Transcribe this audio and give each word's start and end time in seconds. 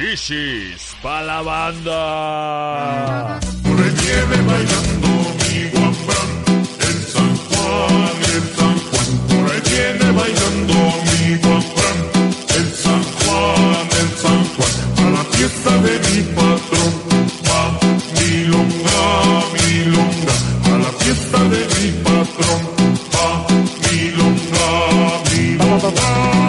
Shishis 0.00 0.96
pa' 1.02 1.20
la 1.20 1.42
banda. 1.42 2.00
Por 3.62 3.76
ahí 3.82 3.92
viene 4.00 4.38
bailando 4.48 5.10
mi 5.40 5.58
guambrán, 5.72 6.30
el 6.88 6.98
San 7.12 7.32
Juan, 7.48 8.14
el 8.34 8.44
San 8.56 8.76
Juan. 8.88 9.08
Por 9.28 9.44
ahí 9.52 9.60
viene 9.68 10.08
bailando 10.18 10.76
mi 11.06 11.20
guambrán, 11.42 11.98
el 12.56 12.68
San 12.82 13.02
Juan, 13.18 13.86
el 14.00 14.10
San 14.22 14.40
Juan. 14.54 14.74
A 15.04 15.06
la 15.16 15.24
fiesta 15.34 15.72
de 15.86 15.92
mi 16.06 16.18
patrón, 16.38 16.92
va 17.46 17.60
milonga, 18.16 19.02
milonga. 19.52 20.34
A 20.64 20.78
la 20.84 20.92
fiesta 21.00 21.38
de 21.52 21.60
mi 21.76 21.86
patrón, 22.06 22.62
va 23.14 23.28
milonga, 23.84 24.68
milonga. 25.30 25.90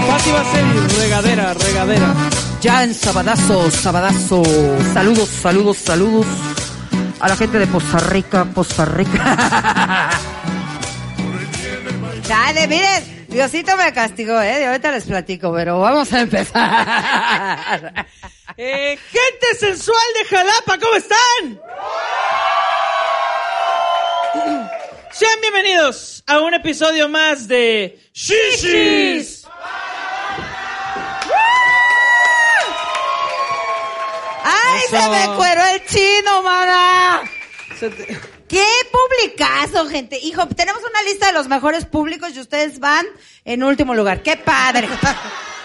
Pati 0.08 0.30
va 0.32 0.40
a 0.40 0.52
ser 0.54 0.66
regadera, 1.02 1.54
regadera. 1.54 2.12
Ya 2.62 2.84
en 2.84 2.94
Sabadazo, 2.94 3.72
Sabadazo. 3.72 4.44
Saludos, 4.94 5.30
saludos, 5.30 5.78
saludos. 5.78 6.28
A 7.20 7.28
la 7.28 7.36
gente 7.36 7.58
de 7.58 7.66
Poza 7.66 7.98
Rica, 7.98 8.46
Poza 8.46 8.86
Rica. 8.86 10.10
Dale, 12.28 12.68
miren, 12.68 13.26
Diosito 13.30 13.76
me 13.78 13.92
castigó, 13.94 14.40
¿eh? 14.40 14.60
De 14.60 14.68
ahorita 14.68 14.92
les 14.92 15.05
platico, 15.05 15.52
pero 15.52 15.80
vamos 15.80 16.14
a 16.14 16.22
empezar. 16.22 18.05
Eh, 18.58 19.00
gente 19.10 19.58
sensual 19.58 19.98
de 20.20 20.26
Jalapa, 20.36 20.78
¿cómo 20.78 20.96
están? 20.98 21.62
Sean 25.10 25.41
bienvenidos 25.41 26.22
a 26.28 26.41
un 26.41 26.54
episodio 26.54 27.08
más 27.08 27.48
de 27.48 27.98
Shishis. 28.14 29.41
¡Ay, 34.44 34.82
Eso. 34.88 34.98
se 35.02 35.10
me 35.10 35.36
cueró 35.36 35.66
el 35.66 35.86
chino, 35.86 36.42
mana! 36.44 37.22
Te- 37.80 38.20
¡Qué 38.48 38.66
publicazo, 38.92 39.88
gente! 39.88 40.20
Hijo, 40.20 40.46
tenemos 40.48 40.82
una 40.84 41.02
lista 41.04 41.28
de 41.28 41.34
los 41.34 41.48
mejores 41.48 41.86
públicos 41.86 42.32
y 42.36 42.40
ustedes 42.40 42.80
van 42.80 43.06
en 43.46 43.64
último 43.64 43.96
lugar. 43.96 44.22
¡Qué 44.24 44.38
padre! 44.38 44.88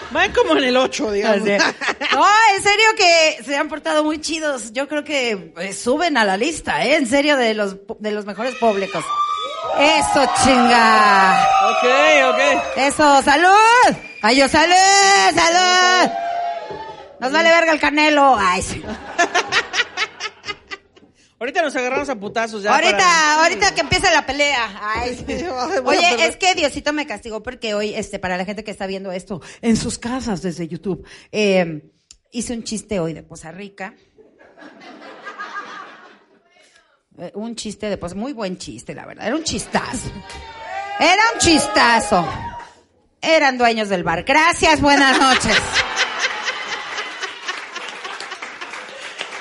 Van 0.09 0.31
como 0.31 0.53
en 0.53 0.63
el 0.63 0.77
8, 0.77 1.11
digamos. 1.11 1.39
No, 2.13 2.25
en 2.55 2.63
serio 2.63 2.85
que 2.95 3.39
se 3.45 3.57
han 3.57 3.67
portado 3.67 4.05
muy 4.05 4.21
chidos. 4.21 4.71
Yo 4.71 4.87
creo 4.87 5.03
que 5.03 5.51
eh, 5.59 5.73
suben 5.73 6.15
a 6.15 6.23
la 6.23 6.37
lista, 6.37 6.85
¿eh? 6.85 6.95
En 6.95 7.07
serio, 7.07 7.35
de 7.35 7.53
los, 7.53 7.75
de 7.99 8.11
los 8.11 8.25
mejores 8.25 8.55
públicos. 8.55 9.03
Eso, 9.77 10.25
chinga. 10.45 11.45
ok, 11.71 11.85
ok. 12.33 12.77
Eso, 12.77 13.21
salud. 13.21 13.97
Ay, 14.21 14.37
yo, 14.37 14.47
salud, 14.47 14.73
salud. 15.35 16.09
Nos 17.19 17.31
vale 17.31 17.49
verga 17.49 17.71
el 17.73 17.79
canelo. 17.79 18.35
Ay, 18.37 18.61
sí. 18.61 18.83
Ahorita 21.39 21.61
nos 21.61 21.75
agarramos 21.75 22.09
a 22.09 22.15
putazos 22.15 22.63
ya. 22.63 22.73
Ahorita, 22.73 22.97
para- 22.97 23.43
ahorita 23.43 23.75
que 23.75 23.81
empiece 23.81 24.09
la 24.11 24.25
pelea. 24.25 24.79
Ay, 24.81 25.15
sí. 25.15 25.45
Oye, 25.85 26.25
es 26.25 26.35
que 26.35 26.55
Diosito 26.55 26.93
me 26.93 27.05
castigó 27.05 27.43
porque 27.43 27.75
hoy, 27.75 27.93
este, 27.93 28.17
para 28.17 28.37
la 28.37 28.45
gente 28.45 28.63
que 28.63 28.71
está 28.71 28.87
viendo 28.87 29.11
esto 29.11 29.39
en 29.61 29.77
sus 29.77 29.99
casas 29.99 30.41
desde 30.41 30.67
YouTube, 30.67 31.07
eh, 31.31 31.91
hice 32.31 32.53
un 32.53 32.63
chiste 32.63 32.99
hoy 32.99 33.13
de 33.13 33.23
Poza 33.23 33.51
Rica. 33.51 33.93
Eh, 37.19 37.31
un 37.33 37.55
chiste 37.55 37.89
de 37.89 37.97
Poza, 37.97 38.13
muy 38.13 38.31
buen 38.31 38.59
chiste, 38.59 38.93
la 38.93 39.07
verdad. 39.07 39.25
Era 39.25 39.35
un 39.35 39.43
chistazo. 39.43 40.07
Era 40.99 41.23
un 41.33 41.39
chistazo. 41.39 42.27
Eran 43.19 43.57
dueños 43.57 43.89
del 43.89 44.03
bar. 44.03 44.21
Gracias, 44.23 44.79
buenas 44.81 45.19
noches. 45.19 45.57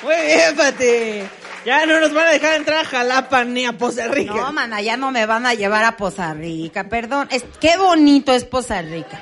Muy 0.06 0.26
bien, 0.26 0.56
Pati. 0.56 1.28
Ya 1.64 1.84
no 1.84 1.98
nos 2.00 2.12
van 2.14 2.28
a 2.28 2.30
dejar 2.30 2.54
entrar 2.54 2.84
a 2.84 2.88
Jalapa 2.88 3.44
ni 3.44 3.64
a 3.66 3.72
Poza 3.72 4.06
Rica. 4.06 4.34
No, 4.34 4.52
mana, 4.52 4.80
ya 4.80 4.96
no 4.96 5.10
me 5.10 5.26
van 5.26 5.46
a 5.46 5.54
llevar 5.54 5.82
a 5.84 5.96
Poza 5.96 6.32
Rica, 6.32 6.84
perdón. 6.88 7.26
Es, 7.32 7.44
qué 7.60 7.76
bonito 7.76 8.32
es 8.32 8.44
Poza 8.44 8.82
Rica. 8.82 9.20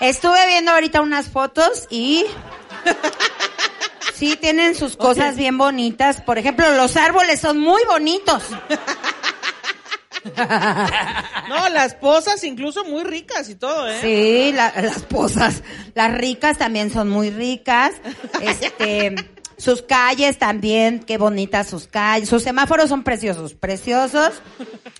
Estuve 0.00 0.46
viendo 0.46 0.72
ahorita 0.72 1.00
unas 1.00 1.28
fotos 1.30 1.86
y 1.88 2.26
sí 4.14 4.36
tienen 4.36 4.74
sus 4.74 4.96
cosas 4.98 5.36
bien 5.36 5.56
bonitas. 5.56 6.20
Por 6.20 6.36
ejemplo, 6.36 6.70
los 6.72 6.96
árboles 6.98 7.40
son 7.40 7.58
muy 7.58 7.82
bonitos. 7.86 8.42
No, 11.48 11.68
las 11.68 11.94
pozas 11.96 12.42
incluso 12.44 12.82
muy 12.86 13.04
ricas 13.04 13.48
y 13.50 13.56
todo, 13.56 13.88
¿eh? 13.90 13.98
Sí, 14.00 14.52
la- 14.54 14.72
las 14.80 15.02
pozas, 15.02 15.62
las 15.94 16.14
ricas 16.14 16.56
también 16.56 16.90
son 16.90 17.10
muy 17.10 17.28
ricas. 17.30 17.92
Este, 18.40 19.14
sus 19.56 19.82
calles 19.82 20.38
también, 20.38 21.00
qué 21.00 21.18
bonitas 21.18 21.68
sus 21.68 21.86
calles. 21.86 22.28
Sus 22.28 22.42
semáforos 22.42 22.88
son 22.88 23.02
preciosos, 23.02 23.54
preciosos. 23.54 24.32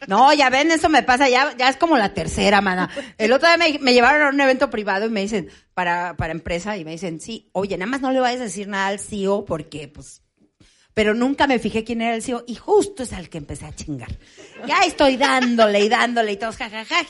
No, 0.07 0.33
ya 0.35 0.51
ven, 0.51 0.71
eso 0.71 0.89
me 0.89 1.03
pasa, 1.03 1.29
ya, 1.29 1.57
ya 1.57 1.69
es 1.69 1.77
como 1.77 1.97
la 1.97 2.13
tercera, 2.15 2.61
mana. 2.61 2.91
El 3.19 3.33
otro 3.33 3.49
día 3.49 3.79
me, 3.81 3.93
llevaron 3.93 4.27
a 4.27 4.31
un 4.31 4.41
evento 4.41 4.71
privado 4.71 5.07
y 5.07 5.11
me 5.11 5.23
dicen, 5.23 5.49
para, 5.73 6.17
para 6.17 6.33
empresa, 6.33 6.77
y 6.77 6.85
me 6.85 6.93
dicen, 6.93 7.21
sí, 7.21 7.49
oye, 7.53 7.77
nada 7.77 7.91
más 7.91 8.01
no 8.01 8.13
le 8.13 8.21
vayas 8.21 8.41
a 8.41 8.45
decir 8.45 8.69
nada 8.69 8.89
al 8.89 9.01
CEO 9.01 9.45
porque, 9.45 9.89
pues, 9.89 10.23
pero 10.95 11.13
nunca 11.13 11.47
me 11.47 11.59
fijé 11.59 11.83
quién 11.85 12.01
era 12.01 12.15
el 12.15 12.23
CEO 12.23 12.45
y 12.47 12.55
justo 12.55 13.03
es 13.03 13.13
al 13.13 13.29
que 13.29 13.39
empecé 13.39 13.67
a 13.67 13.75
chingar. 13.75 14.17
Ya 14.67 14.81
estoy 14.85 15.17
dándole 15.17 15.81
y 15.81 15.89
dándole 15.89 16.33
y 16.33 16.37
todos 16.37 16.57
jajaja, 16.57 17.05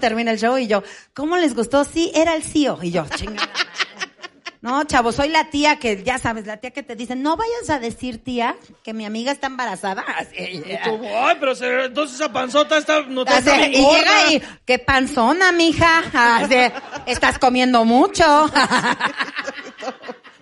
termina 0.00 0.30
el 0.30 0.38
show 0.38 0.56
y 0.56 0.66
yo, 0.66 0.82
¿cómo 1.12 1.36
les 1.36 1.54
gustó? 1.54 1.84
Sí, 1.84 2.10
era 2.14 2.34
el 2.34 2.42
CEO 2.42 2.78
y 2.82 2.90
yo, 2.90 3.06
chingada. 3.14 3.52
No, 4.64 4.82
chavo, 4.84 5.12
soy 5.12 5.28
la 5.28 5.50
tía 5.50 5.78
que, 5.78 6.02
ya 6.02 6.16
sabes, 6.16 6.46
la 6.46 6.56
tía 6.56 6.70
que 6.70 6.82
te 6.82 6.96
dice, 6.96 7.14
no 7.14 7.36
vayas 7.36 7.68
a 7.68 7.78
decir, 7.78 8.24
tía, 8.24 8.56
que 8.82 8.94
mi 8.94 9.04
amiga 9.04 9.30
está 9.30 9.48
embarazada. 9.48 10.02
Así, 10.18 10.34
Y 10.38 10.78
tú, 10.82 10.98
Ay, 11.14 11.36
pero 11.38 11.54
se- 11.54 11.84
entonces 11.84 12.18
esa 12.18 12.32
panzota 12.32 12.78
está, 12.78 13.02
no 13.02 13.26
te 13.26 13.36
está 13.36 13.66
y 13.68 13.82
gorda. 13.82 13.98
llega 13.98 14.32
y, 14.32 14.42
qué 14.64 14.78
panzona, 14.78 15.52
mija. 15.52 16.02
Así, 16.38 16.56
estás 17.04 17.38
comiendo 17.38 17.84
mucho. 17.84 18.24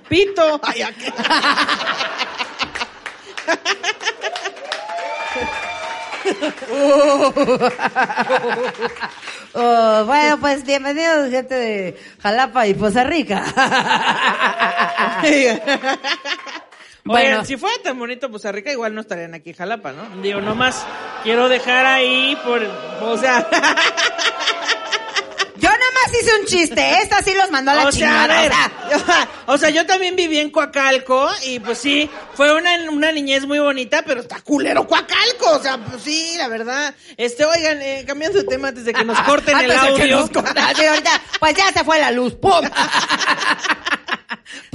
Pito. 0.09 0.61
Ay, 0.63 0.85
Oh, 9.55 10.05
bueno, 10.07 10.39
pues 10.41 10.65
bienvenidos, 10.65 11.29
gente 11.29 11.55
de 11.55 12.01
Jalapa 12.23 12.67
y 12.67 12.73
Poza 12.73 13.05
Rica. 13.05 13.45
Bueno, 15.21 15.61
Bueno. 17.05 17.45
si 17.45 17.59
fuera 17.59 17.77
tan 17.83 17.99
bonito 17.99 18.31
Poza 18.31 18.51
Rica, 18.51 18.73
igual 18.73 18.95
no 18.95 19.03
estarían 19.03 19.35
aquí 19.35 19.51
en 19.51 19.57
Jalapa, 19.57 19.93
¿no? 19.93 20.23
Digo, 20.23 20.41
nomás 20.41 20.87
quiero 21.23 21.51
dejar 21.51 21.85
ahí 21.85 22.35
por, 22.45 22.63
o 23.03 23.19
sea, 23.19 23.47
Yo 25.63 25.69
nada 25.69 25.93
más 26.05 26.13
hice 26.21 26.31
un 26.41 26.47
chiste, 26.47 26.99
esta 27.03 27.23
sí 27.23 27.33
los 27.35 27.51
mandó 27.53 27.71
a 27.71 27.75
la 27.77 27.85
o 27.87 27.93
sea, 27.93 28.25
a 28.25 28.27
chingada. 28.27 28.43
ver, 28.43 28.53
o 28.53 28.99
sea, 28.99 29.29
yo- 29.47 29.53
o 29.53 29.59
sea, 29.59 29.71
yo 29.71 29.87
también 29.87 30.17
viví 30.17 30.39
en 30.39 30.51
Coacalco 30.51 31.31
y 31.47 31.61
pues 31.61 31.79
sí, 31.79 32.11
fue 32.35 32.53
una, 32.55 32.71
una 32.91 33.13
niñez 33.13 33.47
muy 33.47 33.61
bonita, 33.61 34.03
pero 34.05 34.21
está 34.21 34.41
culero 34.41 34.87
Coacalco, 34.89 35.51
o 35.53 35.63
sea, 35.63 35.79
pues 35.79 36.03
sí, 36.03 36.35
la 36.37 36.49
verdad. 36.49 36.93
Este, 37.17 37.45
oigan, 37.45 37.81
eh, 37.81 38.05
cambiando 38.07 38.39
de 38.39 38.45
tema 38.45 38.69
antes 38.69 38.85
de 38.85 38.93
que 38.93 39.05
nos 39.05 39.19
corten 39.21 39.57
el 39.59 39.71
audio. 39.71 40.27
sí, 40.77 40.85
ahorita, 40.85 41.21
pues 41.39 41.55
ya 41.55 41.73
se 41.73 41.85
fue 41.85 41.99
la 42.01 42.11
luz, 42.11 42.35
¡pum! 42.35 42.61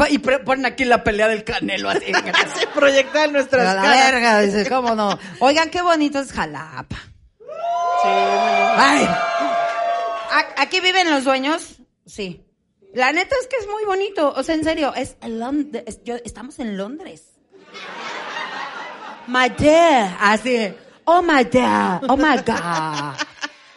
Y 0.09 0.19
ponen 0.19 0.65
aquí 0.67 0.85
la 0.85 1.03
pelea 1.03 1.27
del 1.27 1.43
canelo 1.43 1.89
así. 1.89 2.05
Se 2.59 2.67
proyectan 2.67 3.33
nuestras 3.33 3.75
la 3.75 3.81
caras. 3.81 4.11
verga, 4.11 4.39
dice, 4.41 4.69
¿cómo 4.69 4.93
no? 4.95 5.17
Oigan, 5.39 5.69
qué 5.71 5.81
bonito 5.81 6.19
es 6.19 6.31
Jalapa. 6.31 6.95
Sí. 8.03 8.07
Ay. 8.77 9.09
¿Aquí 10.57 10.79
viven 10.79 11.09
los 11.09 11.23
dueños? 11.23 11.77
Sí. 12.05 12.43
La 12.93 13.11
neta 13.11 13.35
es 13.41 13.47
que 13.47 13.57
es 13.57 13.67
muy 13.67 13.83
bonito. 13.85 14.33
O 14.35 14.43
sea, 14.43 14.55
en 14.55 14.63
serio, 14.63 14.93
es, 14.95 15.17
Lond- 15.21 15.83
es- 15.85 16.03
yo- 16.03 16.15
estamos 16.25 16.59
en 16.59 16.77
Londres. 16.77 17.23
My 19.27 19.49
dear. 19.49 20.17
Así. 20.19 20.73
Oh 21.05 21.21
my 21.21 21.43
dear. 21.43 22.01
Oh 22.07 22.17
my 22.17 22.37
God. 22.45 23.15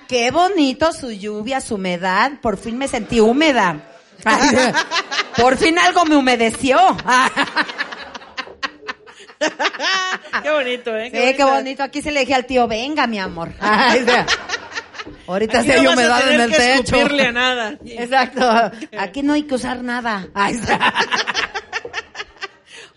Qué 0.09 0.31
bonito 0.31 0.93
su 0.93 1.11
lluvia, 1.11 1.61
su 1.61 1.75
humedad. 1.77 2.33
Por 2.41 2.57
fin 2.57 2.79
me 2.79 2.89
sentí 2.89 3.21
húmeda. 3.21 3.81
Por 5.37 5.57
fin 5.57 5.79
algo 5.79 6.05
me 6.05 6.17
humedeció. 6.17 6.79
Qué 10.43 10.51
bonito, 10.51 10.97
¿eh? 10.97 11.11
Sí, 11.13 11.37
qué 11.37 11.45
bonito. 11.45 11.83
Aquí 11.83 12.03
se 12.03 12.11
le 12.11 12.21
dije 12.21 12.35
al 12.35 12.45
tío, 12.47 12.67
venga, 12.69 13.07
mi 13.07 13.19
amor. 13.19 13.51
Ahorita 15.33 15.63
sí 15.63 15.71
hay 15.71 15.83
no 15.83 15.93
humedad 15.93 16.33
en 16.33 16.41
el 16.41 16.51
que 16.51 16.57
techo. 16.57 16.97
escupirle 16.97 17.27
a 17.27 17.33
nada. 17.33 17.79
Exacto. 17.85 18.73
Aquí 18.99 19.23
no 19.23 19.35
hay 19.35 19.45
que 19.45 19.55
usar 19.55 19.83
nada. 19.83 20.29
O 20.35 20.65
sea, 20.67 20.95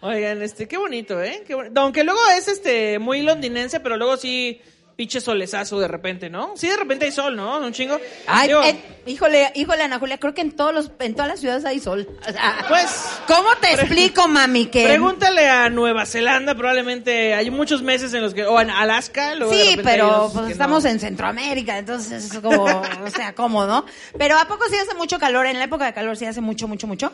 Oigan, 0.01 0.41
este, 0.41 0.67
qué 0.67 0.75
bonito, 0.77 1.21
¿eh? 1.23 1.43
Qué 1.47 1.55
Aunque 1.75 2.03
luego 2.03 2.19
es 2.37 2.49
este 2.49 2.99
muy 2.99 3.21
londinense, 3.21 3.79
pero 3.79 3.95
luego 3.95 4.17
sí 4.17 4.61
pinche 4.95 5.19
solezazo 5.21 5.79
de 5.79 5.87
repente, 5.87 6.29
¿no? 6.29 6.53
Sí, 6.55 6.67
de 6.67 6.77
repente 6.77 7.05
hay 7.05 7.11
sol, 7.11 7.35
¿no? 7.35 7.57
Un 7.57 7.73
chingo. 7.73 7.99
Ay, 8.27 8.47
Digo, 8.49 8.63
eh, 8.63 8.75
híjole, 9.07 9.51
híjole, 9.55 9.83
Ana 9.83 9.97
Julia, 9.99 10.19
creo 10.19 10.33
que 10.33 10.41
en 10.41 10.51
todos 10.51 10.73
los, 10.73 10.91
en 10.99 11.13
todas 11.13 11.27
las 11.29 11.39
ciudades 11.39 11.65
hay 11.65 11.79
sol. 11.79 12.07
O 12.27 12.31
sea, 12.31 12.65
Pues, 12.67 13.03
¿Cómo 13.27 13.49
te 13.59 13.73
explico, 13.73 14.27
mami, 14.27 14.67
que 14.67 14.85
Pregúntale 14.85 15.49
a 15.49 15.69
Nueva 15.69 16.05
Zelanda, 16.05 16.53
probablemente 16.55 17.33
hay 17.33 17.49
muchos 17.49 17.81
meses 17.81 18.13
en 18.13 18.21
los 18.21 18.33
que, 18.33 18.45
o 18.45 18.61
en 18.61 18.69
Alaska, 18.69 19.35
luego 19.35 19.53
Sí, 19.53 19.77
pero 19.83 20.29
pues, 20.33 20.51
estamos 20.51 20.83
no. 20.83 20.89
en 20.91 20.99
Centroamérica, 20.99 21.77
entonces 21.77 22.25
es 22.31 22.39
como, 22.39 22.63
o 22.63 23.09
sea, 23.09 23.33
¿cómo, 23.33 23.65
no? 23.65 23.85
Pero 24.17 24.37
¿a 24.37 24.45
poco 24.47 24.65
sí 24.69 24.75
hace 24.75 24.93
mucho 24.95 25.17
calor? 25.19 25.45
En 25.47 25.57
la 25.57 25.65
época 25.65 25.85
de 25.85 25.93
calor 25.93 26.17
sí 26.17 26.25
hace 26.25 26.41
mucho, 26.41 26.67
mucho, 26.67 26.85
mucho. 26.87 27.11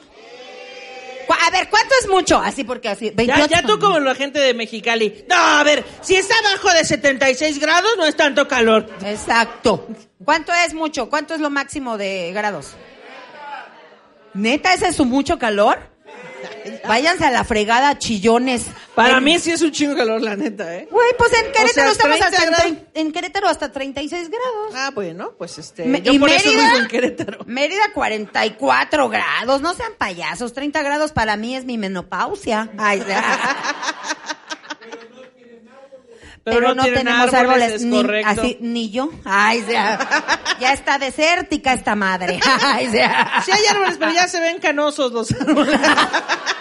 A 1.47 1.49
ver, 1.51 1.69
¿cuánto 1.69 1.93
es 2.01 2.09
mucho? 2.09 2.37
Así 2.39 2.63
porque 2.63 2.89
así, 2.89 3.07
Ya, 3.09 3.13
28. 3.15 3.47
ya 3.49 3.61
tú 3.63 3.79
como 3.79 3.99
la 3.99 4.15
gente 4.15 4.39
de 4.39 4.53
Mexicali. 4.53 5.25
No, 5.29 5.35
a 5.35 5.63
ver, 5.63 5.83
si 6.01 6.15
está 6.15 6.35
abajo 6.39 6.69
de 6.73 6.83
76 6.85 7.59
grados, 7.59 7.91
no 7.97 8.05
es 8.05 8.15
tanto 8.15 8.47
calor. 8.47 8.87
Exacto. 9.05 9.87
¿Cuánto 10.23 10.53
es 10.53 10.73
mucho? 10.73 11.09
¿Cuánto 11.09 11.33
es 11.33 11.39
lo 11.39 11.49
máximo 11.49 11.97
de 11.97 12.31
grados? 12.33 12.75
¿Neta 14.33 14.73
ese 14.73 14.87
es 14.89 14.95
su 14.95 15.05
mucho 15.05 15.39
calor? 15.39 15.79
Váyanse 16.87 17.25
a 17.25 17.31
la 17.31 17.43
fregada, 17.43 17.97
chillones. 17.97 18.65
Para 18.95 19.19
mí 19.21 19.37
sí 19.39 19.51
es 19.51 19.61
un 19.61 19.71
chingo 19.71 19.95
calor, 19.95 20.21
la 20.21 20.35
neta, 20.35 20.75
¿eh? 20.75 20.87
Güey, 20.91 21.09
pues 21.17 21.31
en 21.33 21.51
Querétaro 21.51 21.73
sea, 21.73 21.91
estamos 21.91 22.17
30 22.19 22.25
hasta 22.27 22.43
en, 22.43 22.49
grados. 22.51 22.73
en 22.95 23.11
Querétaro 23.11 23.47
hasta 23.47 23.71
36 23.71 24.29
grados. 24.29 24.73
Ah, 24.75 24.91
bueno, 24.93 25.33
pues 25.37 25.57
este. 25.57 25.85
Me- 25.85 26.01
yo 26.01 26.11
y 26.13 26.19
por 26.19 26.29
eso 26.29 26.47
Mérida, 26.49 26.65
vivo 26.69 26.77
en 26.83 26.87
Querétaro. 26.87 27.39
Mérida 27.45 27.83
44 27.93 29.09
grados, 29.09 29.61
no 29.61 29.73
sean 29.73 29.93
payasos, 29.97 30.53
30 30.53 30.81
grados 30.81 31.11
para 31.11 31.37
mí 31.37 31.55
es 31.55 31.65
mi 31.65 31.77
menopausia. 31.77 32.69
Ay, 32.77 32.99
pero, 36.43 36.73
no, 36.73 36.83
tenemos 36.83 37.33
árboles, 37.33 37.73
es 37.73 37.83
ni, 37.83 38.03
así, 38.25 38.57
ni 38.61 38.89
yo. 38.89 39.09
Ay, 39.25 39.63
sea, 39.63 39.99
ya 40.59 40.73
está 40.73 40.97
desértica 40.97 41.73
esta 41.73 41.95
madre. 41.95 42.39
Ay, 42.63 42.89
sea, 42.89 43.41
Sí 43.45 43.51
hay 43.51 43.65
árboles, 43.65 43.97
pero 43.97 44.11
ya 44.11 44.27
se 44.27 44.39
ven 44.39 44.59
canosos 44.59 45.11
los 45.11 45.31
árboles. 45.31 45.79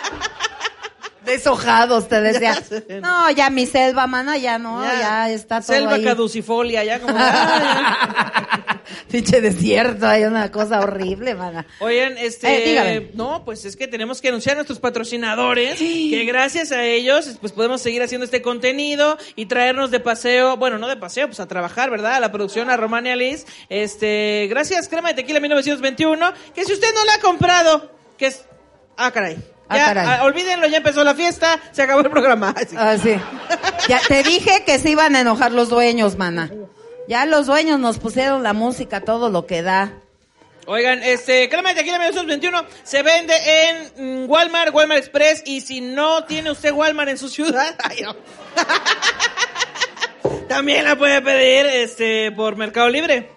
deshojados, 1.29 2.09
te 2.09 2.21
decía. 2.23 2.61
No, 3.01 3.31
ya 3.31 3.51
mi 3.51 3.67
selva, 3.67 4.07
mana, 4.09 4.37
ya 4.37 4.59
no, 4.59 4.83
ya, 4.83 5.31
está 5.31 5.61
todo 5.61 5.75
Selva 5.77 5.95
ahí. 5.95 6.05
caducifolia, 6.05 6.83
ya 6.83 6.99
como... 7.01 7.17
Pinche 9.11 9.41
desierto, 9.41 10.07
hay 10.07 10.25
una 10.25 10.51
cosa 10.51 10.81
horrible, 10.81 11.35
mana. 11.35 11.67
Oigan, 11.79 12.17
este... 12.19 12.97
Eh, 12.97 13.11
no, 13.15 13.45
pues 13.45 13.65
es 13.65 13.77
que 13.77 13.87
tenemos 13.87 14.21
que 14.21 14.29
anunciar 14.29 14.55
a 14.55 14.57
nuestros 14.57 14.81
patrocinadores, 14.81 15.79
que 15.79 16.25
gracias 16.27 16.73
a 16.73 16.85
ellos, 16.85 17.37
pues 17.41 17.53
podemos 17.53 17.81
seguir 17.81 18.03
haciendo 18.03 18.25
este 18.25 18.43
contenido 18.43 19.17
y 19.37 19.47
traernos 19.47 19.91
de 19.91 20.01
paseo, 20.01 20.57
bueno, 20.57 20.79
no 20.79 20.89
de 20.89 20.97
paseo, 20.97 21.27
pues 21.27 21.41
a 21.41 21.47
trabajar, 21.49 21.91
¿verdad? 21.91 22.15
A 22.15 22.21
la 22.21 22.33
producción, 22.33 22.71
a 22.71 22.77
Romania 22.77 23.17
Liz. 23.17 23.47
Este, 23.69 24.47
gracias, 24.51 24.89
Crema 24.89 25.09
de 25.09 25.15
Tequila 25.15 25.41
1921, 25.41 26.33
que 26.55 26.65
si 26.65 26.73
usted 26.73 26.89
no 26.95 27.05
la 27.05 27.15
ha 27.15 27.21
comprado, 27.21 27.93
que 28.17 28.27
es... 28.27 28.45
Ah, 28.97 29.11
caray. 29.11 29.39
Ah, 29.69 29.77
Ya, 29.77 30.19
ah, 30.21 30.25
olvídenlo, 30.25 30.67
ya 30.67 30.79
empezó 30.79 31.05
la 31.05 31.15
fiesta, 31.15 31.61
se 31.73 31.83
acabó 31.83 32.01
el 32.01 32.11
programa. 32.11 32.55
Ay, 32.57 32.67
sí. 32.71 32.77
Ah, 32.79 32.97
sí. 33.01 33.15
Ya 33.89 34.01
te 34.07 34.23
dije 34.23 34.65
que 34.65 34.79
se 34.79 34.91
iban 34.91 35.17
a 35.17 35.21
enojar 35.21 35.53
los 35.53 35.69
dueños, 35.69 36.17
mana. 36.17 36.51
Ya 37.07 37.27
los 37.27 37.47
dueños 37.47 37.79
nos 37.79 37.99
pusieron 37.99 38.43
la 38.43 38.53
música, 38.53 39.01
todo 39.01 39.31
lo 39.31 39.47
que 39.47 39.63
da. 39.63 39.93
Oigan, 40.67 41.03
este, 41.03 41.49
crema 41.49 41.71
de 41.71 41.77
tequila 41.77 41.99
1921 41.99 42.65
se 42.83 43.03
vende 43.03 43.35
en 43.97 44.25
mm, 44.25 44.31
Walmart, 44.31 44.75
Walmart 44.75 45.01
Express 45.01 45.43
y 45.47 45.63
si 45.63 45.81
no 45.81 46.25
tiene 46.25 46.51
usted 46.51 46.73
Walmart 46.73 47.09
en 47.09 47.17
su 47.17 47.31
ciudad, 47.31 47.75
ay, 47.83 48.03
no. 48.03 48.15
también 50.49 50.85
la 50.85 50.97
puede 50.97 51.23
pedir 51.23 51.65
este 51.65 52.31
por 52.33 52.57
Mercado 52.57 52.91
Libre. 52.91 53.31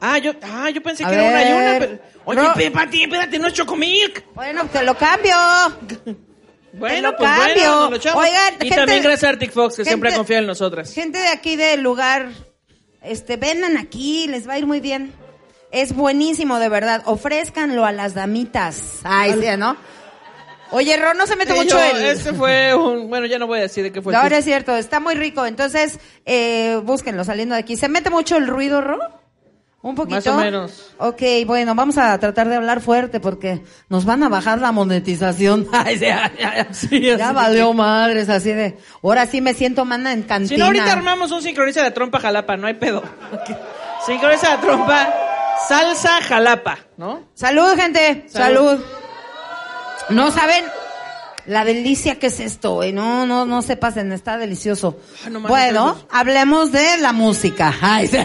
Ah, 0.00 0.16
yo, 0.16 0.32
ah, 0.42 0.70
yo 0.70 0.82
pensé 0.82 1.04
A 1.04 1.10
que 1.10 1.14
era 1.16 1.24
una 1.24 1.42
y 1.42 1.52
una, 1.52 1.78
pero... 1.78 1.98
Oye, 2.24 2.40
pe- 2.54 2.70
Pati, 2.70 3.02
espérate, 3.04 3.38
no 3.38 3.48
es 3.48 3.54
Chocomilk. 3.54 4.24
Bueno, 4.34 4.66
te 4.66 4.82
lo 4.82 4.96
cambio. 4.96 5.34
Bueno, 6.72 7.16
pues 7.16 7.28
cambio. 7.28 7.88
bueno, 7.88 7.98
lo. 7.98 8.16
Oigan, 8.16 8.54
y 8.54 8.58
gente- 8.60 8.76
también 8.76 9.02
gracias 9.02 9.24
a 9.24 9.28
Arctic 9.30 9.50
Fox, 9.52 9.74
que 9.74 9.76
gente- 9.82 9.90
siempre 9.90 10.14
confía 10.14 10.38
en 10.38 10.46
nosotras. 10.46 10.94
Gente 10.94 11.18
de 11.18 11.26
aquí 11.26 11.56
del 11.56 11.80
lugar, 11.82 12.28
este, 13.02 13.36
vengan 13.36 13.76
aquí, 13.76 14.28
les 14.28 14.48
va 14.48 14.52
a 14.52 14.58
ir 14.58 14.66
muy 14.66 14.78
bien. 14.78 15.12
Es 15.72 15.92
buenísimo, 15.92 16.60
de 16.60 16.68
verdad. 16.68 17.02
Ofrézcanlo 17.06 17.84
a 17.84 17.90
las 17.90 18.14
damitas. 18.14 19.00
Ay, 19.02 19.32
sí, 19.40 19.48
¿no? 19.58 19.76
Oye, 20.70 20.96
Ron, 20.96 21.16
no 21.18 21.26
se 21.26 21.34
mete 21.34 21.54
Sí, 21.54 21.58
mucho 21.58 21.76
yo- 21.76 21.96
el... 21.96 22.04
Este 22.04 22.32
fue 22.34 22.72
un... 22.72 23.08
Bueno, 23.08 23.26
ya 23.26 23.40
no 23.40 23.48
voy 23.48 23.58
a 23.58 23.62
decir 23.62 23.82
de 23.82 23.90
qué 23.90 24.00
fue. 24.00 24.12
No, 24.12 24.20
ahora 24.20 24.38
es 24.38 24.44
cierto, 24.44 24.76
está 24.76 25.00
muy 25.00 25.16
rico. 25.16 25.44
Entonces, 25.46 25.98
eh, 26.24 26.80
búsquenlo 26.84 27.24
saliendo 27.24 27.56
de 27.56 27.62
aquí. 27.62 27.76
¿Se 27.76 27.88
mete 27.88 28.10
mucho 28.10 28.36
el 28.36 28.46
ruido, 28.46 28.80
Ro? 28.80 29.00
¿Un 29.82 29.94
poquito? 29.94 30.16
Más 30.16 30.26
o 30.26 30.36
menos. 30.36 30.90
Ok, 30.98 31.22
bueno, 31.46 31.74
vamos 31.74 31.96
a 31.96 32.18
tratar 32.18 32.48
de 32.48 32.56
hablar 32.56 32.82
fuerte 32.82 33.18
porque 33.18 33.62
nos 33.88 34.04
van 34.04 34.22
a 34.22 34.28
bajar 34.28 34.60
la 34.60 34.72
monetización. 34.72 35.66
Ay, 35.72 35.98
ya, 35.98 36.30
ya, 36.38 36.54
ya. 36.56 36.74
Sí, 36.74 37.00
Ya 37.18 37.32
valió 37.32 37.72
madres, 37.72 38.28
así 38.28 38.52
de... 38.52 38.76
Ahora 39.02 39.26
sí 39.26 39.40
me 39.40 39.54
siento 39.54 39.86
mana 39.86 40.12
en 40.12 40.22
cantina. 40.24 40.48
Si 40.48 40.56
no, 40.58 40.66
ahorita 40.66 40.92
armamos 40.92 41.30
un 41.32 41.42
sincroniza 41.42 41.82
de 41.82 41.92
trompa 41.92 42.20
jalapa, 42.20 42.58
no 42.58 42.66
hay 42.66 42.74
pedo. 42.74 43.02
Sincroniza 44.04 44.56
de 44.56 44.58
trompa, 44.58 45.14
salsa 45.66 46.20
jalapa, 46.22 46.78
¿no? 46.98 47.28
Salud, 47.34 47.74
gente. 47.76 48.26
Salud. 48.28 48.78
Salud. 48.78 48.84
No 50.10 50.30
saben 50.30 50.64
la 51.50 51.64
delicia 51.64 52.18
que 52.18 52.28
es 52.28 52.38
esto, 52.40 52.74
güey. 52.74 52.92
No, 52.92 53.26
no, 53.26 53.44
no 53.44 53.60
se 53.62 53.76
pasen, 53.76 54.12
está 54.12 54.38
delicioso. 54.38 54.96
Ay, 55.24 55.32
no 55.32 55.40
mames, 55.40 55.48
bueno, 55.50 55.98
hablemos 56.10 56.70
de 56.72 56.98
la 56.98 57.12
música. 57.12 57.74
Ay, 57.80 58.06
sí. 58.06 58.16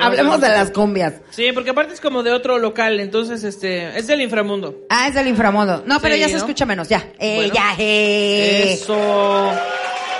hablemos 0.00 0.40
de 0.40 0.48
las 0.48 0.70
cumbias. 0.70 1.14
Sí, 1.30 1.50
porque 1.52 1.70
aparte 1.70 1.94
es 1.94 2.00
como 2.00 2.22
de 2.22 2.30
otro 2.32 2.58
local, 2.58 3.00
entonces 3.00 3.42
este 3.44 3.98
es 3.98 4.06
del 4.06 4.20
inframundo. 4.20 4.76
Ah, 4.90 5.08
es 5.08 5.14
del 5.14 5.28
inframundo. 5.28 5.82
No, 5.86 5.98
pero 6.00 6.14
Sí, 6.14 6.20
ya 6.20 6.28
se 6.28 6.36
escucha 6.36 6.66
menos, 6.66 6.88
ya. 6.88 7.04
Eh, 7.18 7.36
Bueno. 7.36 7.54
ya, 7.54 7.74
eh. 7.78 8.72
Eso. 8.74 9.52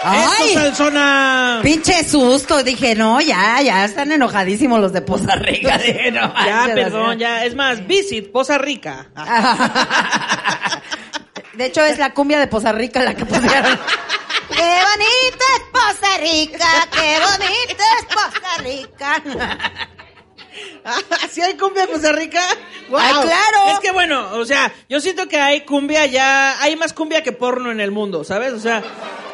Ay. 0.05 0.51
Eso, 0.51 0.59
Salsona. 0.59 1.61
Pinche 1.63 2.03
susto, 2.03 2.63
dije, 2.65 2.95
no, 2.97 3.21
ya, 3.21 3.61
ya 3.63 3.85
están 3.85 4.11
enojadísimos 4.11 4.81
los 4.81 4.93
de 4.93 5.01
Poza 5.03 5.37
Rica. 5.37 5.79
Dije, 5.87 6.11
no, 6.11 6.33
Ya, 6.45 6.69
perdón, 6.75 7.19
ya. 7.19 7.45
Es 7.45 7.55
más, 7.55 7.87
Visit, 7.87 8.33
Poza 8.33 8.59
Rica. 8.59 9.11
De 11.55 11.67
hecho, 11.67 11.85
es 11.85 11.99
la 11.99 12.15
cumbia 12.15 12.39
de 12.41 12.47
Poza 12.47 12.73
Rica 12.73 13.03
la 13.03 13.15
que 13.15 13.25
pusieron. 13.25 13.53
¡Qué 14.49 14.81
bonita 14.91 15.45
es 15.57 15.63
Poza 15.73 16.19
Rica! 16.19 16.89
¡Qué 16.91 17.17
bonita 17.21 17.85
es 17.99 18.05
Poza 18.07 18.59
Rica! 18.63 19.23
¿Sí 21.31 21.41
hay 21.41 21.55
cumbia 21.55 21.85
en 21.85 21.91
Costa 21.91 22.13
Rica? 22.13 22.43
¡Wow! 22.91 22.99
Ay, 23.01 23.13
claro. 23.23 23.69
Es 23.73 23.81
que 23.81 23.91
bueno, 23.93 24.33
o 24.35 24.45
sea, 24.45 24.71
yo 24.89 25.01
siento 25.01 25.27
que 25.29 25.41
hay 25.41 25.63
cumbia 25.63 26.05
ya, 26.07 26.61
hay 26.61 26.77
más 26.77 26.93
cumbia 26.93 27.23
que 27.23 27.33
porno 27.33 27.71
en 27.71 27.81
el 27.81 27.91
mundo, 27.91 28.25
¿sabes? 28.25 28.53
O 28.53 28.59
sea, 28.59 28.83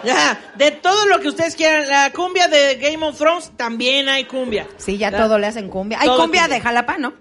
ya, 0.05 0.53
de 0.57 0.71
todo 0.71 1.07
lo 1.07 1.19
que 1.21 1.29
ustedes 1.29 1.57
quieran, 1.57 1.89
la 1.89 2.13
cumbia 2.13 2.47
de 2.49 2.77
Game 2.77 3.05
of 3.05 3.17
Thrones 3.19 3.51
también 3.57 4.09
hay 4.09 4.25
cumbia. 4.27 4.69
Sí, 4.77 4.97
ya 4.99 5.11
todo 5.11 5.39
le 5.39 5.49
hacen 5.49 5.69
cumbia. 5.69 5.99
Hay 6.01 6.07
Todo 6.07 6.19
cumbia 6.21 6.43
cumbia. 6.43 6.57
de 6.59 6.63
Jalapa, 6.63 6.99
¿no? 6.99 7.15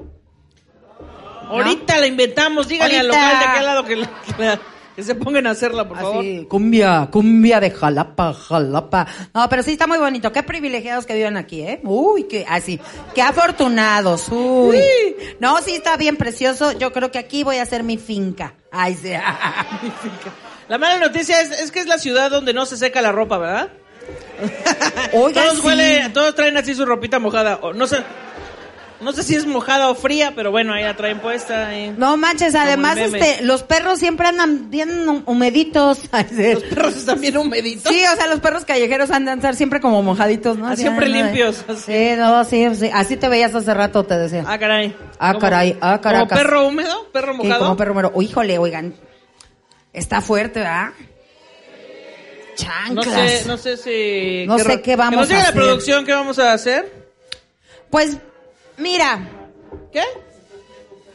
Ahorita 1.50 1.98
la 1.98 2.06
inventamos, 2.08 2.68
díganle 2.68 3.00
al 3.00 3.08
Ahorita. 3.10 3.26
local 3.26 3.40
de 3.40 3.46
aquel 3.46 3.66
lado 3.66 3.84
que, 3.86 3.96
la- 3.96 4.60
que 4.98 5.04
se 5.04 5.14
pongan 5.14 5.46
a 5.46 5.52
hacerla, 5.52 5.88
por 5.88 5.96
favor. 5.96 6.22
Así, 6.22 6.48
cumbia, 6.50 7.08
cumbia 7.12 7.60
de 7.60 7.70
Jalapa, 7.70 8.34
Jalapa. 8.34 9.06
No, 9.32 9.48
pero 9.48 9.62
sí 9.62 9.74
está 9.74 9.86
muy 9.86 10.00
bonito. 10.00 10.32
Qué 10.32 10.42
privilegiados 10.42 11.06
que 11.06 11.14
viven 11.14 11.38
aquí, 11.38 11.62
¿eh? 11.62 11.80
Uy, 11.84 12.24
qué, 12.24 12.48
así, 12.50 12.80
qué 13.14 13.22
afortunados. 13.22 14.28
Uy. 14.30 14.82
No, 15.40 15.62
sí 15.62 15.76
está 15.76 15.98
bien 15.98 16.18
precioso. 16.18 16.72
Yo 16.72 16.92
creo 16.94 17.12
que 17.12 17.20
aquí 17.20 17.44
voy 17.44 17.58
a 17.58 17.62
hacer 17.62 17.84
mi 17.84 18.00
finca. 18.00 18.56
Ay, 18.72 18.96
sí. 18.96 19.12
La 20.68 20.80
mala 20.80 20.98
noticia 20.98 21.42
es, 21.42 21.52
es 21.52 21.72
que 21.72 21.80
es 21.80 21.86
la 21.86 22.00
ciudad 22.00 22.32
donde 22.32 22.56
no 22.56 22.66
se 22.66 22.76
seca 22.76 23.00
la 23.00 23.12
ropa, 23.12 23.38
¿verdad? 23.38 23.70
Oigan, 25.14 25.44
todos 25.46 25.60
sí. 25.60 25.68
huele, 25.68 26.10
todos 26.12 26.34
traen 26.34 26.58
así 26.58 26.74
su 26.74 26.88
ropita 26.88 27.20
mojada. 27.20 27.60
No 27.76 27.86
sé, 27.86 28.04
no 29.02 29.12
sé 29.12 29.24
si 29.24 29.36
es 29.36 29.46
mojada 29.46 29.90
o 29.90 29.96
fría, 29.96 30.34
pero 30.36 30.50
bueno, 30.52 30.74
ahí 30.74 30.84
la 30.84 30.96
traen 30.96 31.20
puesta. 31.20 31.78
y- 31.78 31.92
No 31.92 32.18
manches, 32.18 32.56
además, 32.56 32.98
este, 32.98 33.44
los 33.44 33.64
perros 33.64 34.00
siempre 34.00 34.28
andan 34.28 34.70
bien 34.70 35.08
hum- 35.08 35.24
humeditos. 35.26 36.00
Sí. 36.30 36.54
Los 36.54 36.64
perros 36.64 36.96
están 36.98 37.22
bien 37.22 37.38
humeditos. 37.38 37.92
Sí, 37.92 38.02
o 38.12 38.16
sea, 38.16 38.28
los 38.28 38.40
perros 38.40 38.66
callejeros 38.66 39.12
andan 39.12 39.30
a 39.30 39.34
andar 39.34 39.56
siempre 39.56 39.80
como 39.80 40.02
mojaditos, 40.04 40.58
¿no? 40.58 40.68
Ah, 40.68 40.72
Así, 40.72 40.82
siempre 40.82 41.06
ay, 41.08 41.12
no, 41.14 41.18
limpios, 41.26 41.64
así. 41.68 41.84
Sí, 41.94 42.10
no, 42.18 42.44
sí, 42.44 42.68
sí. 42.76 42.90
Así 42.94 43.18
te 43.18 43.30
veías 43.30 43.54
hace 43.54 43.74
rato, 43.74 44.04
te 44.04 44.18
decía. 44.18 44.44
Ah, 44.48 44.58
caray. 44.58 44.96
Ah, 45.20 45.30
¿Cómo- 45.34 45.40
caray, 45.42 45.78
ah, 45.82 45.92
¿Como 45.92 46.02
caracas. 46.02 46.38
perro 46.38 46.68
húmedo? 46.68 47.08
¿Perro 47.12 47.34
Sí, 47.34 47.38
mojado? 47.38 47.60
como 47.66 47.78
perro. 47.78 48.12
Oh, 48.14 48.22
híjole, 48.22 48.58
oigan. 48.58 48.94
Está 49.94 50.22
fuerte, 50.22 50.60
¿verdad? 50.60 50.90
No 52.92 53.04
Chanclas. 53.04 53.32
sé, 53.32 53.48
no 53.48 53.58
sé 53.58 53.78
si... 53.78 54.46
No 54.48 54.58
sé 54.58 54.82
qué 54.82 54.96
vamos 54.96 55.12
que 55.12 55.22
nos 55.22 55.30
a 55.32 55.34
la 55.34 55.42
hacer. 55.50 55.54
producción 55.54 56.06
qué 56.06 56.14
vamos 56.14 56.40
a 56.40 56.54
hacer. 56.54 56.92
Pues, 57.92 58.18
mira. 58.78 59.20
¿Qué? 59.92 60.04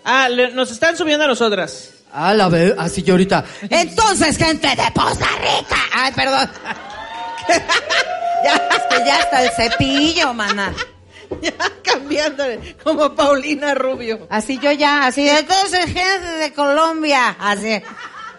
Ah, 0.05 0.29
le- 0.29 0.51
nos 0.53 0.71
están 0.71 0.97
subiendo 0.97 1.25
a 1.25 1.29
nosotras. 1.29 1.91
A 2.13 2.35
la 2.35 2.49
vez, 2.49 2.75
así 2.79 3.03
yo 3.03 3.15
ahorita. 3.15 3.45
Entonces, 3.71 4.37
gente 4.37 4.69
de 4.69 4.91
Poza 4.95 5.27
Rica. 5.39 5.77
Ay, 5.95 6.13
perdón. 6.13 6.51
Ya, 8.45 8.55
es 8.57 8.83
que 8.99 9.05
ya 9.07 9.21
está 9.21 9.43
el 9.45 9.51
cepillo, 9.51 10.35
mana. 10.35 10.75
Ya 11.41 11.53
cambiándole, 11.83 12.77
como 12.85 13.15
Paulina 13.15 13.73
Rubio. 13.75 14.27
Así 14.29 14.59
yo 14.59 14.71
ya, 14.73 15.07
así 15.07 15.25
de 15.25 15.39
entonces 15.39 15.87
gente 15.87 16.27
de 16.27 16.53
Colombia, 16.53 17.35
así. 17.41 17.81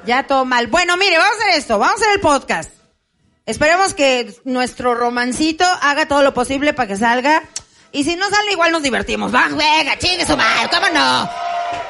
Ya 0.05 0.27
todo 0.27 0.45
mal. 0.45 0.67
Bueno, 0.67 0.95
mire, 0.97 1.17
vamos 1.17 1.33
a 1.39 1.43
hacer 1.49 1.59
esto, 1.59 1.79
vamos 1.79 1.99
a 1.99 2.03
hacer 2.03 2.13
el 2.15 2.19
podcast. 2.21 2.69
Esperemos 3.47 3.95
que 3.95 4.35
nuestro 4.43 4.93
romancito 4.93 5.65
haga 5.81 6.07
todo 6.07 6.21
lo 6.21 6.35
posible 6.35 6.73
para 6.73 6.87
que 6.87 6.95
salga. 6.97 7.41
Y 7.93 8.03
si 8.03 8.15
no 8.15 8.27
sale, 8.29 8.51
igual 8.51 8.71
nos 8.71 8.81
divertimos. 8.83 9.33
Va, 9.33 9.47
venga, 9.49 9.97
chingue 9.99 10.25
su 10.25 10.35
madre, 10.35 10.67
¿cómo 10.69 10.87
no? 10.89 11.29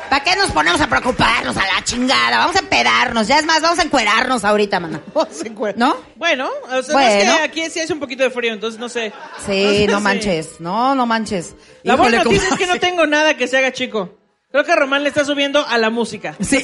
¿Para 0.09 0.23
qué 0.23 0.35
nos 0.35 0.51
ponemos 0.51 0.79
a 0.81 0.87
preocuparnos 0.87 1.57
a 1.57 1.61
la 1.65 1.83
chingada? 1.83 2.37
Vamos 2.39 2.55
a 2.55 2.59
empedarnos. 2.59 3.25
Ya 3.27 3.39
es 3.39 3.45
más, 3.45 3.61
vamos 3.61 3.79
a 3.79 3.83
encuerarnos 3.83 4.43
ahorita, 4.43 4.79
mana. 4.79 5.01
¿No? 5.75 5.97
Bueno, 6.17 6.49
o 6.69 6.83
sea, 6.83 6.93
Bueno. 6.93 7.31
es 7.31 7.37
que 7.37 7.43
aquí 7.43 7.69
sí 7.71 7.79
hace 7.79 7.93
un 7.93 7.99
poquito 7.99 8.21
de 8.21 8.29
frío, 8.29 8.53
entonces 8.53 8.79
no 8.79 8.89
sé. 8.89 9.11
Sí, 9.45 9.77
sé 9.77 9.87
no 9.87 10.01
manches. 10.01 10.59
No, 10.59 10.93
no 10.93 11.05
manches. 11.05 11.55
La 11.83 11.95
buena 11.95 12.17
Híjole, 12.17 12.35
noticia 12.35 12.49
es 12.53 12.59
que 12.59 12.67
no 12.67 12.79
tengo 12.79 13.07
nada 13.07 13.37
que 13.37 13.47
se 13.47 13.57
haga 13.57 13.71
chico. 13.71 14.19
Creo 14.51 14.63
que 14.65 14.75
Román 14.75 15.01
le 15.03 15.09
está 15.09 15.25
subiendo 15.25 15.65
a 15.65 15.77
la 15.79 15.89
música. 15.89 16.35
Sí. 16.41 16.63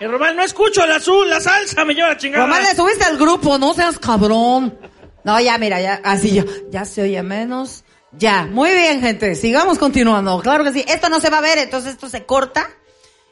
Y 0.00 0.04
Román, 0.06 0.36
no 0.36 0.42
escucho 0.42 0.84
la 0.84 0.96
azul, 0.96 1.30
la 1.30 1.40
salsa, 1.40 1.84
me 1.86 1.94
lleva 1.94 2.08
la 2.08 2.16
chingada. 2.18 2.44
Román, 2.44 2.64
le 2.64 2.74
subiste 2.74 3.04
al 3.04 3.16
grupo, 3.16 3.56
no 3.56 3.72
seas 3.72 3.98
cabrón. 3.98 4.76
No, 5.24 5.40
ya, 5.40 5.56
mira, 5.58 5.80
ya, 5.80 6.00
así 6.04 6.32
ya, 6.32 6.44
ya 6.70 6.84
se 6.84 7.02
oye 7.02 7.22
menos. 7.22 7.84
Ya, 8.12 8.44
muy 8.44 8.70
bien, 8.72 9.00
gente, 9.00 9.34
sigamos 9.34 9.78
continuando. 9.78 10.40
Claro 10.40 10.64
que 10.64 10.72
sí. 10.72 10.84
Esto 10.86 11.08
no 11.08 11.20
se 11.20 11.30
va 11.30 11.38
a 11.38 11.42
ver, 11.42 11.58
entonces 11.58 11.92
esto 11.92 12.08
se 12.08 12.24
corta. 12.24 12.68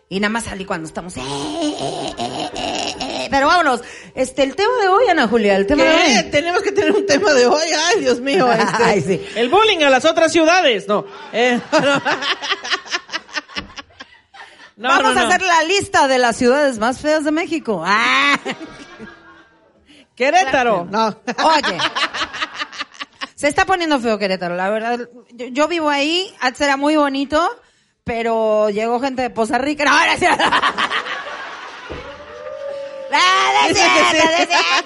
Y 0.09 0.19
nada 0.19 0.31
más 0.31 0.45
salí 0.45 0.65
cuando 0.65 0.89
estamos. 0.89 1.17
eh, 1.17 1.21
eh, 1.21 2.15
eh. 2.19 3.29
Pero 3.31 3.47
vámonos. 3.47 3.83
Este, 4.15 4.43
el 4.43 4.57
tema 4.57 4.73
de 4.83 4.89
hoy, 4.89 5.07
Ana 5.09 5.29
Julia, 5.29 5.55
el 5.57 5.67
tema 5.67 5.85
de 5.85 5.91
hoy. 5.91 6.31
Tenemos 6.33 6.63
que 6.63 6.73
tener 6.73 6.91
un 6.93 7.07
tema 7.07 7.33
de 7.33 7.47
hoy. 7.47 7.69
Ay, 7.87 8.01
Dios 8.01 8.21
mío. 8.21 8.51
este, 8.53 8.83
Ay, 8.83 9.01
sí. 9.03 9.25
El 9.37 9.49
bullying 9.49 9.85
a 9.85 9.91
las 9.91 10.05
otras 10.05 10.33
ciudades. 10.33 10.89
No. 10.89 11.05
No. 11.73 12.03
No, 14.77 14.89
Vamos 14.89 15.15
no, 15.15 15.21
a 15.21 15.29
hacer 15.29 15.43
la 15.43 15.63
lista 15.65 16.09
de 16.09 16.17
las 16.17 16.39
ciudades 16.39 16.79
más 16.79 17.01
feas 17.01 17.23
de 17.23 17.31
México. 17.33 17.83
Ah. 17.85 18.39
Querétaro. 20.21 20.87
No. 20.91 21.07
Oye. 21.45 21.79
Se 23.35 23.49
está 23.49 23.65
poniendo 23.65 23.99
feo 23.99 24.19
Querétaro, 24.19 24.55
la 24.55 24.69
verdad. 24.69 25.09
Yo, 25.31 25.47
yo 25.47 25.67
vivo 25.67 25.89
ahí, 25.89 26.31
antes 26.41 26.61
era 26.61 26.77
muy 26.77 26.95
bonito, 26.97 27.41
pero 28.05 28.69
llegó 28.69 29.01
gente 29.01 29.23
de 29.23 29.31
Poza 29.31 29.57
Rica. 29.57 29.85
No, 29.87 29.93
ahora 29.93 30.17
sí. 30.19 30.27
Ah. 30.27 30.75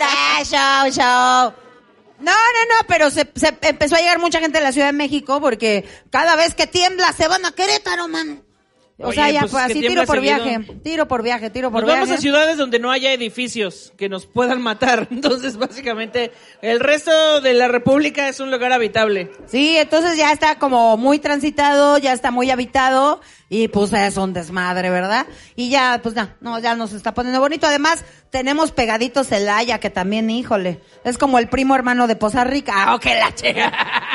Ah, 0.01 0.43
show, 0.45 0.91
show. 0.93 1.53
No, 2.21 2.33
no, 2.33 2.65
no, 2.69 2.87
pero 2.87 3.11
se, 3.11 3.29
se 3.35 3.59
empezó 3.63 3.97
a 3.97 3.99
llegar 3.99 4.21
mucha 4.21 4.39
gente 4.39 4.59
de 4.59 4.65
la 4.65 4.71
Ciudad 4.71 4.87
de 4.87 4.93
México 4.93 5.41
porque 5.41 5.85
cada 6.11 6.37
vez 6.37 6.55
que 6.55 6.69
tiembla 6.69 7.13
se 7.13 7.27
van 7.27 7.45
a 7.45 7.51
Querétaro, 7.51 8.07
man. 8.07 8.45
O 8.97 9.09
Oye, 9.09 9.17
sea, 9.17 9.31
ya 9.31 9.41
pues, 9.41 9.51
fue 9.51 9.61
es 9.63 9.67
que 9.67 9.73
así, 9.73 9.81
tiembla 9.81 10.03
tiro 10.03 10.07
por 10.07 10.17
seguido. 10.25 10.45
viaje, 10.45 10.75
tiro 10.85 11.09
por 11.09 11.23
viaje, 11.25 11.51
tiro 11.51 11.73
por 11.73 11.81
Nos 11.81 11.91
vamos 11.91 12.09
viaje. 12.09 12.19
a 12.19 12.23
ciudades 12.23 12.57
donde 12.59 12.79
no 12.79 12.93
haya 12.93 13.13
edificios 13.13 13.93
que 13.97 14.09
nos 14.09 14.27
puedan 14.27 14.63
matar. 14.63 15.09
Entonces, 15.11 15.57
básicamente, 15.57 16.31
el 16.63 16.79
resto 16.79 17.41
de 17.41 17.55
la 17.55 17.67
República 17.67 18.29
es 18.29 18.39
un 18.39 18.53
lugar 18.53 18.73
habitable. 18.73 19.33
Sí, 19.47 19.77
entonces 19.79 20.17
ya 20.17 20.31
está 20.31 20.61
como 20.61 20.97
muy 20.97 21.19
transitado, 21.19 21.99
ya 21.99 22.13
está 22.13 22.31
muy 22.31 22.53
habitado 22.53 23.21
y 23.49 23.67
pues 23.67 23.93
es 23.93 24.17
un 24.17 24.33
desmadre, 24.33 24.91
¿verdad? 24.91 25.27
Y 25.57 25.71
ya, 25.71 25.99
pues 26.01 26.15
no, 26.15 26.29
no, 26.41 26.61
ya 26.61 26.77
nos 26.77 26.93
está 26.93 27.15
poniendo 27.15 27.41
bonito. 27.41 27.67
Además, 27.67 28.05
tenemos 28.31 28.71
pegadito 28.71 29.25
Celaya, 29.25 29.81
que 29.81 29.91
también, 29.91 30.31
híjole, 30.31 30.81
es 31.05 31.19
como 31.19 31.41
el 31.41 31.49
primo 31.49 31.75
hermano 31.75 32.07
de 32.07 32.15
Poza 32.15 32.45
Rica. 32.45 32.73
Ah, 32.77 32.95
ok, 32.95 33.05
la 33.07 33.35
chica. 33.35 33.73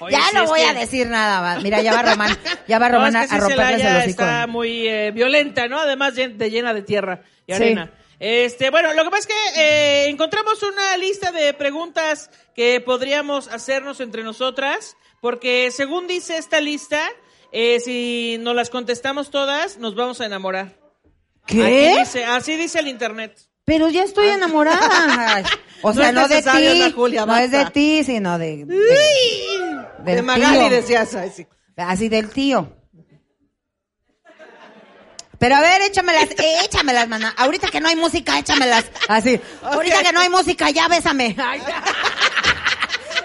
Oye, 0.00 0.12
ya 0.12 0.32
no 0.32 0.44
es 0.44 0.48
voy 0.50 0.60
que- 0.60 0.66
a 0.66 0.74
decir 0.74 1.06
nada 1.08 1.40
más. 1.40 1.62
Mira, 1.62 1.80
ya 1.82 1.92
va 1.94 2.02
Román, 2.02 2.38
ya 2.66 2.78
va 2.78 2.88
No, 2.90 2.94
Román 2.96 3.16
es 3.16 3.22
a, 3.24 3.28
que 3.28 3.34
a 3.34 3.38
romperles 3.48 3.80
el 3.84 3.96
hocico. 3.96 4.10
está 4.22 4.46
muy 4.46 4.88
eh, 4.88 5.10
violenta, 5.12 5.68
¿no? 5.68 5.78
Además 5.80 6.14
de 6.14 6.50
llena 6.50 6.72
de 6.74 6.82
tierra 6.82 7.22
y 7.46 7.52
Sí. 7.54 7.62
arena. 7.62 7.92
Este, 8.20 8.70
bueno, 8.70 8.92
lo 8.94 9.04
que 9.04 9.10
pasa 9.10 9.20
es 9.20 9.26
que 9.28 9.60
eh, 9.60 10.08
encontramos 10.08 10.60
una 10.64 10.96
lista 10.96 11.30
de 11.30 11.54
preguntas 11.54 12.30
que 12.54 12.80
podríamos 12.80 13.46
hacernos 13.48 14.00
entre 14.00 14.24
nosotras, 14.24 14.96
porque 15.20 15.70
según 15.70 16.08
dice 16.08 16.36
esta 16.36 16.60
lista, 16.60 17.00
eh, 17.52 17.78
si 17.78 18.36
nos 18.40 18.56
las 18.56 18.70
contestamos 18.70 19.30
todas, 19.30 19.78
nos 19.78 19.94
vamos 19.94 20.20
a 20.20 20.26
enamorar. 20.26 20.74
¿Qué? 21.46 21.94
dice, 22.00 22.24
así 22.24 22.56
dice 22.56 22.80
el 22.80 22.88
internet. 22.88 23.38
Pero 23.64 23.88
ya 23.88 24.02
estoy 24.02 24.28
enamorada. 24.28 24.80
Ay, 25.36 25.44
O 25.82 25.90
Ah. 25.90 25.92
No 25.94 26.00
sea, 26.00 26.08
es 26.08 26.14
no, 26.14 26.28
de 26.28 26.42
ti. 26.42 26.94
No 27.26 27.36
es 27.36 27.50
de 27.52 27.64
ti, 27.66 28.02
sino 28.02 28.36
de... 28.36 28.64
de- 28.64 29.77
de 30.04 30.22
Magali 30.22 30.58
tío. 30.58 30.70
decías. 30.70 31.14
ay, 31.14 31.32
sí. 31.34 31.46
Así 31.76 32.08
del 32.08 32.30
tío. 32.30 32.72
Pero 35.38 35.54
a 35.54 35.60
ver, 35.60 35.82
échamelas, 35.82 36.30
eh, 36.30 36.56
échamelas, 36.64 37.08
mana. 37.08 37.32
Ahorita 37.36 37.68
que 37.68 37.80
no 37.80 37.88
hay 37.88 37.94
música, 37.94 38.38
échamelas. 38.38 38.86
Así. 39.08 39.40
Ahorita 39.62 40.02
que 40.02 40.12
no 40.12 40.20
hay 40.20 40.28
música, 40.28 40.70
ya 40.70 40.88
bésame. 40.88 41.36
Ay, 41.38 41.60
ya. 41.60 41.82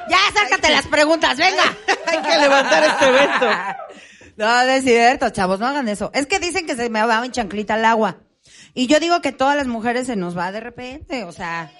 Ya, 0.09 0.19
sácate 0.33 0.69
las 0.69 0.85
preguntas, 0.87 1.37
venga. 1.37 1.63
Hay 2.07 2.21
que 2.21 2.37
levantar 2.37 2.83
este 2.83 3.07
evento. 3.07 3.49
No, 4.35 4.63
no 4.65 4.69
es 4.69 4.83
cierto, 4.83 5.29
chavos, 5.29 5.59
no 5.59 5.65
hagan 5.67 5.87
eso. 5.87 6.11
Es 6.13 6.27
que 6.27 6.39
dicen 6.39 6.67
que 6.67 6.75
se 6.75 6.89
me 6.89 7.03
va 7.03 7.25
en 7.25 7.31
chanclita 7.31 7.75
al 7.75 7.85
agua. 7.85 8.17
Y 8.73 8.87
yo 8.87 8.99
digo 8.99 9.21
que 9.21 9.31
todas 9.31 9.55
las 9.55 9.67
mujeres 9.67 10.07
se 10.07 10.15
nos 10.15 10.37
va 10.37 10.51
de 10.51 10.59
repente, 10.59 11.23
o 11.23 11.31
sea. 11.31 11.71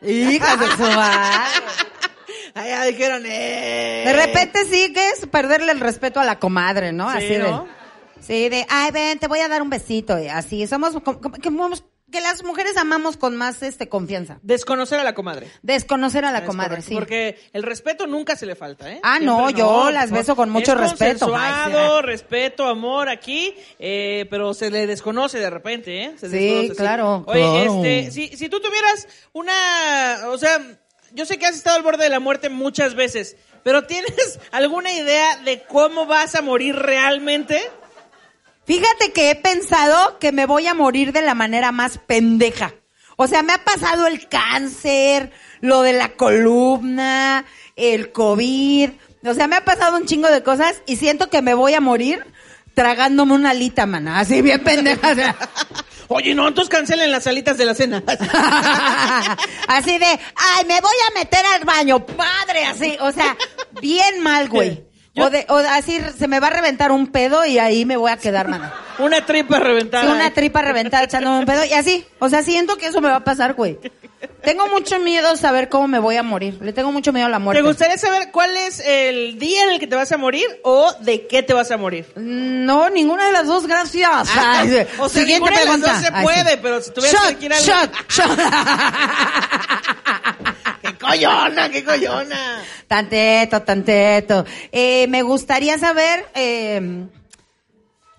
Hijas 0.00 0.58
de 0.58 0.66
su 0.70 0.82
madre. 0.82 1.60
Ya 2.54 2.84
dijeron, 2.84 3.24
eh. 3.26 4.02
De 4.06 4.12
repente 4.12 4.64
sí 4.70 4.92
que 4.92 5.08
es 5.10 5.26
perderle 5.26 5.72
el 5.72 5.80
respeto 5.80 6.20
a 6.20 6.24
la 6.24 6.38
comadre, 6.38 6.92
¿no? 6.92 7.10
Sí, 7.12 7.16
así 7.18 7.36
¿no? 7.38 7.64
de. 7.64 8.22
Sí, 8.22 8.48
de, 8.48 8.66
ay, 8.70 8.90
ven, 8.90 9.18
te 9.18 9.26
voy 9.28 9.40
a 9.40 9.48
dar 9.48 9.60
un 9.60 9.68
besito. 9.70 10.18
y 10.18 10.28
así, 10.28 10.66
somos, 10.66 10.94
que, 11.42 11.50
que 12.10 12.20
las 12.20 12.44
mujeres 12.44 12.76
amamos 12.76 13.16
con 13.16 13.34
más 13.36 13.62
este 13.62 13.88
confianza. 13.88 14.38
Desconocer 14.42 15.00
a 15.00 15.04
la 15.04 15.14
comadre. 15.14 15.50
Desconocer 15.62 16.24
a 16.24 16.30
la 16.30 16.38
Es 16.38 16.44
comadre, 16.46 16.68
correcto, 16.76 16.88
sí. 16.88 16.94
Porque 16.94 17.38
el 17.52 17.64
respeto 17.64 18.06
nunca 18.06 18.36
se 18.36 18.46
le 18.46 18.54
falta, 18.54 18.90
¿eh? 18.90 19.00
Ah, 19.02 19.18
no, 19.20 19.50
yo 19.50 19.90
las 19.90 20.10
beso 20.12 20.36
con 20.36 20.48
mucho 20.48 20.72
Es 20.72 20.78
respeto. 20.78 21.26
consensuado, 21.26 21.96
Ay, 21.96 22.02
respeto, 22.02 22.66
amor 22.68 23.08
aquí, 23.08 23.52
eh, 23.80 24.26
pero 24.30 24.54
se 24.54 24.70
le 24.70 24.86
desconoce 24.86 25.38
de 25.40 25.50
repente, 25.50 26.04
¿eh? 26.04 26.12
Se 26.16 26.30
Sí, 26.30 26.36
desconoce, 26.36 26.74
claro, 26.76 27.24
Oye, 27.26 27.40
claro. 27.40 27.84
este, 27.84 28.10
si, 28.12 28.28
si 28.28 28.48
tú 28.48 28.60
tuvieras 28.60 29.08
una, 29.32 30.20
o 30.28 30.38
sea, 30.38 30.60
yo 31.14 31.24
sé 31.24 31.38
que 31.38 31.46
has 31.46 31.54
estado 31.54 31.76
al 31.76 31.82
borde 31.82 32.04
de 32.04 32.10
la 32.10 32.20
muerte 32.20 32.50
muchas 32.50 32.94
veces, 32.94 33.36
pero 33.62 33.84
¿tienes 33.84 34.38
alguna 34.52 34.92
idea 34.92 35.36
de 35.38 35.62
cómo 35.62 36.06
vas 36.06 36.34
a 36.34 36.42
morir 36.42 36.76
realmente? 36.76 37.62
Fíjate 38.66 39.12
que 39.12 39.30
he 39.30 39.34
pensado 39.34 40.18
que 40.18 40.32
me 40.32 40.46
voy 40.46 40.66
a 40.66 40.74
morir 40.74 41.12
de 41.12 41.22
la 41.22 41.34
manera 41.34 41.70
más 41.70 41.98
pendeja. 41.98 42.74
O 43.16 43.28
sea, 43.28 43.42
me 43.42 43.52
ha 43.52 43.62
pasado 43.62 44.06
el 44.06 44.28
cáncer, 44.28 45.30
lo 45.60 45.82
de 45.82 45.92
la 45.92 46.14
columna, 46.16 47.44
el 47.76 48.10
COVID. 48.10 48.90
O 49.24 49.34
sea, 49.34 49.46
me 49.46 49.56
ha 49.56 49.64
pasado 49.64 49.96
un 49.96 50.06
chingo 50.06 50.28
de 50.28 50.42
cosas 50.42 50.82
y 50.86 50.96
siento 50.96 51.30
que 51.30 51.42
me 51.42 51.54
voy 51.54 51.74
a 51.74 51.80
morir 51.80 52.24
tragándome 52.74 53.34
una 53.34 53.50
alita, 53.50 53.86
mana. 53.86 54.18
Así 54.18 54.42
bien 54.42 54.64
pendeja. 54.64 55.12
o 55.12 55.14
sea. 55.14 55.36
Oye, 56.16 56.32
no, 56.32 56.46
entonces 56.46 56.70
cancelen 56.70 57.10
las 57.10 57.24
salitas 57.24 57.58
de 57.58 57.64
la 57.64 57.74
cena. 57.74 58.00
así 59.68 59.98
de, 59.98 60.06
ay, 60.06 60.64
me 60.66 60.80
voy 60.80 60.94
a 61.10 61.18
meter 61.18 61.44
al 61.44 61.64
baño, 61.64 62.06
padre, 62.06 62.64
así. 62.66 62.96
O 63.00 63.10
sea, 63.10 63.36
bien 63.80 64.20
mal, 64.22 64.48
güey. 64.48 64.84
Yo- 65.16 65.24
O, 65.26 65.30
de, 65.30 65.44
o 65.48 65.56
así 65.56 66.00
se 66.16 66.26
me 66.28 66.38
va 66.40 66.48
a 66.48 66.50
reventar 66.50 66.90
un 66.92 67.08
pedo 67.08 67.44
y 67.46 67.58
ahí 67.58 67.84
me 67.84 67.96
voy 67.96 68.10
a 68.12 68.16
quedar, 68.16 68.48
mana. 68.48 68.72
Una 68.98 69.24
tripa 69.26 69.58
reventada. 69.58 70.04
Sí, 70.04 70.10
una 70.10 70.30
tripa 70.32 70.62
reventada 70.62 71.04
echándome 71.04 71.38
un 71.38 71.46
pedo. 71.46 71.64
Y 71.64 71.72
así, 71.72 72.06
o 72.20 72.28
sea, 72.28 72.42
siento 72.42 72.76
que 72.76 72.86
eso 72.86 73.00
me 73.00 73.08
va 73.08 73.16
a 73.16 73.24
pasar, 73.24 73.54
güey. 73.54 73.78
Tengo 74.42 74.68
mucho 74.68 74.98
miedo 74.98 75.28
a 75.30 75.36
saber 75.36 75.68
cómo 75.68 75.86
me 75.88 75.98
voy 75.98 76.16
a 76.16 76.22
morir. 76.22 76.58
Le 76.60 76.72
tengo 76.72 76.90
mucho 76.92 77.12
miedo 77.12 77.26
a 77.26 77.30
la 77.30 77.38
muerte. 77.38 77.62
¿Te 77.62 77.68
gustaría 77.68 77.98
saber 77.98 78.30
cuál 78.32 78.56
es 78.56 78.80
el 78.80 79.38
día 79.38 79.64
en 79.64 79.70
el 79.72 79.80
que 79.80 79.86
te 79.86 79.96
vas 79.96 80.10
a 80.12 80.16
morir 80.16 80.46
o 80.62 80.92
de 81.00 81.26
qué 81.26 81.42
te 81.42 81.52
vas 81.54 81.70
a 81.70 81.76
morir? 81.76 82.06
No, 82.16 82.88
ninguna 82.90 83.26
de 83.26 83.32
las 83.32 83.46
dos, 83.46 83.66
gracias. 83.66 84.28
Ay, 84.36 84.68
sí. 84.70 84.76
o 84.98 85.08
sea, 85.08 85.22
Siguiente 85.22 85.50
ninguna 85.50 85.58
de 85.58 85.64
las 85.64 85.80
pregunta. 85.80 85.92
dos 85.92 86.00
se 86.02 86.08
Ay, 86.12 86.22
puede, 86.24 86.50
sí. 86.52 86.58
pero 86.62 86.80
si 86.82 86.90
tuvieras 86.92 87.20
que 87.20 87.26
Shot, 87.26 87.30
elegir 87.42 87.52
algo- 87.52 87.66
shot, 87.66 87.90
shot. 88.10 88.38
¡Qué 90.82 90.94
coyona, 90.98 91.70
qué 91.70 91.84
coyona! 91.84 92.62
Tanteto, 92.86 93.62
tanteto. 93.62 94.44
Eh, 94.70 95.06
me 95.08 95.22
gustaría 95.22 95.78
saber, 95.78 96.26
eh, 96.34 97.06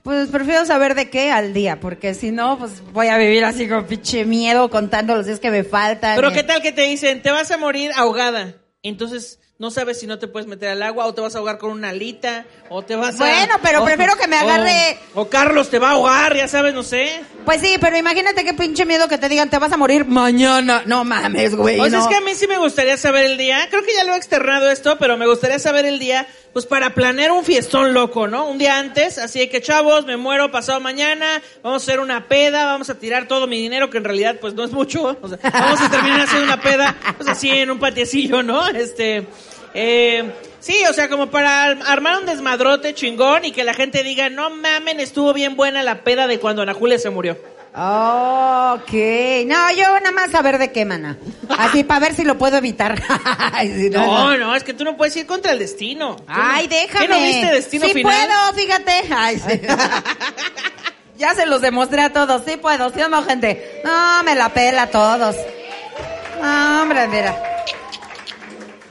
pues 0.06 0.30
prefiero 0.30 0.64
saber 0.68 0.94
de 0.94 1.10
qué 1.10 1.32
al 1.32 1.52
día, 1.52 1.80
porque 1.80 2.14
si 2.14 2.30
no, 2.30 2.60
pues 2.60 2.74
voy 2.94 3.08
a 3.08 3.18
vivir 3.18 3.44
así 3.44 3.68
con 3.68 3.88
pinche 3.88 4.24
miedo 4.24 4.70
contando 4.70 5.16
los 5.16 5.26
días 5.26 5.40
que 5.40 5.50
me 5.50 5.64
faltan. 5.64 6.16
Pero 6.16 6.30
Eh, 6.30 6.34
qué 6.34 6.44
tal 6.44 6.62
que 6.62 6.72
te 6.72 6.84
dicen, 6.84 7.24
te 7.24 7.32
vas 7.32 7.50
a 7.50 7.58
morir 7.58 7.90
ahogada. 7.96 8.54
Entonces 8.84 9.40
no 9.58 9.72
sabes 9.72 10.00
si 10.00 10.06
no 10.06 10.20
te 10.20 10.28
puedes 10.28 10.48
meter 10.48 10.68
al 10.70 10.84
agua 10.84 11.06
o 11.06 11.14
te 11.14 11.22
vas 11.22 11.34
a 11.36 11.38
ahogar 11.38 11.58
con 11.58 11.72
una 11.72 11.90
alita 11.90 12.46
o 12.70 12.82
te 12.84 12.98
vas 12.98 13.16
a... 13.16 13.18
Bueno, 13.20 13.56
pero 13.64 13.86
prefiero 13.86 14.18
que 14.18 14.28
me 14.28 14.36
agarre- 14.38 14.98
O, 15.14 15.22
o 15.22 15.30
Carlos 15.30 15.70
te 15.70 15.80
va 15.80 15.90
a 15.90 15.92
ahogar, 15.94 16.36
ya 16.36 16.48
sabes, 16.50 16.74
no 16.74 16.84
sé. 16.84 17.22
Pues 17.46 17.62
sí, 17.62 17.78
pero 17.80 17.96
imagínate 17.98 18.44
qué 18.44 18.54
pinche 18.54 18.86
miedo 18.86 19.08
que 19.08 19.18
te 19.18 19.30
digan, 19.30 19.50
te 19.50 19.58
vas 19.58 19.72
a 19.72 19.78
morir 19.78 20.04
mañana. 20.06 20.84
No 20.86 21.06
mames, 21.06 21.56
güey. 21.56 21.80
Sea, 21.80 21.90
no. 21.90 22.00
es 22.02 22.08
que 22.08 22.16
a 22.16 22.22
mí 22.22 22.36
sí 22.36 22.48
me 22.48 22.58
gustaría 22.58 22.98
saber 22.98 23.26
el 23.28 23.38
día. 23.38 23.68
Creo 23.70 23.82
que 23.84 23.94
ya 23.96 24.04
lo 24.04 24.14
he 24.14 24.18
externado 24.18 24.70
esto, 24.70 24.98
pero 25.00 25.16
me 25.16 25.26
gustaría 25.26 25.58
saber 25.60 25.86
el 25.86 26.00
día, 26.00 26.28
pues 26.52 26.66
para 26.66 26.94
planear 26.94 27.32
un 27.32 27.46
fiestón 27.46 27.94
loco, 27.94 28.28
¿no? 28.28 28.48
Un 28.50 28.58
día 28.58 28.78
antes, 28.78 29.18
así 29.20 29.40
de 29.40 29.48
que 29.50 29.62
chavos, 29.62 30.06
me 30.06 30.18
muero 30.18 30.52
pasado 30.52 30.82
mañana, 30.82 31.42
vamos 31.64 31.82
a 31.82 31.86
hacer 31.86 32.00
una 32.02 32.28
peda, 32.28 32.66
vamos 32.66 32.90
a 32.90 32.96
tirar 33.00 33.28
todo 33.30 33.48
mi 33.48 33.58
dinero, 33.62 33.90
que 33.90 34.00
en 34.00 34.04
realidad 34.04 34.36
pues 34.42 34.54
no 34.54 34.66
es 34.66 34.72
mucho. 34.72 35.18
O 35.22 35.30
sea, 35.30 35.38
vamos 35.54 35.80
a 35.80 35.90
terminar 35.90 36.22
haciendo 36.22 36.46
una 36.46 36.60
peda, 36.62 36.94
pues 37.16 37.30
así 37.30 37.50
en 37.50 37.72
un 37.72 37.80
patiecillo, 37.80 38.44
¿no? 38.44 38.68
Este, 38.68 39.28
eh, 39.76 40.32
sí, 40.60 40.76
o 40.90 40.94
sea, 40.94 41.10
como 41.10 41.28
para 41.30 41.64
ar- 41.66 41.80
armar 41.86 42.18
un 42.20 42.26
desmadrote 42.26 42.94
chingón 42.96 43.46
y 43.46 43.52
que 43.52 43.64
la 43.64 43.74
gente 43.74 44.04
diga, 44.04 44.30
no 44.30 44.50
mamen, 44.50 45.00
estuvo 45.00 45.34
bien 45.34 45.56
buena 45.56 45.84
la 45.84 46.04
peda 46.04 46.26
de 46.28 46.40
cuando 46.40 46.62
Ana 46.64 46.74
Julia 46.74 46.98
se 46.98 47.10
murió. 47.12 47.38
Ok. 47.78 48.92
No, 49.48 49.70
yo 49.76 50.00
nada 50.00 50.12
más 50.14 50.32
saber 50.32 50.58
de 50.60 50.72
qué, 50.72 50.86
mana. 50.86 51.18
Así 51.58 51.84
para 51.84 52.00
ver 52.00 52.14
si 52.16 52.24
lo 52.24 52.38
puedo 52.38 52.58
evitar. 52.58 53.02
No, 53.92 54.38
no. 54.38 54.56
Es 54.56 54.64
que 54.64 54.74
tú 54.74 54.84
no 54.84 54.96
puedes 54.98 55.16
ir 55.18 55.26
contra 55.26 55.52
el 55.52 55.60
destino. 55.60 56.16
Ay, 56.28 56.68
no- 56.70 56.76
déjame. 56.76 57.06
¿Qué 57.08 57.14
no 57.14 57.20
viste 57.20 57.52
Destino 57.54 57.86
sí 57.88 57.94
Final? 57.94 58.28
puedo, 58.28 58.54
fíjate. 58.54 58.92
Ay, 59.14 59.40
sí. 59.46 59.62
ya 61.18 61.34
se 61.36 61.46
los 61.46 61.62
demostré 61.62 62.02
a 62.02 62.12
todos. 62.14 62.44
Sí 62.46 62.58
puedo, 62.58 62.90
¿sí 62.92 63.02
o 63.02 63.10
no, 63.10 63.24
gente? 63.24 63.82
No, 63.84 64.24
me 64.24 64.36
la 64.36 64.50
pela 64.50 64.84
a 64.84 64.88
todos. 64.88 65.36
No, 66.42 66.82
hombre, 66.82 67.08
mira. 67.08 67.55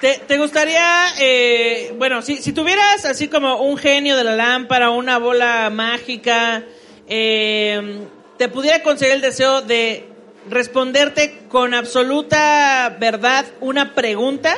¿Te, 0.05 0.19
te 0.19 0.37
gustaría, 0.37 1.07
eh, 1.19 1.95
bueno, 1.97 2.21
si, 2.21 2.37
si 2.37 2.53
tuvieras 2.53 3.07
así 3.07 3.29
como 3.29 3.63
un 3.63 3.79
genio 3.79 4.19
de 4.19 4.25
la 4.25 4.37
lámpara, 4.37 4.91
una 4.91 5.17
bola 5.17 5.71
mágica, 5.71 6.63
eh, 7.09 8.01
te 8.37 8.51
pudiera 8.51 8.83
conceder 8.83 9.15
el 9.15 9.21
deseo 9.23 9.63
de 9.63 10.07
responderte 10.51 11.45
con 11.49 11.73
absoluta 11.73 12.95
verdad 13.01 13.47
una 13.63 13.95
pregunta, 13.95 14.55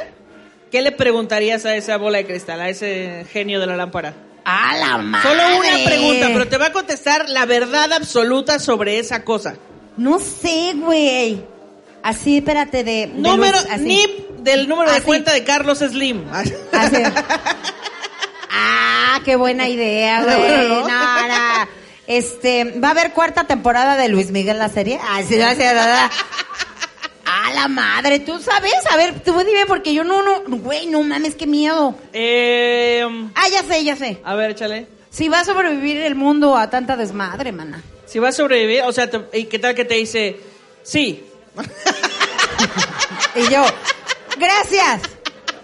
¿qué 0.72 0.82
le 0.82 0.90
preguntarías 0.90 1.64
a 1.64 1.76
esa 1.76 1.96
bola 1.96 2.18
de 2.18 2.26
cristal, 2.26 2.60
a 2.60 2.68
ese 2.68 3.24
genio 3.30 3.60
de 3.60 3.68
la 3.68 3.76
lámpara? 3.76 4.14
A 4.44 4.76
la 4.76 4.98
madre. 4.98 5.28
Solo 5.28 5.58
una 5.60 5.84
pregunta, 5.84 6.26
pero 6.32 6.48
te 6.48 6.58
va 6.58 6.66
a 6.66 6.72
contestar 6.72 7.28
la 7.28 7.46
verdad 7.46 7.92
absoluta 7.92 8.58
sobre 8.58 8.98
esa 8.98 9.22
cosa. 9.22 9.54
No 9.96 10.18
sé, 10.18 10.72
güey. 10.74 11.40
Así, 12.08 12.38
espérate, 12.38 12.84
de... 12.84 12.92
de 13.06 13.06
Número, 13.14 13.56
los- 13.56 13.66
así. 13.70 13.82
NIP 13.84 14.28
del 14.38 14.68
número 14.68 14.92
de 14.92 15.02
cuenta 15.02 15.32
de 15.32 15.42
Carlos 15.44 15.78
Slim. 15.80 16.24
Así. 16.32 16.52
Ah, 18.58 19.20
qué 19.24 19.36
buena 19.36 19.68
idea, 19.68 20.22
güey. 20.24 20.92
Este, 22.06 22.64
¿va 22.78 22.88
a 22.88 22.90
haber 22.92 23.12
cuarta 23.12 23.44
temporada 23.44 23.96
de 23.96 24.08
Luis 24.08 24.30
Miguel 24.30 24.58
la 24.58 24.68
serie? 24.68 24.98
Ah, 25.02 25.20
sí, 25.26 25.34
sí. 25.34 25.40
A 27.24 27.52
la 27.54 27.68
madre, 27.68 28.20
¿tú 28.20 28.38
sabes? 28.40 28.72
A 28.90 28.96
ver, 28.96 29.20
tú 29.20 29.36
dime 29.40 29.66
porque 29.66 29.92
yo 29.92 30.04
no, 30.04 30.22
no, 30.22 30.40
güey, 30.58 30.86
no 30.86 31.02
mames, 31.02 31.34
qué 31.34 31.46
miedo. 31.46 31.96
Eh, 32.12 33.04
Ah, 33.34 33.48
ya 33.50 33.62
sé, 33.64 33.82
ya 33.84 33.96
sé. 33.96 34.20
a 34.24 34.34
ver, 34.34 34.52
échale. 34.52 34.86
Si 35.10 35.28
va 35.28 35.40
a 35.40 35.44
sobrevivir 35.44 35.96
el 36.02 36.14
mundo 36.14 36.56
a 36.56 36.70
tanta 36.70 36.96
desmadre, 36.96 37.50
mana. 37.52 37.82
Si 38.06 38.18
va 38.20 38.28
a 38.28 38.32
sobrevivir, 38.32 38.82
o 38.82 38.92
sea, 38.92 39.10
¿y 39.32 39.44
qué 39.44 39.58
tal 39.58 39.74
que 39.74 39.84
te 39.84 39.94
dice? 39.94 40.36
Sí. 40.84 41.24
Y 43.34 43.52
yo, 43.52 43.64
gracias, 44.38 45.02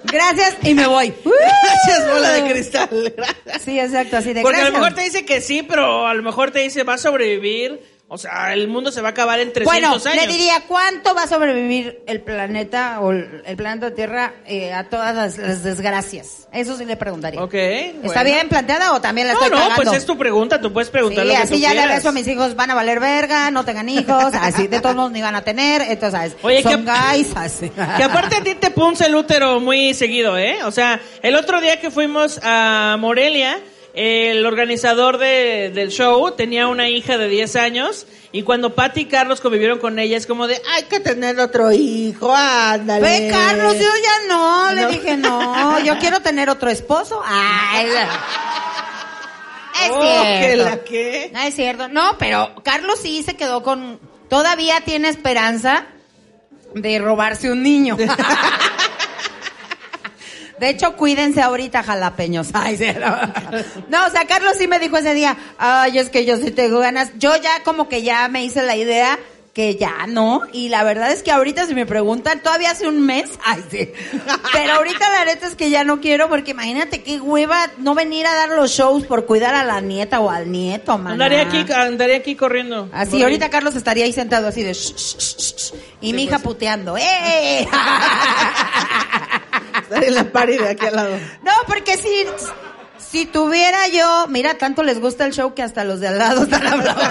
gracias 0.05 0.57
y 0.63 0.75
me 0.75 0.87
voy. 0.87 1.15
Gracias, 1.25 2.11
bola 2.13 2.31
de 2.33 2.53
cristal. 2.53 3.15
Sí, 3.65 3.81
exacto, 3.81 4.19
así 4.19 4.33
de 4.35 4.43
Porque 4.43 4.61
a 4.61 4.65
lo 4.65 4.71
gracias. 4.71 4.83
mejor 4.83 4.95
te 4.95 5.03
dice 5.03 5.25
que 5.25 5.41
sí, 5.41 5.63
pero 5.63 6.07
a 6.07 6.15
lo 6.15 6.23
mejor 6.23 6.51
te 6.51 6.59
dice 6.61 6.83
va 6.85 6.95
a 6.95 6.99
sobrevivir. 6.99 7.81
O 8.15 8.19
sea, 8.19 8.53
el 8.53 8.69
mundo 8.69 8.93
se 8.93 9.01
va 9.01 9.09
a 9.09 9.11
acabar 9.13 9.41
en 9.41 9.55
300 9.55 9.65
Bueno, 9.73 9.89
años. 9.95 10.05
le 10.27 10.27
diría, 10.31 10.65
¿cuánto 10.69 11.15
va 11.15 11.23
a 11.23 11.27
sobrevivir 11.27 12.03
el 12.07 12.21
planeta 12.21 13.01
o 13.01 13.11
el 13.11 13.43
planeta 13.57 13.95
Tierra 13.95 14.35
eh, 14.47 14.71
a 14.75 14.85
todas 14.91 15.15
las, 15.17 15.39
las 15.39 15.63
desgracias? 15.63 16.47
Eso 16.53 16.77
sí 16.77 16.85
le 16.85 16.97
preguntaría. 16.97 17.43
Ok. 17.43 17.55
¿Está 17.55 18.01
bueno. 18.03 18.25
bien 18.25 18.49
planteada 18.51 18.93
o 18.93 19.01
también 19.01 19.29
la 19.29 19.33
No, 19.33 19.41
estoy 19.41 19.51
no, 19.59 19.63
cagando? 19.65 19.83
pues 19.83 19.97
es 19.97 20.05
tu 20.05 20.19
pregunta, 20.19 20.61
tú 20.61 20.71
puedes 20.75 20.91
preguntar 20.91 21.23
Sí, 21.25 21.29
lo 21.29 21.35
que 21.37 21.43
así 21.43 21.55
tú 21.55 21.61
ya 21.61 21.69
le 21.71 21.77
quieras. 21.77 21.97
rezo 21.97 22.09
a 22.11 22.13
mis 22.13 22.29
hijos, 22.29 22.55
van 22.55 22.71
a 22.71 22.75
valer 22.75 23.01
verga, 23.01 23.51
no 23.51 23.65
tengan 23.65 23.89
hijos, 23.89 24.35
así, 24.41 24.67
de 24.67 24.81
todos 24.81 24.95
modos 24.95 25.13
ni 25.13 25.23
van 25.23 25.35
a 25.35 25.43
tener, 25.43 25.81
entonces, 25.81 26.11
¿sabes? 26.13 26.37
Oye, 26.43 26.63
son 26.63 26.85
¿qué- 26.85 26.91
guys, 26.93 27.33
así. 27.35 27.71
Que 27.97 28.03
aparte 28.05 28.37
a 28.37 28.43
ti 28.43 28.55
te 28.57 28.71
punce 28.71 29.07
el 29.07 29.15
útero 29.15 29.59
muy 29.61 29.95
seguido, 29.95 30.37
¿eh? 30.37 30.59
O 30.65 30.71
sea, 30.71 31.01
el 31.23 31.35
otro 31.35 31.63
día 31.63 31.81
que 31.81 31.91
fuimos 31.91 32.39
a 32.43 32.97
Morelia, 32.99 33.59
el 33.95 34.45
organizador 34.47 35.19
de- 35.19 35.71
del 35.75 35.91
show 35.91 36.31
tenía 36.33 36.67
una 36.69 36.89
hija 36.89 37.19
de 37.19 37.29
10 37.29 37.57
años 37.57 38.07
y 38.33 38.43
cuando 38.43 38.75
Patti 38.75 39.03
y 39.03 39.05
Carlos 39.07 39.41
convivieron 39.43 39.79
con 39.79 39.99
ella 39.99 40.17
es 40.17 40.27
como 40.27 40.47
de, 40.47 40.61
hay 40.75 40.85
que 40.85 41.01
tener 41.01 41.39
otro 41.41 41.71
hijo, 41.73 42.33
ándale. 42.35 43.03
Ve, 43.03 43.29
Carlos, 43.31 43.75
yo 43.75 43.81
ya 44.03 44.29
no, 44.35 44.73
le 44.73 44.83
No. 44.83 44.89
dije, 44.89 45.17
no, 45.19 45.81
yo 45.81 45.99
quiero 45.99 46.21
tener 46.21 46.49
otro 46.49 46.71
esposo. 46.71 47.21
Ay, 47.25 47.87
es 49.85 49.91
Oh, 49.91 50.01
cierto. 50.03 50.41
que 50.41 50.57
la 50.57 50.85
que... 50.85 51.31
No 51.33 51.41
es 51.41 51.55
cierto. 51.55 51.89
No, 51.89 52.17
pero 52.19 52.55
Carlos 52.65 52.99
sí 53.03 53.23
se 53.23 53.37
quedó 53.37 53.63
con. 53.63 53.99
Todavía 54.29 54.81
tiene 54.83 55.09
esperanza 55.09 55.87
de 56.75 56.99
robarse 56.99 57.51
un 57.51 57.63
niño. 57.63 57.97
De 60.63 60.69
hecho, 60.69 60.95
cuídense 60.95 61.43
ahorita, 61.43 61.83
jalapeños. 61.83 62.51
Ay, 62.55 62.77
sí, 62.77 62.87
no. 62.95 63.17
No, 63.89 64.07
o 64.07 64.11
sea, 64.11 64.27
Carlos 64.29 64.53
sí 64.57 64.69
me 64.69 64.79
dijo 64.79 64.97
ese 64.97 65.13
día, 65.13 65.37
ay, 65.59 65.99
es 65.99 66.09
que 66.09 66.25
yo 66.25 66.37
sí 66.37 66.53
tengo 66.53 66.79
ganas. 66.79 67.11
Yo 67.19 67.35
ya 67.35 67.65
como 67.65 67.89
que 67.89 68.05
ya 68.05 68.29
me 68.29 68.45
hice 68.45 68.63
la 68.63 68.77
idea 68.77 69.19
que 69.53 69.77
ya 69.77 70.07
no. 70.07 70.41
Y 70.53 70.71
la 70.71 70.83
verdad 70.83 71.13
es 71.13 71.23
que 71.23 71.31
ahorita 71.31 71.67
si 71.67 71.75
me 71.75 71.85
preguntan, 71.85 72.43
todavía 72.43 72.71
hace 72.71 72.89
un 72.89 73.05
mes, 73.05 73.31
ay, 73.45 73.63
sí. 73.71 73.93
Pero 74.53 74.73
ahorita 74.75 75.11
la 75.11 75.25
neta 75.27 75.47
es 75.47 75.55
que 75.55 75.69
ya 75.71 75.85
no 75.85 76.01
quiero 76.01 76.29
porque 76.31 76.53
imagínate 76.53 77.03
qué 77.03 77.21
hueva 77.21 77.71
no 77.79 77.95
venir 77.95 78.27
a 78.27 78.35
dar 78.35 78.49
los 78.51 78.71
shows 78.71 79.05
por 79.07 79.27
cuidar 79.27 79.55
a 79.55 79.65
la 79.65 79.81
nieta 79.81 80.21
o 80.21 80.31
al 80.31 80.51
nieto, 80.51 80.97
man. 80.99 81.13
Andaría 81.13 81.43
aquí, 81.43 81.67
andaría 81.73 82.17
aquí 82.17 82.35
corriendo. 82.35 82.89
Así, 82.93 83.23
ahorita 83.23 83.51
Carlos 83.51 83.77
estaría 83.77 84.05
ahí 84.05 84.13
sentado 84.13 84.49
así 84.49 84.63
de... 84.63 84.73
"Shh, 84.73 84.95
shh, 84.97 85.17
shh, 85.19 85.55
shh", 85.57 85.75
y 86.01 86.13
mi 86.15 86.25
hija 86.25 86.39
puteando. 86.39 86.97
¡Eh! 86.97 87.69
Estaría 89.83 90.09
en 90.09 90.15
la 90.15 90.25
pared 90.33 90.59
de 90.61 90.69
aquí 90.71 90.87
al 90.87 90.97
lado. 90.97 91.19
no, 91.43 91.53
porque 91.67 91.97
si, 91.99 92.09
si 93.13 93.27
tuviera 93.27 93.87
yo... 93.89 94.27
Mira, 94.29 94.57
tanto 94.57 94.83
les 94.83 94.99
gusta 94.99 95.25
el 95.27 95.33
show 95.33 95.55
que 95.55 95.63
hasta 95.63 95.85
los 95.85 96.01
de 96.01 96.09
al 96.09 96.19
lado 96.19 96.45
están 96.45 96.67
hablando. 96.67 97.03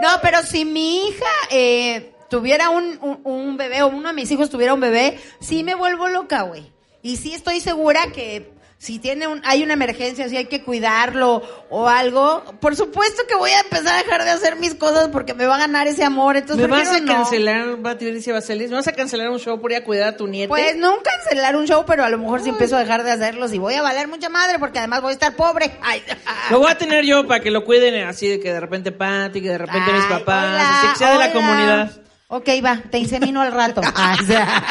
no, 0.00 0.08
pero 0.22 0.42
si 0.42 0.64
mi 0.64 1.06
hija... 1.06 1.26
eh, 1.50 2.08
tuviera 2.32 2.70
un, 2.70 2.98
un, 3.02 3.20
un 3.24 3.56
bebé 3.58 3.82
o 3.82 3.88
uno 3.88 4.08
de 4.08 4.14
mis 4.14 4.30
hijos 4.30 4.48
tuviera 4.48 4.72
un 4.72 4.80
bebé, 4.80 5.20
sí 5.38 5.62
me 5.64 5.74
vuelvo 5.74 6.08
loca, 6.08 6.40
güey. 6.42 6.72
Y 7.02 7.18
sí 7.18 7.34
estoy 7.34 7.60
segura 7.60 8.06
que 8.14 8.51
si 8.82 8.98
tiene 8.98 9.28
un, 9.28 9.40
hay 9.44 9.62
una 9.62 9.74
emergencia, 9.74 10.28
si 10.28 10.36
hay 10.36 10.46
que 10.46 10.64
cuidarlo 10.64 11.40
o 11.70 11.88
algo, 11.88 12.42
por 12.58 12.74
supuesto 12.74 13.22
que 13.28 13.36
voy 13.36 13.52
a 13.52 13.60
empezar 13.60 13.94
a 13.94 14.02
dejar 14.02 14.24
de 14.24 14.30
hacer 14.30 14.56
mis 14.56 14.74
cosas 14.74 15.06
porque 15.06 15.34
me 15.34 15.46
va 15.46 15.54
a 15.54 15.58
ganar 15.58 15.86
ese 15.86 16.02
amor. 16.02 16.36
Entonces, 16.36 16.68
¿Me 16.68 16.76
vas 16.76 16.88
a 16.88 16.98
no. 16.98 17.12
cancelar, 17.12 17.76
Patricia 17.80 18.32
Baselis? 18.32 18.70
¿Me 18.70 18.74
vas 18.74 18.88
a 18.88 18.92
cancelar 18.92 19.30
un 19.30 19.38
show 19.38 19.60
por 19.60 19.70
ir 19.70 19.76
a 19.76 19.84
cuidar 19.84 20.08
a 20.08 20.16
tu 20.16 20.26
nieta? 20.26 20.48
Pues 20.48 20.74
no 20.74 20.96
cancelar 21.00 21.54
un 21.54 21.64
show, 21.64 21.84
pero 21.86 22.02
a 22.02 22.10
lo 22.10 22.18
mejor 22.18 22.42
si 22.42 22.48
empiezo 22.48 22.74
a 22.76 22.80
dejar 22.80 23.04
de 23.04 23.12
hacerlos 23.12 23.52
y 23.52 23.58
voy 23.58 23.74
a 23.74 23.82
valer 23.82 24.08
mucha 24.08 24.28
madre 24.28 24.58
porque 24.58 24.80
además 24.80 25.00
voy 25.00 25.10
a 25.10 25.14
estar 25.14 25.36
pobre. 25.36 25.78
Ay. 25.80 26.02
Lo 26.50 26.58
voy 26.58 26.72
a 26.72 26.76
tener 26.76 27.04
yo 27.04 27.24
para 27.24 27.38
que 27.38 27.52
lo 27.52 27.64
cuiden 27.64 28.04
así 28.04 28.26
de 28.26 28.40
que 28.40 28.52
de 28.52 28.58
repente 28.58 28.90
Patty, 28.90 29.40
que 29.40 29.48
de 29.50 29.58
repente 29.58 29.92
mis 29.92 30.06
papás, 30.06 30.44
hola, 30.44 30.78
así 30.78 30.88
que 30.88 30.98
sea 30.98 31.12
de 31.12 31.18
la 31.18 31.32
comunidad. 31.32 32.02
Ok, 32.26 32.48
va, 32.64 32.82
te 32.90 32.98
insemino 32.98 33.42
al 33.42 33.52
rato. 33.52 33.80
Ay, 33.94 34.18
o 34.20 34.26
sea. 34.26 34.64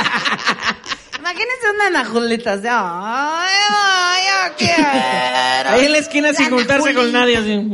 Imagínense 1.21 1.69
una 1.75 1.87
anajulita. 1.87 2.53
así, 2.53 2.67
Ay, 2.67 3.57
ay, 3.69 4.23
yo 4.25 4.55
quiero. 4.57 5.69
Ahí 5.69 5.85
en 5.85 5.91
la 5.91 5.97
esquina 5.99 6.33
sin 6.33 6.49
La 6.49 6.57
juntarse 6.57 6.93
con 6.95 7.11
nadie, 7.11 7.37
así. 7.37 7.69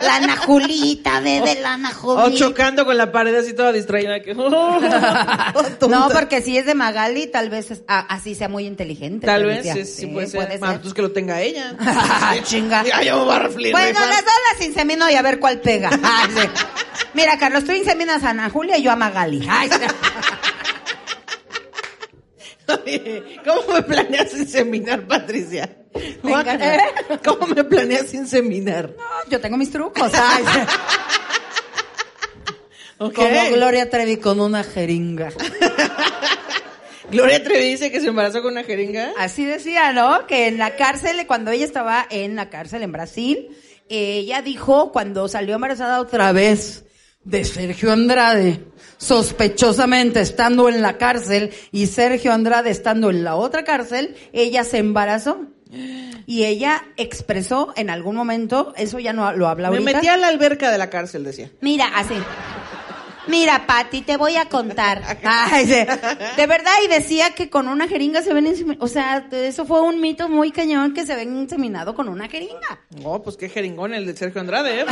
La 0.00 0.16
anajulita, 0.16 1.20
bebé, 1.20 1.56
la 1.60 1.70
O 1.70 1.74
anajulita. 1.74 2.38
chocando 2.38 2.84
con 2.84 2.96
la 2.96 3.10
pared 3.10 3.34
así 3.34 3.52
toda 3.52 3.72
distraída. 3.72 4.20
Que... 4.20 4.34
No, 5.88 6.08
porque 6.12 6.40
si 6.42 6.56
es 6.56 6.66
de 6.66 6.74
Magali, 6.74 7.26
tal 7.26 7.50
vez 7.50 7.70
es- 7.70 7.82
ah, 7.88 8.06
así 8.08 8.34
sea 8.34 8.48
muy 8.48 8.66
inteligente. 8.66 9.26
Tal 9.26 9.44
vez, 9.44 9.66
sí, 9.72 9.84
sí 9.84 10.06
puede 10.06 10.26
ser. 10.28 10.58
Ah, 10.62 10.78
pues 10.80 10.94
que 10.94 11.02
lo 11.02 11.10
tenga 11.12 11.40
ella. 11.40 11.74
Chinga. 12.44 12.84
Ya, 12.84 13.02
yo 13.02 13.18
me 13.18 13.24
voy 13.24 13.34
a 13.34 13.38
reflejar. 13.40 13.80
Bueno, 13.82 14.00
las 14.06 14.24
dos 14.24 14.34
las 14.52 14.66
insemino 14.66 15.10
y 15.10 15.14
a 15.14 15.22
ver 15.22 15.38
cuál 15.40 15.60
pega. 15.60 15.90
Ay, 16.02 16.30
sí. 16.36 16.48
Mira, 17.14 17.38
Carlos, 17.38 17.64
tú 17.64 17.72
inseminas 17.72 18.22
a 18.24 18.30
Ana 18.30 18.50
Julia 18.50 18.78
y 18.78 18.82
yo 18.82 18.92
a 18.92 18.96
Magali. 18.96 19.46
Ay, 19.50 19.68
sí. 19.70 19.76
¿Cómo 23.44 23.74
me 23.74 23.82
planeas 23.82 24.34
inseminar, 24.34 25.06
Patricia? 25.06 25.76
Venga. 26.22 26.58
¿Cómo 27.24 27.46
me 27.46 27.64
planeas 27.64 28.12
inseminar? 28.14 28.94
yo 29.28 29.40
tengo 29.40 29.56
mis 29.56 29.70
trucos. 29.70 30.12
Ay. 30.14 30.44
Como 32.98 33.50
Gloria 33.52 33.90
Trevi 33.90 34.16
con 34.16 34.40
una 34.40 34.64
jeringa. 34.64 35.30
Gloria 37.10 37.42
Trevi 37.42 37.68
dice 37.68 37.90
que 37.90 38.00
se 38.00 38.08
embarazó 38.08 38.42
con 38.42 38.52
una 38.52 38.64
jeringa. 38.64 39.12
Así 39.18 39.44
decía, 39.44 39.92
¿no? 39.92 40.26
Que 40.26 40.46
en 40.46 40.58
la 40.58 40.76
cárcel, 40.76 41.26
cuando 41.26 41.50
ella 41.50 41.64
estaba 41.64 42.06
en 42.10 42.34
la 42.34 42.48
cárcel 42.48 42.82
en 42.82 42.92
Brasil, 42.92 43.56
ella 43.88 44.42
dijo 44.42 44.90
cuando 44.90 45.28
salió 45.28 45.54
embarazada 45.56 46.00
otra 46.00 46.32
vez 46.32 46.84
de 47.24 47.44
Sergio 47.44 47.92
Andrade, 47.92 48.64
sospechosamente 48.98 50.20
estando 50.20 50.68
en 50.68 50.82
la 50.82 50.98
cárcel 50.98 51.50
y 51.72 51.86
Sergio 51.86 52.32
Andrade 52.32 52.70
estando 52.70 53.10
en 53.10 53.24
la 53.24 53.36
otra 53.36 53.64
cárcel, 53.64 54.14
ella 54.32 54.64
se 54.64 54.78
embarazó. 54.78 55.46
Y 56.26 56.44
ella 56.44 56.84
expresó 56.96 57.72
en 57.76 57.90
algún 57.90 58.14
momento, 58.14 58.72
eso 58.76 58.98
ya 58.98 59.12
no 59.12 59.32
lo 59.32 59.48
habla 59.48 59.70
Me 59.70 59.78
ahorita. 59.78 59.98
metí 59.98 60.06
a 60.08 60.16
la 60.16 60.28
alberca 60.28 60.70
de 60.70 60.78
la 60.78 60.88
cárcel, 60.88 61.24
decía. 61.24 61.50
Mira, 61.60 61.86
así. 61.94 62.14
Mira, 63.26 63.66
Pati, 63.66 64.02
te 64.02 64.16
voy 64.16 64.36
a 64.36 64.46
contar. 64.48 65.02
Ay, 65.24 65.64
sí. 65.66 65.74
De 66.36 66.46
verdad, 66.46 66.72
y 66.84 66.88
decía 66.88 67.30
que 67.30 67.48
con 67.48 67.68
una 67.68 67.88
jeringa 67.88 68.22
se 68.22 68.34
ven 68.34 68.46
inseminados. 68.46 68.84
O 68.90 68.92
sea, 68.92 69.26
eso 69.32 69.64
fue 69.64 69.80
un 69.80 70.00
mito 70.00 70.28
muy 70.28 70.50
cañón 70.50 70.92
que 70.94 71.06
se 71.06 71.14
ven 71.16 71.36
inseminado 71.36 71.94
con 71.94 72.08
una 72.08 72.28
jeringa. 72.28 72.80
No, 73.02 73.22
pues 73.22 73.36
qué 73.36 73.48
jeringón 73.48 73.94
el 73.94 74.06
de 74.06 74.16
Sergio 74.16 74.40
Andrade, 74.40 74.80
¿eh? 74.82 74.86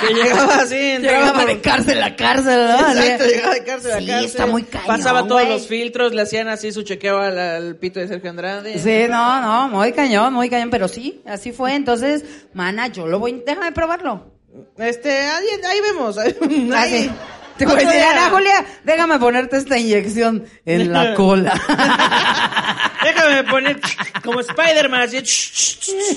que 0.00 0.14
llegaba 0.14 0.54
así, 0.56 0.74
Llegaba 0.98 1.32
por- 1.34 1.46
de 1.46 1.60
cárcel 1.60 2.02
a 2.02 2.16
cárcel, 2.16 2.66
¿no? 2.68 2.78
Exacto, 2.92 3.24
llegaba 3.26 3.54
de 3.54 3.64
cárcel 3.64 3.92
a 3.92 3.98
Sí, 3.98 4.06
cárcel. 4.06 4.26
está 4.26 4.46
muy 4.46 4.62
cañón, 4.62 4.86
Pasaba 4.86 5.26
todos 5.26 5.48
los 5.48 5.66
filtros, 5.66 6.14
le 6.14 6.22
hacían 6.22 6.48
así 6.48 6.72
su 6.72 6.82
chequeo 6.82 7.18
al, 7.18 7.38
al 7.38 7.76
pito 7.76 8.00
de 8.00 8.08
Sergio 8.08 8.30
Andrade. 8.30 8.78
Sí, 8.78 9.06
no, 9.10 9.40
no, 9.40 9.68
muy 9.68 9.92
cañón, 9.92 10.32
muy 10.32 10.48
cañón, 10.48 10.70
pero 10.70 10.88
sí, 10.88 11.20
así 11.26 11.52
fue. 11.52 11.74
Entonces, 11.74 12.24
mana, 12.54 12.88
yo 12.88 13.06
lo 13.06 13.18
voy, 13.18 13.42
déjame 13.46 13.72
probarlo. 13.72 14.35
Este, 14.78 15.10
ahí, 15.10 15.46
ahí 15.68 15.80
vemos. 15.80 16.18
Ahí, 16.18 16.34
Así. 16.74 17.10
Te 17.56 17.64
voy 17.64 17.74
a 17.74 17.86
decir. 17.86 18.02
Ana 18.02 18.30
Julia, 18.30 18.66
déjame 18.84 19.18
ponerte 19.18 19.56
esta 19.56 19.78
inyección 19.78 20.44
en 20.64 20.92
la 20.92 21.14
cola. 21.16 21.54
Déjame 23.02 23.44
poner 23.44 23.80
como 24.24 24.40
Spider-Man, 24.40 25.02
así. 25.02 25.22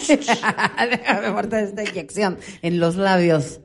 Déjame 0.08 1.32
ponerte 1.32 1.64
esta 1.66 1.84
inyección 1.84 2.40
en 2.64 2.80
los 2.80 2.96
labios 2.96 3.60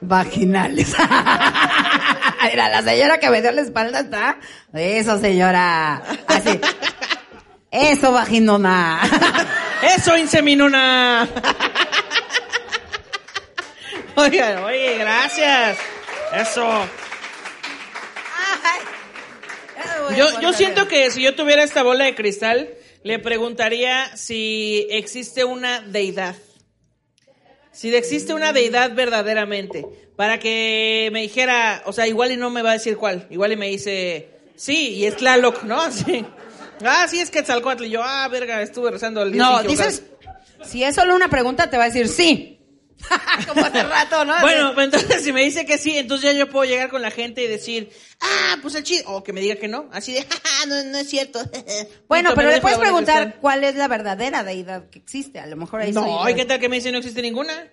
vaginales. 0.00 0.94
Mira, 2.42 2.68
la 2.68 2.82
señora 2.82 3.18
que 3.18 3.30
me 3.30 3.42
dio 3.42 3.50
la 3.52 3.62
espalda 3.62 4.00
está. 4.00 4.38
Eso, 4.72 5.18
señora. 5.18 6.02
Así. 6.28 6.60
Eso, 7.70 8.12
vaginona. 8.12 9.00
¡Eso, 9.96 10.16
inseminona! 10.16 11.28
Oigan, 14.16 14.64
oye, 14.64 14.98
gracias. 14.98 15.78
Eso. 16.34 16.68
Yo, 20.16 20.40
yo 20.40 20.52
siento 20.52 20.88
que 20.88 21.10
si 21.10 21.22
yo 21.22 21.34
tuviera 21.34 21.62
esta 21.62 21.82
bola 21.82 22.04
de 22.04 22.14
cristal, 22.14 22.70
le 23.02 23.18
preguntaría 23.18 24.16
si 24.16 24.86
existe 24.90 25.44
una 25.44 25.80
deidad. 25.80 26.36
Si 27.72 27.94
existe 27.94 28.34
una 28.34 28.52
deidad 28.52 28.94
verdaderamente. 28.94 29.86
Para 30.16 30.38
que 30.38 31.08
me 31.12 31.22
dijera, 31.22 31.82
o 31.86 31.92
sea, 31.92 32.06
igual 32.06 32.32
y 32.32 32.36
no 32.36 32.50
me 32.50 32.62
va 32.62 32.70
a 32.70 32.74
decir 32.74 32.96
cuál. 32.96 33.26
Igual 33.30 33.52
y 33.52 33.56
me 33.56 33.68
dice, 33.68 34.28
sí, 34.54 34.90
y 34.96 35.06
es 35.06 35.16
Tlaloc, 35.16 35.62
¿no? 35.62 35.80
Así. 35.80 36.26
Ah, 36.84 37.06
sí, 37.08 37.20
es 37.20 37.30
Quetzalcoatl. 37.30 37.84
Y 37.84 37.90
yo, 37.90 38.02
ah, 38.02 38.28
verga, 38.28 38.60
estuve 38.60 38.90
rezando 38.90 39.22
el 39.22 39.32
día 39.32 39.42
No, 39.42 39.62
dices, 39.62 40.02
si 40.62 40.84
es 40.84 40.94
solo 40.94 41.14
una 41.14 41.30
pregunta, 41.30 41.70
te 41.70 41.78
va 41.78 41.84
a 41.84 41.86
decir 41.86 42.08
sí. 42.08 42.59
Como 43.48 43.64
hace 43.64 43.82
rato, 43.82 44.24
¿no? 44.24 44.40
Bueno, 44.40 44.72
pues 44.74 44.86
entonces 44.86 45.22
si 45.22 45.32
me 45.32 45.42
dice 45.42 45.64
que 45.66 45.78
sí, 45.78 45.96
entonces 45.98 46.32
ya 46.32 46.38
yo 46.38 46.48
puedo 46.50 46.64
llegar 46.64 46.90
con 46.90 47.02
la 47.02 47.10
gente 47.10 47.42
y 47.42 47.46
decir, 47.46 47.90
ah, 48.20 48.56
pues 48.62 48.74
el 48.74 48.82
chiste, 48.82 49.04
o 49.08 49.22
que 49.22 49.32
me 49.32 49.40
diga 49.40 49.56
que 49.56 49.68
no, 49.68 49.88
así 49.92 50.12
de, 50.12 50.22
"Ja, 50.28 50.66
no, 50.66 50.82
no 50.84 50.98
es 50.98 51.08
cierto. 51.08 51.40
Bueno, 52.08 52.32
pero 52.34 52.50
le 52.50 52.60
puedes 52.60 52.78
preguntar 52.78 53.36
cuál 53.40 53.64
es 53.64 53.74
la 53.76 53.88
verdadera 53.88 54.42
deidad 54.44 54.88
que 54.90 54.98
existe. 54.98 55.38
A 55.38 55.46
lo 55.46 55.56
mejor 55.56 55.80
ahí 55.80 55.92
No, 55.92 56.22
soy 56.22 56.32
¿y 56.32 56.34
qué 56.34 56.44
tal 56.44 56.58
que 56.60 56.68
me 56.68 56.76
dice 56.76 56.90
no 56.92 56.98
existe 56.98 57.22
ninguna? 57.22 57.68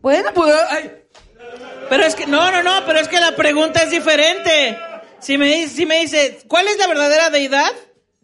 Bueno, 0.00 0.30
pues... 0.34 0.54
ay, 0.68 0.90
Pero 1.88 2.04
es 2.04 2.14
que, 2.14 2.26
no, 2.26 2.50
no, 2.50 2.62
no, 2.62 2.84
pero 2.86 2.98
es 2.98 3.08
que 3.08 3.20
la 3.20 3.36
pregunta 3.36 3.82
es 3.82 3.90
diferente. 3.90 4.76
Si 5.20 5.38
me 5.38 5.46
dice, 5.46 5.68
si 5.76 5.86
me 5.86 6.00
dice, 6.00 6.40
¿cuál 6.48 6.66
es 6.66 6.76
la 6.78 6.88
verdadera 6.88 7.30
deidad? 7.30 7.70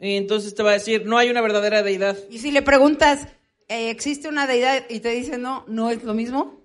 Y 0.01 0.17
entonces 0.17 0.55
te 0.55 0.62
va 0.62 0.71
a 0.71 0.75
decir, 0.75 1.07
no 1.07 1.19
hay 1.19 1.31
una 1.31 1.41
verdadera 1.41 1.83
deidad. 1.83 2.17
Y 2.31 2.38
si 2.41 2.51
le 2.51 2.62
preguntas, 2.62 3.27
¿existe 3.69 4.29
una 4.29 4.47
deidad? 4.47 4.85
Y 4.89 5.01
te 5.01 5.11
dice 5.11 5.39
no, 5.39 5.65
¿no 5.69 5.91
es 5.91 6.03
lo 6.03 6.15
mismo? 6.15 6.61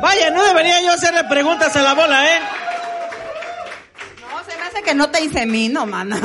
Vaya, 0.00 0.30
no 0.30 0.42
debería 0.42 0.82
yo 0.82 0.92
hacerle 0.92 1.24
preguntas 1.24 1.74
a 1.76 1.82
la 1.82 1.94
bola, 1.94 2.36
¿eh? 2.36 2.40
No, 4.20 4.50
se 4.50 4.58
me 4.58 4.64
hace 4.64 4.82
que 4.82 4.94
no 4.94 5.10
te 5.10 5.22
insemino, 5.22 5.86
mana. 5.86 6.16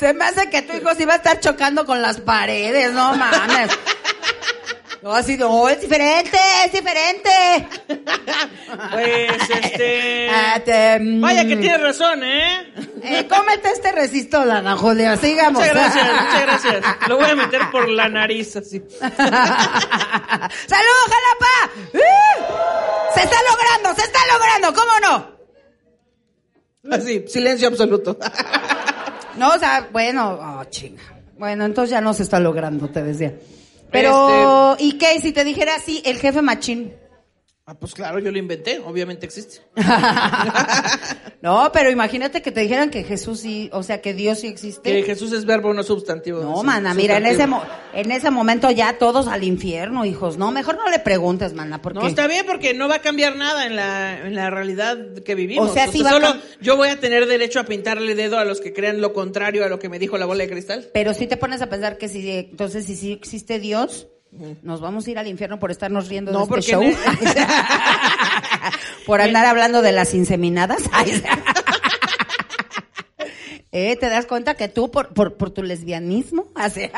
se 0.00 0.14
me 0.14 0.24
hace 0.24 0.48
que 0.48 0.62
tu 0.62 0.76
hijo 0.76 0.94
sí 0.94 1.04
va 1.04 1.14
a 1.14 1.16
estar 1.16 1.40
chocando 1.40 1.84
con 1.84 2.00
las 2.00 2.20
paredes, 2.20 2.92
no 2.92 3.14
mames. 3.14 3.70
No, 5.02 5.12
así, 5.12 5.36
no, 5.38 5.68
es 5.68 5.80
diferente, 5.80 6.38
es 6.64 6.72
diferente. 6.72 7.30
Pues, 8.92 9.50
este... 9.50 10.30
Te-. 10.64 10.98
Vaya 11.00 11.44
que 11.44 11.56
tienes 11.56 11.80
razón, 11.80 12.22
¿eh? 12.22 12.72
Eh, 13.02 13.26
cómete 13.28 13.70
este 13.70 13.90
resistol, 13.90 14.48
Ana 14.50 14.76
Julia, 14.76 15.16
sigamos. 15.16 15.60
Muchas 15.60 15.74
gracias, 15.74 16.06
muchas 16.06 16.42
gracias. 16.42 17.08
Lo 17.08 17.16
voy 17.16 17.30
a 17.30 17.34
meter 17.34 17.62
por 17.72 17.88
la 17.88 18.08
nariz, 18.08 18.54
así. 18.56 18.80
¡Salud, 19.00 19.40
Jalapa! 21.08 21.70
¡Uh! 21.94 23.14
Se 23.14 23.22
está 23.22 23.36
logrando, 23.50 24.00
se 24.00 24.06
está 24.06 24.20
logrando, 24.32 24.72
¿cómo 24.72 24.92
no? 25.02 26.94
Así, 26.96 27.24
silencio 27.26 27.68
absoluto. 27.68 28.18
No, 29.36 29.54
o 29.54 29.58
sea, 29.58 29.88
bueno, 29.92 30.38
oh, 30.40 30.64
chinga. 30.64 31.02
Bueno, 31.38 31.64
entonces 31.64 31.90
ya 31.90 32.00
no 32.00 32.12
se 32.12 32.24
está 32.24 32.40
logrando, 32.40 32.90
te 32.90 33.02
decía. 33.02 33.32
Pero, 33.90 34.76
¿y 34.78 34.92
qué? 34.92 35.20
Si 35.20 35.32
te 35.32 35.44
dijera 35.44 35.74
así, 35.76 36.02
el 36.04 36.18
jefe 36.18 36.42
machín. 36.42 36.94
Ah, 37.70 37.74
pues 37.78 37.94
claro, 37.94 38.18
yo 38.18 38.32
lo 38.32 38.38
inventé, 38.38 38.80
obviamente 38.84 39.24
existe. 39.26 39.58
no, 41.40 41.70
pero 41.72 41.88
imagínate 41.88 42.42
que 42.42 42.50
te 42.50 42.62
dijeran 42.62 42.90
que 42.90 43.04
Jesús 43.04 43.38
sí, 43.38 43.70
o 43.72 43.84
sea, 43.84 44.00
que 44.00 44.12
Dios 44.12 44.40
sí 44.40 44.48
existe. 44.48 44.90
Que 44.90 45.04
Jesús 45.04 45.32
es 45.32 45.44
verbo, 45.44 45.72
no 45.72 45.84
sustantivo. 45.84 46.42
No, 46.42 46.62
Sí, 46.62 46.66
mana, 46.66 46.94
mira, 46.94 47.18
en 47.18 47.26
ese, 47.26 47.46
mo- 47.46 47.62
en 47.94 48.10
ese 48.10 48.32
momento 48.32 48.72
ya 48.72 48.98
todos 48.98 49.28
al 49.28 49.44
infierno, 49.44 50.04
hijos. 50.04 50.36
No, 50.36 50.50
mejor 50.50 50.78
no 50.78 50.90
le 50.90 50.98
preguntes, 50.98 51.52
mana, 51.54 51.80
porque... 51.80 52.00
No, 52.00 52.08
está 52.08 52.26
bien 52.26 52.44
porque 52.44 52.74
no 52.74 52.88
va 52.88 52.96
a 52.96 53.02
cambiar 53.02 53.36
nada 53.36 53.64
en 53.66 53.76
la, 53.76 54.26
en 54.26 54.34
la 54.34 54.50
realidad 54.50 54.98
que 55.24 55.36
vivimos. 55.36 55.70
O 55.70 55.72
sea, 55.72 55.86
sí 55.86 56.02
va 56.02 56.10
solo 56.10 56.34
yo 56.60 56.76
voy 56.76 56.88
a 56.88 56.98
tener 56.98 57.26
derecho 57.28 57.60
a 57.60 57.64
pintarle 57.66 58.16
dedo 58.16 58.36
a 58.36 58.44
los 58.44 58.60
que 58.60 58.72
crean 58.72 59.00
lo 59.00 59.12
contrario 59.12 59.64
a 59.64 59.68
lo 59.68 59.78
que 59.78 59.88
me 59.88 60.00
dijo 60.00 60.18
la 60.18 60.26
bola 60.26 60.42
de 60.42 60.50
cristal. 60.50 60.88
Pero 60.92 61.14
si 61.14 61.28
te 61.28 61.36
pones 61.36 61.62
a 61.62 61.68
pensar 61.68 61.98
que 61.98 62.08
si, 62.08 62.28
entonces, 62.30 62.84
si 62.86 62.96
sí 62.96 63.12
existe 63.12 63.60
Dios, 63.60 64.08
nos 64.62 64.80
vamos 64.80 65.06
a 65.06 65.10
ir 65.10 65.18
al 65.18 65.26
infierno 65.26 65.58
por 65.58 65.70
estarnos 65.70 66.08
riendo 66.08 66.32
No, 66.32 66.46
de 66.46 66.60
este 66.60 66.72
show. 66.72 66.82
por 69.06 69.20
andar 69.20 69.46
hablando 69.46 69.82
de 69.82 69.92
las 69.92 70.14
inseminadas. 70.14 70.82
Eh, 73.72 73.94
¿Te 73.94 74.08
das 74.08 74.26
cuenta 74.26 74.54
que 74.54 74.66
tú, 74.66 74.90
por, 74.90 75.14
por, 75.14 75.36
por 75.36 75.50
tu 75.50 75.62
lesbianismo, 75.62 76.48
hace... 76.56 76.90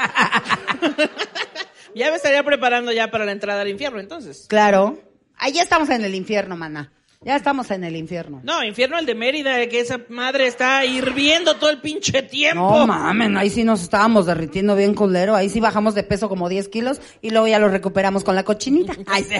Ya 1.94 2.08
me 2.08 2.16
estaría 2.16 2.42
preparando 2.42 2.92
ya 2.92 3.10
para 3.10 3.26
la 3.26 3.32
entrada 3.32 3.60
al 3.60 3.68
infierno, 3.68 4.00
entonces. 4.00 4.46
claro. 4.48 4.98
Ahí 5.36 5.52
ya 5.52 5.62
estamos 5.62 5.90
en 5.90 6.04
el 6.04 6.14
infierno, 6.14 6.56
mana. 6.56 6.92
Ya 7.24 7.36
estamos 7.36 7.70
en 7.70 7.84
el 7.84 7.94
infierno. 7.94 8.40
No, 8.42 8.64
infierno 8.64 8.98
el 8.98 9.06
de 9.06 9.14
Mérida, 9.14 9.66
que 9.68 9.78
esa 9.78 10.00
madre 10.08 10.48
está 10.48 10.84
hirviendo 10.84 11.54
todo 11.56 11.70
el 11.70 11.80
pinche 11.80 12.22
tiempo. 12.22 12.78
No 12.78 12.86
mamen, 12.86 13.36
ahí 13.36 13.48
sí 13.48 13.62
nos 13.62 13.80
estábamos 13.82 14.26
derritiendo 14.26 14.74
bien 14.74 14.94
culero, 14.94 15.36
ahí 15.36 15.48
sí 15.48 15.60
bajamos 15.60 15.94
de 15.94 16.02
peso 16.02 16.28
como 16.28 16.48
10 16.48 16.68
kilos 16.68 17.00
y 17.20 17.30
luego 17.30 17.46
ya 17.46 17.60
lo 17.60 17.68
recuperamos 17.68 18.24
con 18.24 18.34
la 18.34 18.42
cochinita. 18.42 18.94
Ay, 19.06 19.22
sí. 19.22 19.36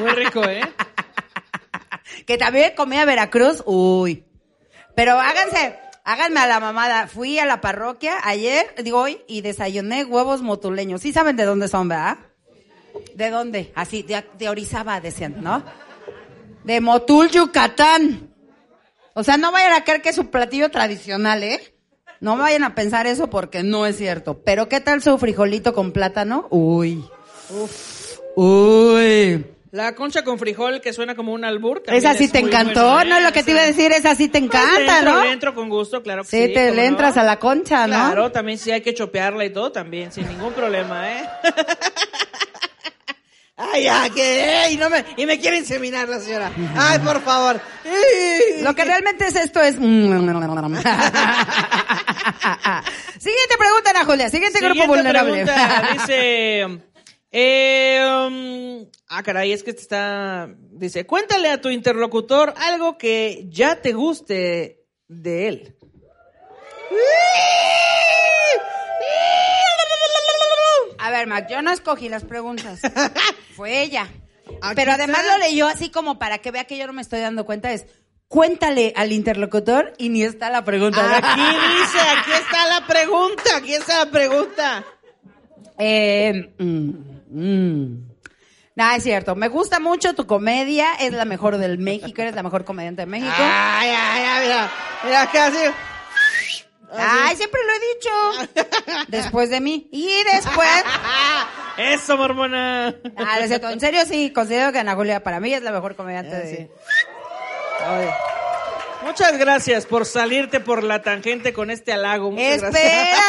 Muy 0.00 0.10
rico, 0.10 0.42
¿eh? 0.42 0.62
que 2.26 2.36
también 2.36 2.72
comía 2.76 3.04
Veracruz, 3.04 3.62
uy. 3.64 4.24
Pero 4.96 5.12
háganse, 5.12 5.78
háganme 6.04 6.40
a 6.40 6.48
la 6.48 6.58
mamada. 6.58 7.06
Fui 7.06 7.38
a 7.38 7.46
la 7.46 7.60
parroquia 7.60 8.14
ayer, 8.24 8.74
digo 8.82 8.98
hoy, 8.98 9.20
y 9.28 9.42
desayuné 9.42 10.04
huevos 10.04 10.42
motuleños. 10.42 11.02
Sí 11.02 11.12
saben 11.12 11.36
de 11.36 11.44
dónde 11.44 11.68
son, 11.68 11.88
¿verdad? 11.88 12.18
¿De 13.14 13.30
dónde? 13.30 13.70
Así, 13.76 14.02
de, 14.02 14.24
de 14.36 14.48
Orizaba, 14.48 15.00
decían, 15.00 15.36
¿no? 15.40 15.62
De 16.70 16.80
Motul, 16.80 17.30
Yucatán. 17.30 18.32
O 19.14 19.24
sea, 19.24 19.36
no 19.36 19.50
vayan 19.50 19.72
a 19.72 19.82
creer 19.82 20.02
que 20.02 20.10
es 20.10 20.18
un 20.18 20.28
platillo 20.28 20.68
tradicional, 20.70 21.42
¿eh? 21.42 21.74
No 22.20 22.36
vayan 22.36 22.62
a 22.62 22.76
pensar 22.76 23.08
eso 23.08 23.28
porque 23.28 23.64
no 23.64 23.86
es 23.86 23.96
cierto. 23.96 24.40
Pero 24.44 24.68
¿qué 24.68 24.78
tal 24.78 25.02
su 25.02 25.18
frijolito 25.18 25.74
con 25.74 25.90
plátano? 25.90 26.46
Uy. 26.50 27.04
Uy. 28.36 29.44
La 29.72 29.96
concha 29.96 30.22
con 30.22 30.38
frijol 30.38 30.80
que 30.80 30.92
suena 30.92 31.16
como 31.16 31.32
un 31.32 31.44
albur. 31.44 31.82
Esa 31.88 32.14
sí 32.14 32.26
es 32.26 32.32
te 32.32 32.38
encantó, 32.38 33.04
¿no? 33.04 33.18
Lo 33.18 33.32
que 33.32 33.42
te 33.42 33.50
iba 33.50 33.62
a 33.62 33.66
decir, 33.66 33.90
esa 33.90 34.14
sí 34.14 34.28
te 34.28 34.40
Pues 34.40 34.52
le 34.52 34.60
encanta, 34.60 34.98
entro, 34.98 35.12
¿no? 35.12 35.24
Le 35.24 35.32
entro 35.32 35.54
con 35.56 35.68
gusto, 35.70 36.04
claro 36.04 36.22
que 36.22 36.28
Sí, 36.28 36.46
sí. 36.46 36.54
te 36.54 36.66
¿cómo 36.68 36.76
le 36.76 36.86
entras 36.86 37.16
no? 37.16 37.22
a 37.22 37.24
la 37.24 37.40
concha, 37.40 37.88
¿no? 37.88 37.96
Claro, 37.96 38.30
también 38.30 38.58
sí 38.58 38.70
hay 38.70 38.80
que 38.80 38.94
chopearla 38.94 39.44
y 39.44 39.50
todo, 39.50 39.72
también, 39.72 40.12
sin 40.12 40.28
ningún 40.28 40.52
problema, 40.52 41.10
¿eh? 41.14 41.28
Ay, 43.60 43.84
ya, 43.84 44.08
que, 44.08 44.64
ey, 44.64 44.76
no 44.78 44.88
me, 44.88 45.04
y 45.16 45.26
me 45.26 45.38
quiere 45.38 45.58
inseminar 45.58 46.08
la 46.08 46.18
señora. 46.18 46.50
Ay, 46.76 46.98
por 47.00 47.20
favor. 47.22 47.60
Lo 48.62 48.74
que 48.74 48.84
realmente 48.84 49.26
es 49.26 49.36
esto 49.36 49.60
es... 49.60 49.74
Siguiente 53.18 53.56
pregunta, 53.58 53.90
Ana 53.90 54.04
Julia. 54.06 54.30
Siguiente, 54.30 54.60
grupo 54.60 54.72
Siguiente 54.74 54.96
vulnerable. 54.96 55.44
pregunta, 55.44 55.88
dice... 55.92 56.80
eh, 57.32 58.26
um, 58.26 58.86
ah, 59.08 59.22
caray, 59.22 59.52
es 59.52 59.62
que 59.62 59.72
está... 59.72 60.48
Dice, 60.72 61.04
cuéntale 61.04 61.50
a 61.50 61.60
tu 61.60 61.68
interlocutor 61.68 62.54
algo 62.56 62.96
que 62.96 63.44
ya 63.50 63.76
te 63.82 63.92
guste 63.92 64.86
de 65.08 65.48
él. 65.48 65.76
A 71.00 71.10
ver, 71.10 71.26
Mac, 71.26 71.46
yo 71.50 71.62
no 71.62 71.70
escogí 71.72 72.08
las 72.08 72.24
preguntas. 72.24 72.80
Fue 73.56 73.82
ella. 73.82 74.08
Aquí 74.62 74.74
Pero 74.76 74.92
además 74.92 75.20
está. 75.20 75.38
lo 75.38 75.44
leyó 75.44 75.66
así 75.66 75.90
como 75.90 76.18
para 76.18 76.38
que 76.38 76.50
vea 76.50 76.64
que 76.64 76.76
yo 76.76 76.86
no 76.86 76.92
me 76.92 77.02
estoy 77.02 77.20
dando 77.20 77.44
cuenta. 77.44 77.72
Es, 77.72 77.86
cuéntale 78.28 78.92
al 78.96 79.12
interlocutor 79.12 79.94
y 79.98 80.08
ni 80.08 80.22
está 80.22 80.50
la 80.50 80.64
pregunta. 80.64 81.00
Aquí 81.16 81.40
dice, 81.40 81.98
aquí 82.18 82.32
está 82.32 82.68
la 82.68 82.86
pregunta, 82.86 83.56
aquí 83.56 83.74
está 83.74 84.04
la 84.04 84.10
pregunta. 84.10 84.84
Eh, 85.78 86.52
mm, 86.58 86.90
mm. 87.30 88.10
Nada, 88.76 88.96
es 88.96 89.02
cierto. 89.02 89.34
Me 89.34 89.48
gusta 89.48 89.80
mucho 89.80 90.14
tu 90.14 90.26
comedia. 90.26 90.94
Es 91.00 91.12
la 91.12 91.24
mejor 91.24 91.58
del 91.58 91.78
México. 91.78 92.20
Eres 92.20 92.34
la 92.34 92.42
mejor 92.42 92.64
comediante 92.64 93.02
de 93.02 93.06
México. 93.06 93.32
Ay, 93.36 93.90
ay, 93.90 94.22
ay, 94.26 94.44
mira, 94.46 94.70
mira 95.04 95.30
casi. 95.30 95.58
Ay, 96.96 97.36
siempre 97.36 97.60
lo 97.66 97.72
he 97.72 98.46
dicho. 98.46 98.66
Después 99.08 99.50
de 99.50 99.60
mí. 99.60 99.88
Y 99.92 100.10
después. 100.24 100.68
Eso, 101.76 102.16
mormona. 102.16 102.88
Ah, 103.16 103.36
no 103.36 103.40
es 103.42 103.48
cierto. 103.48 103.68
En 103.70 103.80
serio, 103.80 104.00
sí. 104.06 104.32
Considero 104.32 104.72
que 104.72 104.78
Ana 104.80 104.94
Julia 104.94 105.22
para 105.22 105.40
mí 105.40 105.52
es 105.54 105.62
la 105.62 105.70
mejor 105.72 105.96
comediante 105.96 106.34
Ah, 106.36 106.38
de. 106.40 106.56
sí. 106.56 106.68
Ay. 107.86 108.08
Muchas 109.02 109.38
gracias 109.38 109.86
por 109.86 110.04
salirte 110.04 110.60
por 110.60 110.82
la 110.84 111.00
tangente 111.02 111.52
con 111.54 111.70
este 111.70 111.92
halago. 111.92 112.30
Muchas 112.32 112.60
gracias. 112.60 112.84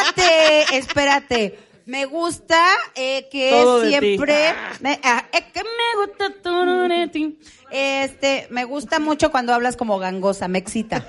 Espérate, 0.08 0.64
espérate. 0.76 1.58
Me 1.86 2.04
gusta 2.04 2.62
eh, 2.94 3.28
que 3.30 3.50
Todo 3.50 3.84
siempre. 3.86 4.54
me- 4.80 5.00
ah, 5.02 5.24
es 5.32 5.42
que 5.52 5.62
me 5.64 6.06
gusta 6.06 6.32
todo 6.42 6.88
de 6.88 7.08
ti. 7.08 7.38
Este, 7.72 8.46
me 8.50 8.64
gusta 8.64 8.98
mucho 9.00 9.30
cuando 9.32 9.52
hablas 9.54 9.76
como 9.76 9.98
gangosa, 9.98 10.46
me 10.46 10.58
excita. 10.58 11.04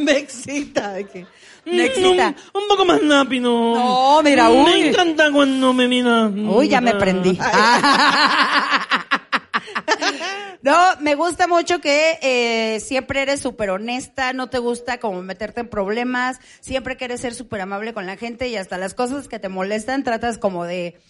Me 0.04 0.12
excita. 0.18 0.92
de 0.94 1.06
que- 1.06 1.26
Me 1.66 1.84
excita. 1.86 2.34
Un, 2.54 2.62
un 2.62 2.68
poco 2.68 2.84
más 2.84 3.00
rápido. 3.06 3.50
No, 3.74 4.22
mira, 4.22 4.48
uy. 4.50 4.64
Me 4.64 4.88
encanta 4.88 5.30
cuando 5.30 5.72
me 5.72 5.86
mira. 5.88 6.26
Uy, 6.26 6.68
ya 6.68 6.80
me 6.80 6.94
prendí. 6.94 7.38
No, 10.62 10.76
me 11.00 11.14
gusta 11.14 11.46
mucho 11.46 11.80
que 11.80 12.18
eh, 12.20 12.80
siempre 12.80 13.22
eres 13.22 13.40
súper 13.40 13.70
honesta, 13.70 14.34
no 14.34 14.50
te 14.50 14.58
gusta 14.58 15.00
como 15.00 15.22
meterte 15.22 15.60
en 15.62 15.68
problemas, 15.68 16.38
siempre 16.60 16.98
quieres 16.98 17.22
ser 17.22 17.34
súper 17.34 17.62
amable 17.62 17.94
con 17.94 18.04
la 18.04 18.18
gente 18.18 18.46
y 18.48 18.56
hasta 18.56 18.76
las 18.76 18.92
cosas 18.92 19.26
que 19.26 19.38
te 19.38 19.48
molestan 19.48 20.04
tratas 20.04 20.36
como 20.36 20.66
de 20.66 21.00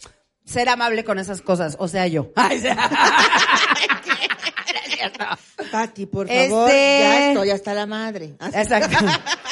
ser 0.45 0.69
amable 0.69 1.03
con 1.03 1.19
esas 1.19 1.43
cosas, 1.43 1.75
o 1.81 1.89
sea, 1.89 2.07
yo. 2.07 2.31
Ay, 2.37 2.61
sí. 2.61 2.69
Pati, 5.71 6.07
por 6.07 6.29
favor, 6.29 6.71
Este- 6.71 7.01
ya 7.01 7.29
estoy 7.29 7.51
hasta 7.51 7.75
la 7.75 7.87
madre. 7.87 8.35
Así. 8.39 8.57
Exacto. 8.59 8.97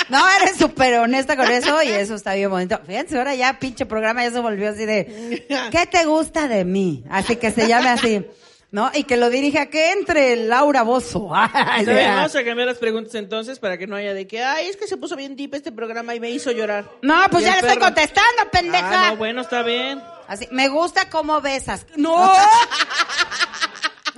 No, 0.08 0.24
eres 0.40 0.56
súper 0.56 0.94
honesta 0.98 1.36
con 1.36 1.50
eso 1.50 1.82
y 1.82 1.88
eso 1.88 2.14
está 2.14 2.34
bien 2.34 2.50
bonito. 2.50 2.80
Fíjense, 2.86 3.18
ahora 3.18 3.34
ya 3.34 3.58
pinche 3.58 3.86
programa 3.86 4.24
ya 4.24 4.30
se 4.30 4.40
volvió 4.40 4.70
así 4.70 4.86
de, 4.86 5.46
¿qué 5.70 5.86
te 5.86 6.04
gusta 6.06 6.48
de 6.48 6.64
mí? 6.64 7.04
Así 7.10 7.36
que 7.36 7.50
se 7.50 7.68
llame 7.68 7.88
así, 7.90 8.24
¿no? 8.70 8.90
Y 8.94 9.04
que 9.04 9.16
lo 9.16 9.28
dirija 9.30 9.66
que 9.66 9.92
entre 9.92 10.36
Laura 10.36 10.82
Bozo. 10.82 11.30
Ay, 11.34 11.80
Está 11.80 11.92
bien, 11.92 12.04
ya. 12.06 12.14
vamos 12.16 12.36
a 12.36 12.44
cambiar 12.44 12.68
las 12.68 12.78
preguntas 12.78 13.14
entonces 13.16 13.58
para 13.58 13.76
que 13.76 13.86
no 13.86 13.96
haya 13.96 14.14
de 14.14 14.26
que, 14.26 14.42
ay, 14.42 14.66
es 14.68 14.76
que 14.76 14.86
se 14.86 14.96
puso 14.96 15.14
bien 15.16 15.36
deep 15.36 15.54
este 15.54 15.72
programa 15.72 16.14
y 16.14 16.20
me 16.20 16.30
hizo 16.30 16.50
llorar. 16.52 16.90
No, 17.02 17.16
pues 17.30 17.44
ya 17.44 17.52
le 17.60 17.60
estoy 17.68 17.78
contestando, 17.78 18.50
pendeja. 18.50 19.08
Ah, 19.08 19.10
no, 19.10 19.16
bueno, 19.16 19.42
está 19.42 19.62
bien. 19.62 20.00
Así, 20.26 20.46
me 20.50 20.68
gusta 20.68 21.08
cómo 21.08 21.40
besas. 21.40 21.86
¡No! 21.96 22.32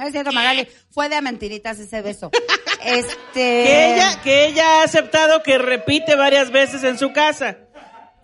No 0.01 0.07
es 0.07 0.13
cierto, 0.13 0.33
Magali. 0.33 0.67
Fue 0.91 1.11
de 1.11 1.21
mentiritas 1.21 1.79
ese 1.79 2.01
beso. 2.01 2.31
Este. 2.83 3.19
Que 3.35 3.93
ella, 3.95 4.23
que 4.23 4.47
ella 4.47 4.81
ha 4.81 4.85
aceptado 4.85 5.43
que 5.43 5.59
repite 5.59 6.15
varias 6.15 6.51
veces 6.51 6.83
en 6.83 6.99
su 6.99 7.13
casa. 7.13 7.59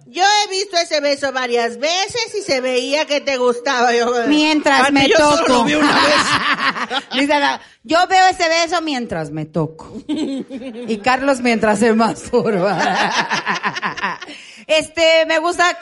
Yo 0.07 0.23
he 0.23 0.51
visto 0.51 0.79
ese 0.79 1.03
beso 1.03 1.31
varias 1.31 1.77
veces 1.77 2.35
y 2.35 2.41
se 2.41 2.63
veía 2.63 3.05
que 3.05 3.21
te 3.21 3.37
gustaba. 3.37 3.93
Yo, 3.95 4.11
Mientras 4.29 4.81
Pati, 4.81 4.93
me 4.93 5.09
yo 5.09 5.17
solo 5.19 5.37
toco. 5.37 5.53
lo 5.53 5.65
vi 5.65 5.75
una 5.75 5.93
vez. 5.93 7.03
Dice 7.21 7.35
yo 7.83 8.07
veo 8.07 8.29
ese 8.29 8.49
beso 8.49 8.81
mientras 8.81 9.31
me 9.31 9.45
toco. 9.45 9.93
Y 10.09 10.97
Carlos 11.05 11.43
mientras 11.43 11.79
se 11.81 11.93
masturba. 11.93 12.79
Este, 14.67 15.27
me 15.27 15.39
gusta. 15.39 15.79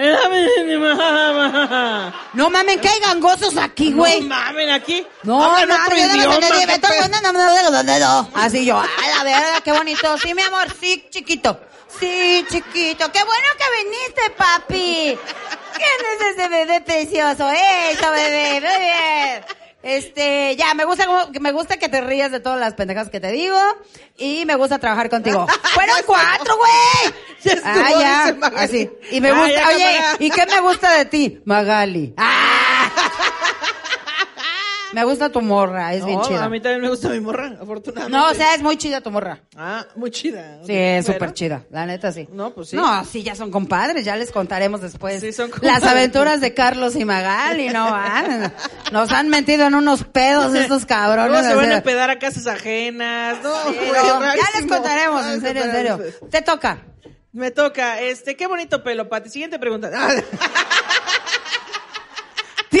No 0.00 0.08
No 2.32 2.48
mamen, 2.50 2.80
que 2.80 2.88
hay 2.88 3.00
gangosos 3.00 3.56
aquí, 3.58 3.92
güey. 3.92 4.22
mamen, 4.22 4.70
aquí. 4.70 5.06
No, 5.24 5.44
Hablan 5.44 5.68
no, 5.68 5.74
otro 5.74 5.96
no 5.96 5.96
idioma. 5.96 6.38
no, 6.40 6.48
no, 7.20 7.32
no, 7.32 7.70
no, 7.70 7.82
no, 7.82 7.98
no. 7.98 8.30
Así 8.34 8.64
yo, 8.64 8.78
a 8.78 8.86
la 9.18 9.24
verga, 9.24 9.60
qué 9.62 9.72
bonito. 9.72 10.16
Sí, 10.18 10.32
mi 10.34 10.42
amor, 10.42 10.68
sí, 10.80 11.06
chiquito. 11.10 11.60
Sí, 11.98 12.46
chiquito. 12.48 13.10
Qué 13.12 13.22
bueno 13.24 13.46
que 13.58 13.64
viniste, 13.84 14.30
papi. 14.36 15.18
¿Quién 15.76 16.00
es 16.14 16.20
ese 16.36 16.48
bebé 16.48 16.80
precioso? 16.80 17.50
Eso, 17.50 18.10
bebé, 18.10 18.60
muy 18.60 18.78
bien. 18.80 19.44
Este, 19.82 20.56
ya, 20.56 20.74
me 20.74 20.84
gusta 20.84 21.06
como- 21.06 21.28
me 21.40 21.52
gusta 21.52 21.78
que 21.78 21.88
te 21.88 22.00
rías 22.02 22.30
de 22.30 22.40
todas 22.40 22.60
las 22.60 22.74
pendejas 22.74 23.08
que 23.08 23.18
te 23.20 23.30
digo 23.32 23.56
y 24.18 24.44
me 24.44 24.54
gusta 24.56 24.78
trabajar 24.78 25.08
contigo. 25.08 25.46
Fueron 25.74 25.96
cuatro, 26.06 26.56
güey. 26.56 27.14
Ya 27.42 27.52
estuvo, 27.52 27.72
Ah, 27.74 27.90
ya, 27.98 28.32
dice 28.32 28.50
así. 28.56 28.90
Y 29.12 29.20
me 29.22 29.30
Ah, 29.30 29.34
gusta, 29.42 29.68
oye. 29.74 30.00
¿y 30.26 30.30
qué 30.30 30.44
me 30.44 30.60
gusta 30.60 30.92
de 30.98 31.06
ti? 31.06 31.40
Magali. 31.46 32.12
Ah. 32.18 32.90
Me 34.92 35.04
gusta 35.04 35.30
tu 35.30 35.40
morra, 35.40 35.94
es 35.94 36.04
bien 36.04 36.18
No, 36.18 36.26
chida. 36.26 36.44
a 36.44 36.48
mí 36.48 36.60
también 36.60 36.82
me 36.82 36.88
gusta 36.88 37.08
mi 37.10 37.20
morra, 37.20 37.56
afortunadamente. 37.60 38.16
No, 38.18 38.28
o 38.30 38.34
sea, 38.34 38.54
es 38.54 38.62
muy 38.62 38.76
chida 38.76 39.00
tu 39.00 39.10
morra. 39.10 39.40
Ah, 39.56 39.86
muy 39.96 40.10
chida. 40.10 40.58
Sí, 40.66 40.72
es 40.74 41.06
súper 41.06 41.32
chida, 41.32 41.64
la 41.70 41.86
neta 41.86 42.10
sí. 42.12 42.28
No, 42.32 42.52
pues 42.52 42.70
sí. 42.70 42.76
No, 42.76 43.04
sí, 43.04 43.22
ya 43.22 43.34
son 43.34 43.50
compadres, 43.50 44.04
ya 44.04 44.16
les 44.16 44.32
contaremos 44.32 44.80
después. 44.80 45.20
Sí, 45.20 45.32
son 45.32 45.50
Las 45.50 45.60
compadres. 45.60 45.88
aventuras 45.90 46.40
de 46.40 46.54
Carlos 46.54 46.96
y 46.96 47.04
Magali, 47.04 47.68
no 47.70 47.90
van. 47.90 48.52
Nos 48.92 49.12
han 49.12 49.28
metido 49.28 49.66
en 49.66 49.74
unos 49.74 50.04
pedos 50.04 50.54
estos 50.54 50.86
cabrones. 50.86 51.30
Luego 51.30 51.48
se 51.48 51.54
van 51.54 51.70
a 51.72 51.76
empedar 51.78 52.10
a 52.10 52.18
casas 52.18 52.46
ajenas. 52.46 53.38
No, 53.42 53.52
Sí, 53.70 53.76
güey, 53.76 53.90
no, 54.08 54.20
ya 54.34 54.60
les 54.60 54.66
contaremos, 54.66 55.24
en 55.26 55.30
Ay, 55.32 55.40
serio, 55.40 55.64
en 55.64 55.70
serio. 55.72 56.00
Te 56.30 56.42
toca. 56.42 56.78
Me 57.32 57.52
toca, 57.52 58.00
este, 58.00 58.34
qué 58.36 58.48
bonito 58.48 58.82
pelo, 58.82 59.08
Pati. 59.08 59.30
Siguiente 59.30 59.58
pregunta. 59.60 59.88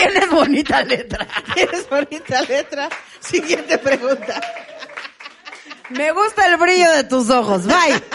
Tienes 0.00 0.30
bonita 0.30 0.82
letra. 0.82 1.26
Tienes 1.54 1.88
bonita 1.88 2.42
letra. 2.42 2.88
Siguiente 3.20 3.76
pregunta. 3.78 4.40
Me 5.90 6.10
gusta 6.12 6.46
el 6.46 6.56
brillo 6.56 6.90
de 6.92 7.04
tus 7.04 7.28
ojos. 7.30 7.66
Bye. 7.66 8.02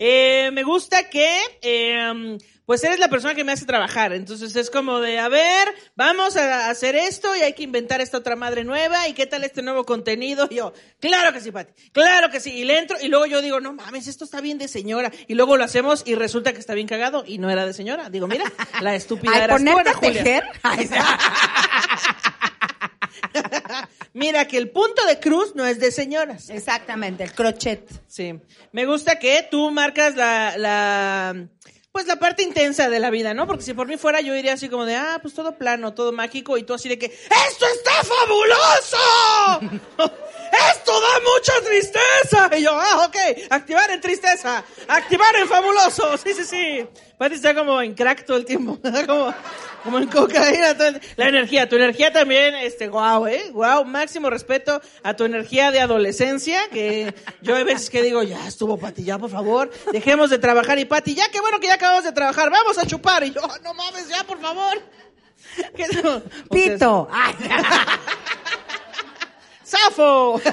Eh, 0.00 0.50
me 0.52 0.62
gusta 0.62 1.10
que, 1.10 1.58
eh, 1.60 2.38
pues 2.68 2.84
eres 2.84 2.98
la 2.98 3.08
persona 3.08 3.34
que 3.34 3.44
me 3.44 3.52
hace 3.52 3.64
trabajar. 3.64 4.12
Entonces 4.12 4.54
es 4.54 4.68
como 4.68 5.00
de, 5.00 5.18
a 5.18 5.30
ver, 5.30 5.74
vamos 5.96 6.36
a 6.36 6.68
hacer 6.68 6.96
esto 6.96 7.34
y 7.34 7.40
hay 7.40 7.54
que 7.54 7.62
inventar 7.62 8.02
esta 8.02 8.18
otra 8.18 8.36
madre 8.36 8.62
nueva. 8.62 9.08
¿Y 9.08 9.14
qué 9.14 9.26
tal 9.26 9.42
este 9.42 9.62
nuevo 9.62 9.86
contenido? 9.86 10.46
Y 10.50 10.56
yo, 10.56 10.74
claro 11.00 11.32
que 11.32 11.40
sí, 11.40 11.50
Pati, 11.50 11.72
claro 11.92 12.28
que 12.28 12.40
sí. 12.40 12.50
Y 12.52 12.64
le 12.64 12.78
entro 12.78 12.98
y 13.00 13.08
luego 13.08 13.24
yo 13.24 13.40
digo, 13.40 13.58
no 13.58 13.72
mames, 13.72 14.06
esto 14.06 14.26
está 14.26 14.42
bien 14.42 14.58
de 14.58 14.68
señora. 14.68 15.10
Y 15.28 15.32
luego 15.32 15.56
lo 15.56 15.64
hacemos 15.64 16.02
y 16.04 16.14
resulta 16.14 16.52
que 16.52 16.58
está 16.58 16.74
bien 16.74 16.86
cagado 16.86 17.24
y 17.26 17.38
no 17.38 17.48
era 17.48 17.64
de 17.64 17.72
señora. 17.72 18.10
Digo, 18.10 18.26
mira, 18.26 18.44
la 18.82 18.94
estúpida 18.94 19.32
Al 19.32 19.44
eras 19.44 19.64
tú, 19.64 19.72
ponerte 19.72 19.90
a 19.90 20.00
tejer. 20.00 20.44
Ay. 20.62 20.90
Mira 24.12 24.46
que 24.46 24.58
el 24.58 24.70
punto 24.70 25.06
de 25.06 25.20
cruz 25.20 25.54
no 25.54 25.64
es 25.64 25.78
de 25.78 25.90
señoras. 25.90 26.50
Exactamente, 26.50 27.24
el 27.24 27.32
crochet. 27.32 27.88
Sí. 28.08 28.38
Me 28.72 28.84
gusta 28.84 29.18
que 29.18 29.46
tú 29.50 29.70
marcas 29.70 30.16
la, 30.16 30.58
la, 30.58 31.48
pues 31.98 32.06
la 32.06 32.14
parte 32.14 32.44
intensa 32.44 32.88
de 32.88 33.00
la 33.00 33.10
vida, 33.10 33.34
¿no? 33.34 33.48
Porque 33.48 33.64
si 33.64 33.74
por 33.74 33.88
mí 33.88 33.96
fuera 33.96 34.20
yo 34.20 34.36
iría 34.36 34.52
así 34.52 34.68
como 34.68 34.84
de, 34.84 34.94
ah, 34.94 35.18
pues 35.20 35.34
todo 35.34 35.58
plano, 35.58 35.94
todo 35.94 36.12
mágico, 36.12 36.56
y 36.56 36.62
tú 36.62 36.72
así 36.72 36.88
de 36.88 36.96
que, 36.96 37.06
¡esto 37.06 37.66
está 37.74 37.90
fabuloso! 38.04 40.12
¡Esto 40.72 40.92
da 41.00 41.20
mucha 41.20 41.52
tristeza! 41.68 42.50
Y 42.58 42.62
yo, 42.62 42.70
ah, 42.72 43.06
ok, 43.06 43.16
activar 43.50 43.90
en 43.90 44.00
tristeza, 44.00 44.64
activar 44.88 45.34
en 45.36 45.48
fabuloso, 45.48 46.16
sí, 46.18 46.32
sí, 46.34 46.44
sí. 46.44 46.86
Pati 47.18 47.34
está 47.34 47.54
como 47.54 47.80
en 47.82 47.94
crack 47.94 48.24
todo 48.24 48.36
el 48.36 48.44
tiempo, 48.44 48.78
como, 49.06 49.34
como 49.82 49.98
en 49.98 50.06
cocaína 50.08 50.76
todo 50.76 50.88
el 50.88 51.00
La 51.16 51.28
energía, 51.28 51.68
tu 51.68 51.76
energía 51.76 52.12
también, 52.12 52.54
este, 52.54 52.88
guau, 52.88 53.26
eh, 53.26 53.50
guau, 53.50 53.84
máximo 53.84 54.30
respeto 54.30 54.80
a 55.02 55.14
tu 55.14 55.24
energía 55.24 55.70
de 55.70 55.80
adolescencia, 55.80 56.68
que 56.70 57.14
yo 57.42 57.56
hay 57.56 57.64
veces 57.64 57.90
que 57.90 58.02
digo, 58.02 58.22
ya 58.22 58.46
estuvo 58.46 58.78
Pati, 58.78 59.04
ya 59.04 59.18
por 59.18 59.30
favor, 59.30 59.70
dejemos 59.92 60.30
de 60.30 60.38
trabajar 60.38 60.78
y 60.78 60.84
Pati, 60.84 61.14
ya 61.14 61.28
qué 61.30 61.40
bueno 61.40 61.58
que 61.60 61.66
ya 61.66 61.74
acabamos 61.74 62.04
de 62.04 62.12
trabajar, 62.12 62.50
vamos 62.50 62.78
a 62.78 62.86
chupar. 62.86 63.24
Y 63.24 63.32
yo, 63.32 63.40
"Oh, 63.42 63.56
no 63.62 63.74
mames, 63.74 64.08
ya 64.08 64.24
por 64.24 64.40
favor. 64.40 64.80
Pito. 66.50 67.08
¡Safo! 69.68 70.40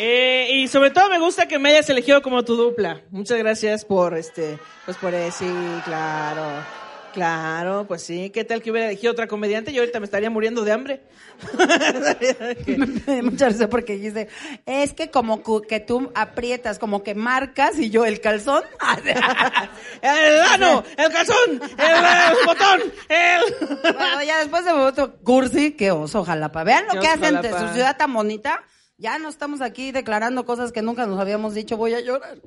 Eh, 0.00 0.50
y 0.52 0.68
sobre 0.68 0.92
todo 0.92 1.08
me 1.08 1.18
gusta 1.18 1.48
que 1.48 1.58
me 1.58 1.70
hayas 1.70 1.90
elegido 1.90 2.22
como 2.22 2.44
tu 2.44 2.54
dupla. 2.54 3.00
Muchas 3.10 3.36
gracias 3.38 3.84
por 3.84 4.16
este, 4.16 4.56
pues 4.84 4.96
por 4.96 5.12
eso, 5.12 5.38
sí, 5.40 5.52
claro. 5.84 6.64
Claro, 7.12 7.86
pues 7.86 8.02
sí. 8.02 8.30
¿Qué 8.30 8.44
tal 8.44 8.62
que 8.62 8.70
hubiera 8.70 8.88
elegido 8.88 9.12
otra 9.12 9.26
comediante? 9.26 9.72
Yo 9.72 9.82
ahorita 9.82 10.00
me 10.00 10.04
estaría 10.04 10.30
muriendo 10.30 10.64
de 10.64 10.72
hambre. 10.72 11.02
me 13.06 13.22
mucha 13.22 13.48
risa 13.48 13.68
porque 13.68 13.96
dice, 13.96 14.28
es 14.66 14.92
que 14.92 15.10
como 15.10 15.42
que 15.62 15.80
tú 15.80 16.10
aprietas, 16.14 16.78
como 16.78 17.02
que 17.02 17.14
marcas 17.14 17.78
y 17.78 17.90
yo 17.90 18.04
el 18.04 18.20
calzón. 18.20 18.62
el 20.02 20.40
ano, 20.40 20.84
el 20.96 21.12
calzón, 21.12 21.50
el, 21.50 22.38
el 22.38 22.46
botón, 22.46 22.80
el... 23.08 23.94
bueno, 23.94 24.22
ya 24.24 24.38
después 24.40 24.64
de 24.64 24.72
otro 24.72 25.16
cursi, 25.18 25.72
que 25.72 25.90
oso 25.90 26.24
jalapa. 26.24 26.64
Vean 26.64 26.86
lo 26.86 26.94
Qué 26.94 27.00
que 27.00 27.08
hacen 27.08 27.40
de 27.40 27.50
su 27.50 27.68
ciudad 27.74 27.96
tan 27.96 28.12
bonita. 28.12 28.62
Ya 29.00 29.16
no 29.20 29.28
estamos 29.28 29.60
aquí 29.60 29.92
declarando 29.92 30.44
cosas 30.44 30.72
que 30.72 30.82
nunca 30.82 31.06
nos 31.06 31.20
habíamos 31.20 31.54
dicho, 31.54 31.76
voy 31.76 31.94
a 31.94 32.00
llorar. 32.00 32.38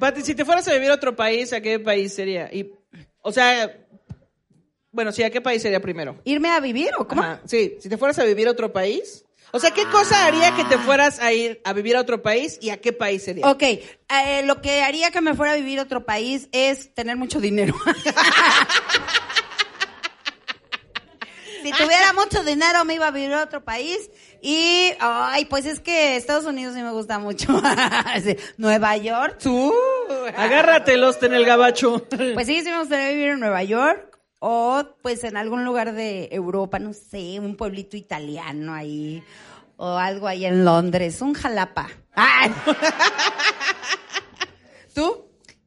Pati, 0.00 0.22
si 0.22 0.34
te 0.34 0.46
fueras 0.46 0.66
a 0.68 0.72
vivir 0.72 0.90
a 0.90 0.94
otro 0.94 1.14
país, 1.14 1.52
¿a 1.52 1.60
qué 1.60 1.78
país 1.78 2.14
sería? 2.14 2.48
Y, 2.50 2.72
o 3.24 3.32
sea, 3.32 3.74
bueno, 4.92 5.10
sí, 5.10 5.22
¿a 5.22 5.30
qué 5.30 5.40
país 5.40 5.62
sería 5.62 5.80
primero? 5.80 6.20
¿Irme 6.24 6.50
a 6.50 6.60
vivir 6.60 6.90
o 6.98 7.08
cómo? 7.08 7.22
Ajá, 7.22 7.40
sí, 7.46 7.76
si 7.80 7.88
te 7.88 7.96
fueras 7.96 8.18
a 8.18 8.24
vivir 8.24 8.46
a 8.46 8.50
otro 8.50 8.72
país. 8.72 9.24
O 9.50 9.58
sea, 9.58 9.70
¿qué 9.70 9.84
cosa 9.86 10.26
haría 10.26 10.54
que 10.54 10.64
te 10.64 10.76
fueras 10.78 11.20
a 11.20 11.32
ir 11.32 11.60
a 11.64 11.72
vivir 11.72 11.96
a 11.96 12.00
otro 12.00 12.22
país 12.22 12.58
y 12.60 12.70
a 12.70 12.80
qué 12.80 12.92
país 12.92 13.22
sería? 13.22 13.48
Ok, 13.50 13.62
eh, 13.62 14.42
lo 14.44 14.60
que 14.60 14.82
haría 14.82 15.10
que 15.10 15.20
me 15.20 15.34
fuera 15.34 15.52
a 15.52 15.56
vivir 15.56 15.78
a 15.78 15.82
otro 15.82 16.04
país 16.04 16.48
es 16.52 16.92
tener 16.92 17.16
mucho 17.16 17.40
dinero. 17.40 17.74
si 21.64 21.72
tuviera 21.72 22.12
mucho 22.12 22.44
dinero 22.44 22.84
me 22.84 22.94
iba 22.94 23.06
a 23.06 23.10
vivir 23.10 23.32
a 23.32 23.42
otro 23.42 23.64
país 23.64 24.10
y, 24.42 24.90
ay, 25.00 25.46
pues 25.46 25.64
es 25.64 25.80
que 25.80 26.16
Estados 26.16 26.44
Unidos 26.44 26.74
sí 26.74 26.82
me 26.82 26.90
gusta 26.90 27.18
mucho. 27.18 27.58
Nueva 28.58 28.96
York, 28.98 29.38
tú. 29.42 29.72
Agárratelos 30.36 31.22
en 31.22 31.32
el 31.32 31.46
gabacho. 31.46 32.06
Pues 32.34 32.46
sí, 32.46 32.60
sí 32.62 32.70
me 32.70 32.80
gustaría 32.80 33.08
vivir 33.08 33.28
en 33.28 33.40
Nueva 33.40 33.62
York 33.62 34.18
o 34.40 34.84
pues 35.00 35.24
en 35.24 35.38
algún 35.38 35.64
lugar 35.64 35.94
de 35.94 36.28
Europa, 36.30 36.78
no 36.78 36.92
sé, 36.92 37.40
un 37.40 37.56
pueblito 37.56 37.96
italiano 37.96 38.74
ahí 38.74 39.22
o 39.78 39.96
algo 39.96 40.28
ahí 40.28 40.44
en 40.44 40.66
Londres, 40.66 41.22
un 41.22 41.32
jalapa. 41.32 41.88
Ay. 42.12 42.52
¿Tú? 44.94 45.23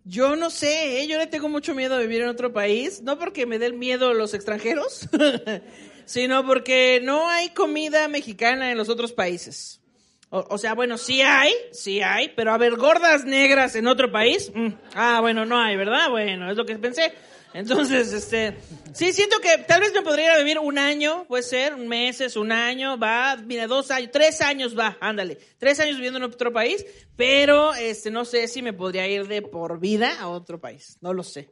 Yo 0.09 0.37
no 0.37 0.49
sé, 0.49 1.01
¿eh? 1.01 1.07
yo 1.07 1.17
le 1.17 1.27
tengo 1.27 1.49
mucho 1.49 1.75
miedo 1.75 1.95
a 1.95 1.99
vivir 1.99 2.21
en 2.21 2.29
otro 2.29 2.53
país, 2.53 3.01
no 3.01 3.19
porque 3.19 3.45
me 3.45 3.59
den 3.59 3.77
miedo 3.77 4.13
los 4.13 4.33
extranjeros, 4.33 5.09
sino 6.05 6.45
porque 6.45 7.01
no 7.03 7.27
hay 7.27 7.49
comida 7.49 8.07
mexicana 8.07 8.71
en 8.71 8.77
los 8.77 8.87
otros 8.87 9.11
países. 9.11 9.81
O, 10.29 10.57
sea, 10.57 10.75
bueno, 10.75 10.97
sí 10.97 11.21
hay, 11.21 11.53
sí 11.71 12.01
hay, 12.01 12.29
pero 12.35 12.53
a 12.53 12.57
ver, 12.57 12.75
gordas 12.75 13.25
negras 13.25 13.75
en 13.75 13.87
otro 13.87 14.09
país, 14.09 14.49
mm, 14.53 14.67
ah, 14.93 15.19
bueno, 15.19 15.45
no 15.45 15.59
hay, 15.59 15.75
¿verdad? 15.75 16.09
Bueno, 16.09 16.49
es 16.51 16.55
lo 16.55 16.65
que 16.65 16.77
pensé. 16.77 17.13
Entonces, 17.57 18.13
este, 18.13 18.55
sí, 18.93 19.11
siento 19.13 19.39
que 19.39 19.57
tal 19.57 19.81
vez 19.81 19.91
me 19.91 20.03
podría 20.03 20.25
ir 20.25 20.31
a 20.31 20.37
vivir 20.37 20.59
un 20.59 20.77
año, 20.77 21.25
puede 21.27 21.41
ser, 21.41 21.73
un 21.73 21.87
meses, 21.87 22.35
un 22.35 22.51
año, 22.51 22.99
va, 22.99 23.35
mira, 23.37 23.65
dos 23.65 23.89
años, 23.89 24.11
tres 24.13 24.41
años 24.41 24.77
va, 24.77 24.95
ándale, 25.01 25.39
tres 25.57 25.79
años 25.79 25.95
viviendo 25.95 26.17
en 26.17 26.23
otro 26.23 26.53
país, 26.53 26.85
pero, 27.15 27.73
este, 27.73 28.11
no 28.11 28.25
sé 28.25 28.47
si 28.47 28.61
me 28.61 28.73
podría 28.73 29.07
ir 29.07 29.27
de 29.27 29.41
por 29.41 29.79
vida 29.79 30.19
a 30.19 30.27
otro 30.27 30.59
país, 30.61 30.97
no 31.01 31.13
lo 31.13 31.23
sé. 31.23 31.49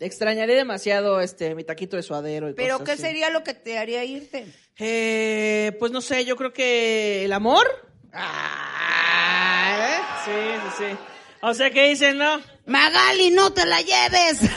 Extrañaré 0.00 0.54
demasiado, 0.54 1.20
este, 1.20 1.54
mi 1.54 1.62
taquito 1.64 1.96
de 1.96 2.02
suadero 2.02 2.48
y 2.48 2.54
¿Pero 2.54 2.78
cosas 2.78 2.86
qué 2.86 2.92
así. 2.92 3.02
sería 3.02 3.28
lo 3.28 3.44
que 3.44 3.52
te 3.52 3.76
haría 3.76 4.04
irte? 4.04 4.46
Eh, 4.78 5.76
pues 5.78 5.92
no 5.92 6.00
sé, 6.00 6.24
yo 6.24 6.36
creo 6.36 6.54
que 6.54 7.24
el 7.26 7.32
amor. 7.34 7.66
Ah, 8.12 9.76
¿eh? 9.78 9.98
Sí, 10.24 10.30
sí, 10.62 10.84
sí. 10.90 10.98
O 11.40 11.54
sea, 11.54 11.70
¿qué 11.70 11.88
dicen, 11.88 12.18
no? 12.18 12.40
Magali, 12.66 13.30
no 13.30 13.52
te 13.52 13.64
la 13.64 13.80
lleves. 13.80 14.40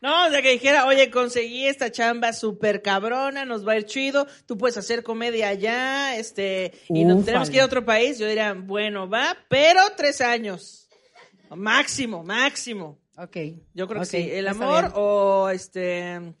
No, 0.00 0.26
o 0.26 0.30
sea, 0.30 0.42
que 0.42 0.50
dijera, 0.50 0.86
oye, 0.86 1.12
conseguí 1.12 1.64
esta 1.64 1.92
chamba 1.92 2.32
súper 2.32 2.82
cabrona, 2.82 3.44
nos 3.44 3.64
va 3.66 3.74
a 3.74 3.76
ir 3.76 3.84
chido, 3.84 4.26
tú 4.46 4.58
puedes 4.58 4.76
hacer 4.76 5.04
comedia 5.04 5.46
allá, 5.48 6.16
este, 6.16 6.72
y 6.88 7.04
nos 7.04 7.24
tenemos 7.24 7.48
que 7.48 7.58
ir 7.58 7.62
a 7.62 7.66
otro 7.66 7.84
país. 7.84 8.18
Yo 8.18 8.26
diría, 8.26 8.52
bueno, 8.52 9.08
va, 9.08 9.36
pero 9.48 9.80
tres 9.96 10.20
años. 10.20 10.88
Máximo, 11.50 12.24
máximo. 12.24 12.98
ok. 13.16 13.36
Yo 13.74 13.86
creo 13.86 14.00
que 14.00 14.06
sí. 14.06 14.28
El 14.32 14.48
amor 14.48 14.90
o 14.96 15.48
este. 15.50 16.34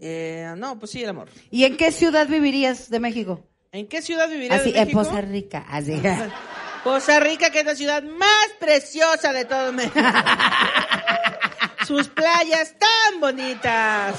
eh, 0.00 0.52
no, 0.56 0.76
pues 0.76 0.90
sí, 0.90 1.04
el 1.04 1.10
amor. 1.10 1.28
¿Y 1.52 1.66
en 1.66 1.76
qué 1.76 1.92
ciudad 1.92 2.26
vivirías 2.26 2.90
de 2.90 2.98
México? 2.98 3.46
¿En 3.70 3.86
qué 3.86 4.02
ciudad 4.02 4.28
vivirías 4.28 4.60
Así, 4.62 4.72
de 4.72 4.78
en 4.80 4.84
México? 4.86 5.04
Poza 5.04 5.20
Rica. 5.20 5.64
Así. 5.68 6.02
Costa 6.86 7.18
Rica, 7.20 7.50
que 7.50 7.60
es 7.60 7.66
la 7.66 7.74
ciudad 7.74 8.02
más 8.02 8.46
preciosa 8.60 9.32
de 9.32 9.44
todo 9.44 9.72
México. 9.72 9.98
Sus 11.86 12.08
playas 12.08 12.74
tan 12.78 13.20
bonitas. 13.20 14.14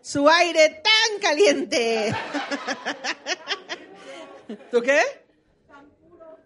Su 0.00 0.28
aire 0.28 0.82
tan 0.82 1.20
caliente. 1.20 2.14
¿Tú 4.70 4.80
qué? 4.82 5.00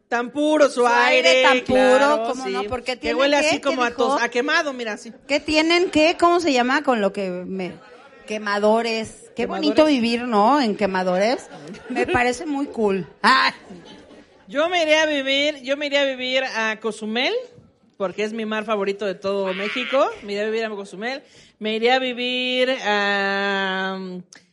Tan 0.08 0.30
puro 0.30 0.68
su 0.68 0.80
Su 0.80 0.86
aire 0.86 1.28
aire. 1.28 1.42
tan 1.42 1.60
puro, 1.66 1.78
claro, 1.78 2.24
¿cómo 2.28 2.46
no? 2.48 2.62
Porque 2.64 2.92
que 2.92 2.96
tiene 2.96 3.14
huele 3.20 3.40
qué, 3.40 3.46
así 3.46 3.56
¿qué 3.56 3.62
como 3.62 3.82
a, 3.84 3.90
tos- 3.90 4.20
a 4.20 4.28
quemado, 4.28 4.72
mira 4.72 4.94
así. 4.94 5.12
¿Qué 5.28 5.40
tienen? 5.40 5.90
¿Qué? 5.90 6.16
¿Cómo 6.18 6.40
se 6.40 6.52
llama? 6.52 6.82
Con 6.82 7.00
lo 7.00 7.12
que 7.12 7.30
me... 7.30 7.72
Quemadores. 8.26 9.21
Qué 9.34 9.42
¿Quemadores? 9.44 9.68
bonito 9.68 9.84
vivir, 9.86 10.22
¿no? 10.22 10.60
En 10.60 10.76
quemadores. 10.76 11.48
Me 11.88 12.06
parece 12.06 12.46
muy 12.46 12.66
cool. 12.66 13.06
Ah, 13.22 13.52
Yo 14.48 14.68
me 14.68 14.82
iré 14.82 14.98
a 14.98 15.06
vivir, 15.06 15.62
yo 15.62 15.76
me 15.76 15.86
iré 15.86 15.98
a 15.98 16.04
vivir 16.04 16.44
a 16.44 16.78
Cozumel, 16.80 17.32
porque 17.96 18.24
es 18.24 18.32
mi 18.32 18.44
mar 18.44 18.64
favorito 18.64 19.06
de 19.06 19.14
todo 19.14 19.54
México. 19.54 20.04
Me 20.22 20.32
iré 20.34 20.42
a 20.42 20.46
vivir 20.46 20.64
a 20.64 20.70
Cozumel. 20.70 21.22
Me 21.58 21.76
iré 21.76 21.92
a 21.92 21.98
vivir 21.98 22.70
a... 22.84 23.96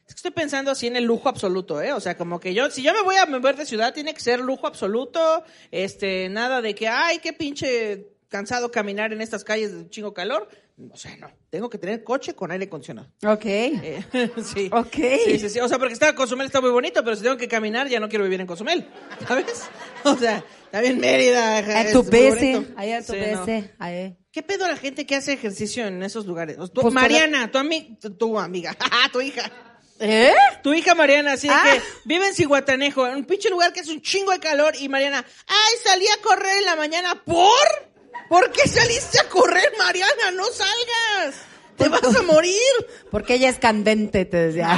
Es 0.07 0.13
que 0.13 0.17
estoy 0.17 0.31
pensando 0.31 0.71
así 0.71 0.87
en 0.87 0.95
el 0.95 1.03
lujo 1.03 1.27
absoluto, 1.29 1.81
¿eh? 1.81 1.91
O 1.93 1.99
sea, 1.99 2.17
como 2.17 2.39
que 2.39 2.53
yo, 2.53 2.69
si 2.71 2.81
yo 2.81 2.93
me 2.93 3.01
voy 3.01 3.15
a 3.17 3.25
mover 3.25 3.55
de 3.57 3.65
ciudad, 3.65 3.93
tiene 3.93 4.13
que 4.13 4.21
ser 4.21 4.39
lujo 4.39 4.65
absoluto, 4.67 5.43
este, 5.71 6.29
nada 6.29 6.61
de 6.61 6.73
que, 6.75 6.87
ay, 6.87 7.19
qué 7.19 7.33
pinche 7.33 8.07
cansado 8.29 8.71
caminar 8.71 9.11
en 9.11 9.21
estas 9.21 9.43
calles 9.43 9.75
de 9.75 9.89
chingo 9.89 10.13
calor. 10.13 10.47
O 10.91 10.97
sea, 10.97 11.15
no. 11.17 11.29
Tengo 11.49 11.69
que 11.69 11.77
tener 11.77 12.03
coche 12.03 12.33
con 12.35 12.51
aire 12.51 12.65
acondicionado. 12.65 13.09
ok. 13.25 13.45
Eh, 13.45 14.03
sí. 14.53 14.69
Ok. 14.71 14.93
Sí, 15.25 15.39
sí, 15.39 15.49
sí. 15.49 15.59
O 15.59 15.67
sea, 15.67 15.77
porque 15.77 15.93
está 15.93 16.13
Cozumel 16.15 16.47
está 16.47 16.61
muy 16.61 16.69
bonito, 16.71 17.03
pero 17.03 17.15
si 17.15 17.23
tengo 17.23 17.37
que 17.37 17.47
caminar 17.47 17.87
ya 17.87 17.99
no 17.99 18.07
quiero 18.07 18.23
vivir 18.23 18.39
en 18.41 18.47
Cozumel. 18.47 18.87
¿Sabes? 19.27 19.45
O 20.05 20.15
sea, 20.15 20.43
también 20.71 20.97
Mérida. 20.97 21.57
A 21.57 21.91
tu 21.91 22.05
PC. 22.05 22.67
Ahí 22.77 22.93
a 22.93 23.01
tu 23.05 23.11
Sí, 23.11 23.19
no. 23.33 23.43
PC. 23.45 23.73
Ahí. 23.79 24.15
¿Qué 24.31 24.41
pedo 24.43 24.65
la 24.67 24.77
gente 24.77 25.05
que 25.05 25.15
hace 25.15 25.33
ejercicio 25.33 25.85
en 25.87 26.01
esos 26.03 26.25
lugares? 26.25 26.55
Tú- 26.73 26.81
Pues, 26.81 26.93
Mariana, 26.93 27.51
tu, 27.51 27.57
ami- 27.57 27.99
tu, 27.99 28.11
tu 28.15 28.39
amiga, 28.39 28.73
tu 29.11 29.19
hija. 29.19 29.51
¿Eh? 29.99 30.31
Tu 30.63 30.73
hija 30.73 30.95
Mariana, 30.95 31.33
así 31.33 31.49
Ah. 31.51 31.61
que 31.65 31.81
vive 32.05 32.27
en 32.27 32.33
Cihuatanejo, 32.33 33.05
en 33.07 33.15
un 33.17 33.25
pinche 33.25 33.49
lugar 33.49 33.73
que 33.73 33.81
es 33.81 33.89
un 33.89 34.01
chingo 34.01 34.31
de 34.31 34.39
calor, 34.39 34.73
y 34.79 34.87
Mariana, 34.87 35.25
ay, 35.47 35.73
salí 35.83 36.05
a 36.07 36.21
correr 36.21 36.59
en 36.59 36.65
la 36.65 36.77
mañana, 36.77 37.21
¿por? 37.25 37.49
¿Por 38.27 38.51
qué 38.51 38.67
saliste 38.67 39.19
a 39.19 39.29
correr, 39.29 39.71
Mariana? 39.77 40.31
No 40.35 40.45
salgas, 40.45 41.35
te 41.79 41.89
vas 41.89 42.15
a 42.15 42.21
morir. 42.23 42.53
Porque 43.09 43.35
ella 43.35 43.49
es 43.49 43.57
candente, 43.57 44.25
te 44.25 44.37
decía. 44.47 44.77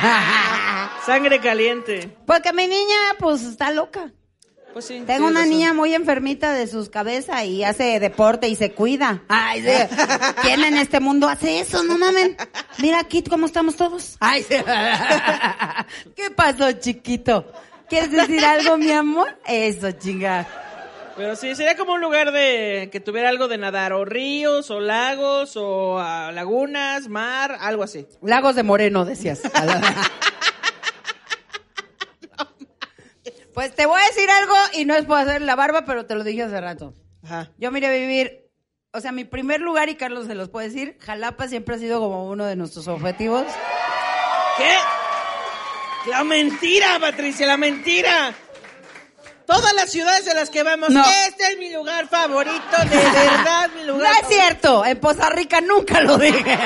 Sangre 1.06 1.40
caliente. 1.40 2.16
Porque 2.26 2.54
mi 2.54 2.68
niña, 2.68 2.98
pues, 3.20 3.42
está 3.44 3.72
loca. 3.72 4.12
Pues 4.74 4.86
sí. 4.86 5.04
Tengo 5.06 5.28
una 5.28 5.42
razón. 5.42 5.50
niña 5.50 5.74
muy 5.74 5.94
enfermita 5.94 6.54
de 6.54 6.66
sus 6.68 6.90
cabezas 6.90 7.44
y 7.44 7.64
hace 7.64 8.00
deporte 8.00 8.48
y 8.48 8.56
se 8.56 8.72
cuida. 8.72 9.24
Ay, 9.28 9.64
sí. 9.64 9.98
¿Quién 10.42 10.64
en 10.64 10.78
este 10.78 11.00
mundo 11.00 11.28
hace 11.28 11.60
eso? 11.60 11.84
No 11.84 11.98
mamen. 11.98 12.38
Mira 12.78 13.00
aquí 13.00 13.22
cómo 13.24 13.48
estamos 13.48 13.76
todos. 13.76 14.16
Ay, 14.20 14.44
sí. 14.44 14.56
¿Qué 16.16 16.32
pasó, 16.32 16.72
chiquito? 16.74 17.52
¿Quieres 17.89 18.12
decir 18.12 18.46
algo, 18.46 18.78
mi 18.78 18.92
amor? 18.92 19.38
Eso, 19.46 19.92
chinga. 19.92 20.48
Pero 21.22 21.36
sí, 21.36 21.53
sería 21.53 21.78
como 21.78 21.93
un 21.93 22.01
lugar 22.01 22.32
de 22.32 22.89
que 22.91 22.99
tuviera 22.99 23.30
algo 23.30 23.47
de 23.47 23.59
nadar, 23.59 23.93
o 23.93 24.05
ríos, 24.05 24.72
o 24.72 24.80
lagos, 24.80 25.55
o 25.55 25.99
ah, 25.99 26.32
lagunas, 26.34 27.09
mar, 27.09 27.59
algo 27.59 27.84
así. 27.84 28.07
Lagos 28.24 28.55
de 28.55 28.63
Moreno, 28.63 29.05
decías. 29.05 29.39
pues 33.53 33.76
te 33.76 33.86
voy 33.86 34.01
a 34.01 34.05
decir 34.07 34.28
algo 34.32 34.55
y 34.74 34.86
no 34.86 34.95
es 34.95 35.05
por 35.05 35.19
hacer 35.19 35.43
la 35.43 35.55
barba, 35.55 35.86
pero 35.86 36.07
te 36.07 36.15
lo 36.15 36.24
dije 36.24 36.41
hace 36.41 36.59
rato. 36.59 36.95
Ajá. 37.24 37.51
Yo 37.59 37.69
me 37.69 37.78
iré 37.78 37.89
a 37.89 37.91
vivir, 37.91 38.49
o 38.91 38.99
sea, 38.99 39.11
mi 39.11 39.24
primer 39.24 39.61
lugar, 39.61 39.89
y 39.89 39.97
Carlos 39.97 40.26
se 40.26 40.34
los 40.34 40.49
puede 40.49 40.69
decir, 40.69 40.97
Jalapa 41.01 41.47
siempre 41.47 41.76
ha 41.76 41.78
sido 41.78 41.99
como 41.99 42.32
uno 42.32 42.47
de 42.47 42.55
nuestros 42.55 42.88
objetivos. 42.88 43.45
¿Qué? 44.57 46.09
La 46.09 46.24
mentira, 46.24 46.97
Patricia, 46.99 47.45
la 47.45 47.57
mentira. 47.57 48.34
Todas 49.46 49.74
las 49.74 49.89
ciudades 49.92 50.26
en 50.28 50.36
las 50.36 50.50
que 50.50 50.64
vamos, 50.64 50.89
No. 50.89 51.04
este 51.28 51.44
es 51.54 51.58
mi 51.58 51.72
lugar 51.74 52.08
favorito, 52.08 52.78
de 52.89 52.98
verdad, 52.98 53.70
mi 53.76 53.82
No 53.84 53.94
lugar 53.94 54.14
es 54.22 54.28
cierto, 54.28 54.86
en 54.86 55.00
Poza 55.00 55.30
Rica 55.30 55.62
nunca 55.62 56.02
lo 56.02 56.18
dije. 56.18 56.58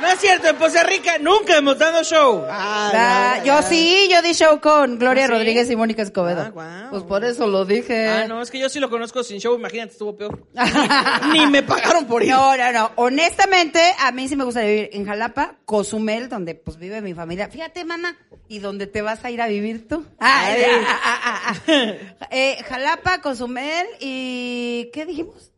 No 0.00 0.08
es 0.08 0.18
cierto, 0.20 0.48
en 0.48 0.56
Poza 0.56 0.82
Rica 0.82 1.18
nunca 1.18 1.56
hemos 1.56 1.78
dado 1.78 2.02
show. 2.02 2.44
Ah, 2.50 3.40
yo 3.44 3.62
sí, 3.62 4.08
yo 4.10 4.20
di 4.22 4.32
show 4.34 4.60
con 4.60 4.98
Gloria 4.98 5.24
¿Ah, 5.24 5.28
sí? 5.28 5.32
Rodríguez 5.32 5.70
y 5.70 5.76
Mónica 5.76 6.02
Escobedo. 6.02 6.42
Ah, 6.42 6.50
guau. 6.50 6.90
Pues 6.90 7.02
por 7.04 7.24
eso 7.24 7.46
lo 7.46 7.64
dije. 7.64 8.08
Ah, 8.08 8.26
no, 8.28 8.42
es 8.42 8.50
que 8.50 8.58
yo 8.58 8.68
sí 8.68 8.80
lo 8.80 8.90
conozco 8.90 9.22
sin 9.22 9.38
show, 9.38 9.54
imagínate, 9.54 9.92
estuvo 9.92 10.16
peor. 10.16 10.46
Ni 11.32 11.46
me 11.46 11.62
pagaron 11.62 12.06
por 12.06 12.22
ir. 12.22 12.30
No, 12.30 12.56
no, 12.56 12.72
no. 12.72 12.90
Honestamente, 12.96 13.80
a 14.00 14.10
mí 14.12 14.28
sí 14.28 14.36
me 14.36 14.44
gusta 14.44 14.60
vivir 14.60 14.90
en 14.92 15.06
Jalapa, 15.06 15.54
Cozumel, 15.64 16.28
donde 16.28 16.54
pues 16.54 16.76
vive 16.76 17.00
mi 17.00 17.14
familia. 17.14 17.48
Fíjate, 17.48 17.84
mana, 17.84 18.16
¿y 18.48 18.58
dónde 18.58 18.86
te 18.86 19.00
vas 19.00 19.24
a 19.24 19.30
ir 19.30 19.40
a 19.40 19.46
vivir 19.46 19.88
tú? 19.88 20.04
Ay, 20.18 20.64
Ay. 20.64 20.70
ah, 20.86 20.86
ah, 20.90 20.98
ah, 21.04 21.20
ah. 21.24 21.33
Eh, 22.30 22.56
Jalapa, 22.68 23.20
Cozumel 23.20 23.86
y 24.00 24.90
¿qué 24.92 25.06
dijimos? 25.06 25.52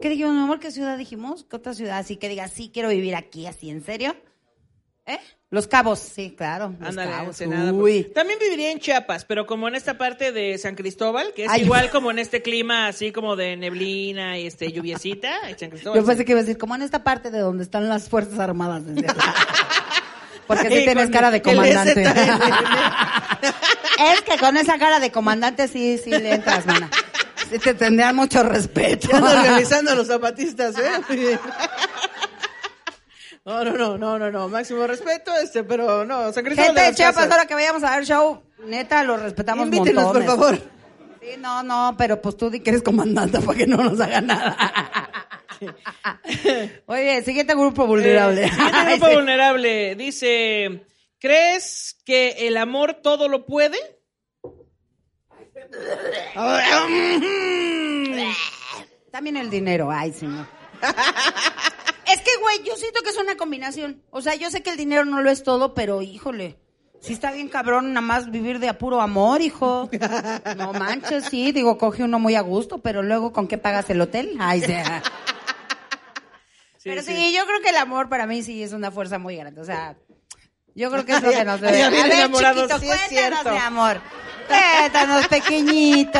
¿Qué 0.00 0.08
dijimos, 0.08 0.34
mi 0.34 0.40
amor? 0.40 0.60
¿Qué 0.60 0.70
ciudad 0.70 0.96
dijimos? 0.96 1.44
¿Qué 1.48 1.56
otra 1.56 1.74
ciudad? 1.74 1.98
Así 1.98 2.16
que 2.16 2.28
diga, 2.28 2.48
sí, 2.48 2.70
quiero 2.72 2.88
vivir 2.88 3.14
aquí, 3.14 3.46
así, 3.46 3.70
¿en 3.70 3.84
serio? 3.84 4.16
¿Eh? 5.06 5.18
Los 5.50 5.66
Cabos, 5.66 5.98
sí, 5.98 6.34
claro. 6.36 6.74
Los 6.78 6.90
Ándale, 6.90 7.10
Cabos. 7.10 7.40
Ensenada, 7.40 7.72
Uy. 7.72 8.04
También 8.14 8.38
viviría 8.38 8.70
en 8.70 8.78
Chiapas, 8.78 9.24
pero 9.24 9.46
como 9.46 9.66
en 9.66 9.74
esta 9.74 9.98
parte 9.98 10.30
de 10.30 10.56
San 10.58 10.76
Cristóbal, 10.76 11.32
que 11.34 11.44
es 11.46 11.50
Ay. 11.50 11.62
igual 11.62 11.90
como 11.90 12.10
en 12.12 12.20
este 12.20 12.40
clima 12.40 12.86
así 12.86 13.10
como 13.10 13.34
de 13.34 13.56
neblina 13.56 14.38
y 14.38 14.46
este 14.46 14.70
lluviecita, 14.70 15.48
en 15.48 15.58
San 15.58 15.70
Cristóbal. 15.70 16.00
Yo 16.00 16.06
pensé 16.06 16.24
que 16.24 16.32
iba 16.32 16.40
a 16.40 16.44
decir, 16.44 16.56
como 16.56 16.76
en 16.76 16.82
esta 16.82 17.02
parte 17.02 17.30
de 17.30 17.40
donde 17.40 17.64
están 17.64 17.88
las 17.88 18.08
Fuerzas 18.08 18.38
Armadas. 18.38 18.84
Porque 20.50 20.66
Ay, 20.70 20.84
tienes 20.84 21.10
cara 21.10 21.30
de 21.30 21.40
comandante. 21.40 22.04
Es 24.12 24.22
que 24.22 24.36
con 24.38 24.56
esa 24.56 24.78
cara 24.78 24.98
de 24.98 25.12
comandante 25.12 25.68
sí, 25.68 25.98
sí 26.02 26.10
le 26.10 26.34
entras, 26.34 26.66
mana. 26.66 26.88
Sí 27.50 27.58
te 27.58 27.74
tendrían 27.74 28.16
mucho 28.16 28.42
respeto. 28.42 29.08
Ya 29.08 29.18
ando 29.18 29.30
organizando 29.30 29.90
a 29.92 29.94
los 29.94 30.06
zapatistas, 30.08 30.74
¿eh? 30.78 31.38
No, 33.44 33.64
no, 33.64 33.72
no, 33.72 33.98
no, 33.98 34.18
no, 34.18 34.30
no, 34.30 34.48
máximo 34.48 34.86
respeto, 34.86 35.32
este, 35.36 35.64
pero 35.64 36.04
no, 36.04 36.32
Cristóbal 36.32 36.56
Gente 36.66 36.80
de 36.82 36.94
Chiapas, 36.94 37.30
ahora 37.30 37.46
que 37.46 37.54
vayamos 37.54 37.82
a 37.82 37.96
ver 37.96 38.04
show, 38.04 38.42
neta, 38.66 39.04
lo 39.04 39.16
respetamos 39.16 39.66
Invítenos, 39.66 40.04
por 40.04 40.14
montones. 40.24 40.26
favor. 40.26 40.58
Sí, 41.20 41.36
no, 41.38 41.62
no, 41.62 41.94
pero 41.98 42.20
pues 42.20 42.36
tú 42.36 42.50
di 42.50 42.60
que 42.60 42.70
eres 42.70 42.82
comandante 42.82 43.38
para 43.40 43.58
que 43.58 43.66
no 43.66 43.76
nos 43.76 44.00
haga 44.00 44.20
nada. 44.20 45.09
Oye, 46.86 47.22
siguiente 47.22 47.54
grupo 47.54 47.86
vulnerable. 47.86 48.44
Eh, 48.44 48.50
siguiente 48.50 48.84
grupo 48.98 49.14
vulnerable. 49.14 49.94
Dice, 49.94 50.84
¿crees 51.18 51.96
que 52.04 52.46
el 52.46 52.56
amor 52.56 52.94
todo 53.02 53.28
lo 53.28 53.46
puede? 53.46 53.78
También 59.10 59.36
el 59.36 59.50
dinero, 59.50 59.90
ay, 59.90 60.12
señor. 60.12 60.46
es 62.06 62.20
que, 62.20 62.30
güey, 62.40 62.62
yo 62.64 62.76
siento 62.76 63.02
que 63.02 63.10
es 63.10 63.18
una 63.18 63.36
combinación. 63.36 64.02
O 64.10 64.22
sea, 64.22 64.34
yo 64.34 64.50
sé 64.50 64.62
que 64.62 64.70
el 64.70 64.76
dinero 64.76 65.04
no 65.04 65.20
lo 65.20 65.30
es 65.30 65.42
todo, 65.42 65.74
pero 65.74 66.02
híjole. 66.02 66.58
Sí 67.00 67.14
está 67.14 67.32
bien 67.32 67.48
cabrón 67.48 67.94
nada 67.94 68.06
más 68.06 68.30
vivir 68.30 68.58
de 68.58 68.68
apuro 68.68 69.00
amor, 69.00 69.40
hijo. 69.40 69.88
No 70.56 70.72
manches, 70.74 71.24
sí, 71.24 71.50
digo, 71.50 71.78
coge 71.78 72.04
uno 72.04 72.18
muy 72.18 72.34
a 72.34 72.42
gusto, 72.42 72.78
pero 72.78 73.02
luego 73.02 73.32
¿con 73.32 73.48
qué 73.48 73.56
pagas 73.56 73.88
el 73.88 74.02
hotel? 74.02 74.36
Ay, 74.38 74.60
sea. 74.60 75.02
pero 76.84 77.02
sí, 77.02 77.34
yo 77.36 77.44
creo 77.46 77.60
que 77.60 77.70
el 77.70 77.76
amor 77.76 78.08
para 78.08 78.26
mí 78.26 78.42
sí 78.42 78.62
es 78.62 78.72
una 78.72 78.90
fuerza 78.90 79.18
muy 79.18 79.36
grande. 79.36 79.60
O 79.60 79.64
sea, 79.64 79.96
yo 80.74 80.90
creo 80.90 81.04
que 81.04 81.12
es 81.16 81.22
lo 81.22 81.30
que 81.30 81.44
nos 81.44 81.60
debe. 81.60 81.82
A 81.82 81.90
ver, 81.90 82.12
enamorados, 82.12 82.68
chiquito, 82.68 82.80
sí 82.80 82.88
es 82.90 83.20
cuéntanos, 83.20 83.52
mi 83.52 83.58
amor. 83.58 84.00
Cuéntanos, 84.48 85.28
pequeñito. 85.28 86.18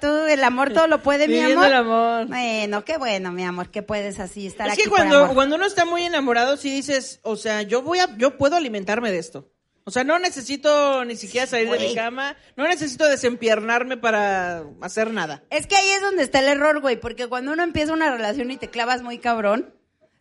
Tú, 0.00 0.06
el 0.28 0.42
amor 0.42 0.72
todo 0.72 0.86
lo 0.86 1.02
puede, 1.02 1.28
mi 1.28 1.40
amor. 1.40 1.66
el 1.66 1.74
amor. 1.74 2.26
Bueno, 2.26 2.84
qué 2.84 2.96
bueno, 2.96 3.30
mi 3.32 3.44
amor, 3.44 3.70
que 3.70 3.82
puedes 3.82 4.18
así 4.18 4.46
estar 4.46 4.66
Es 4.66 4.74
aquí 4.74 4.82
que 4.82 4.88
por 4.88 4.98
cuando, 4.98 5.24
amor. 5.24 5.34
cuando 5.34 5.56
uno 5.56 5.66
está 5.66 5.84
muy 5.84 6.02
enamorado, 6.02 6.56
sí 6.56 6.70
dices, 6.70 7.20
o 7.22 7.36
sea, 7.36 7.62
yo 7.62 7.82
voy 7.82 8.00
a, 8.00 8.16
yo 8.16 8.36
puedo 8.38 8.56
alimentarme 8.56 9.12
de 9.12 9.18
esto. 9.18 9.50
O 9.84 9.90
sea, 9.92 10.04
no 10.04 10.18
necesito 10.18 11.04
ni 11.04 11.16
siquiera 11.16 11.46
salir 11.46 11.70
de 11.70 11.78
mi 11.78 11.94
cama, 11.94 12.36
no 12.56 12.68
necesito 12.68 13.06
desempiernarme 13.06 13.96
para 13.96 14.62
hacer 14.82 15.12
nada. 15.12 15.42
Es 15.50 15.66
que 15.66 15.74
ahí 15.74 15.88
es 15.90 16.02
donde 16.02 16.22
está 16.22 16.38
el 16.40 16.48
error, 16.48 16.80
güey, 16.80 17.00
porque 17.00 17.26
cuando 17.28 17.52
uno 17.52 17.62
empieza 17.62 17.92
una 17.92 18.10
relación 18.10 18.50
y 18.50 18.56
te 18.56 18.68
clavas 18.68 19.02
muy 19.02 19.18
cabrón, 19.18 19.74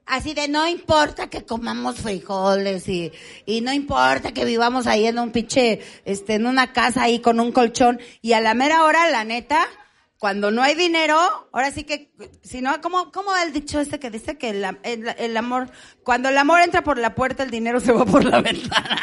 así 0.10 0.34
de 0.34 0.47
no 0.47 0.68
importa 0.68 1.30
que 1.30 1.45
comamos 1.45 1.97
frijoles 2.01 2.88
y, 2.89 3.12
y 3.45 3.62
no 3.62 3.72
importa 3.72 4.32
que 4.34 4.43
vivamos 4.45 4.88
ahí 4.88 5.07
en 5.07 5.20
un 5.20 5.32
pinche, 5.32 5.80
este, 6.05 6.34
en 6.36 6.45
una 6.45 6.74
casa 6.74 7.03
ahí 7.03 7.20
con 7.20 7.39
un 7.39 7.51
colchón 7.51 7.99
y 8.22 8.34
a 8.34 8.41
la 8.41 8.53
mera 8.53 8.84
hora, 8.84 9.10
la 9.10 9.24
neta, 9.24 9.66
cuando 10.18 10.51
no 10.51 10.62
hay 10.62 10.76
dinero, 10.76 11.18
ahora 11.53 11.72
sí 11.72 11.86
que, 11.86 12.12
si 12.43 12.62
no, 12.62 12.82
¿cómo, 12.82 13.10
cómo 13.12 13.36
el 13.38 13.53
dicho 13.53 13.80
este 13.80 13.99
que 13.99 14.10
dice 14.10 14.38
que 14.38 14.49
el, 14.49 14.66
el- 14.84 15.16
el 15.18 15.38
amor, 15.38 15.72
cuando 16.03 16.28
el 16.28 16.38
amor 16.38 16.60
entra 16.62 16.84
por 16.84 16.97
la 16.97 17.16
puerta, 17.16 17.43
el 17.43 17.49
dinero 17.51 17.80
se 17.80 17.93
va 17.93 18.03
por 18.05 18.26
la 18.26 18.41
ventana? 18.41 18.99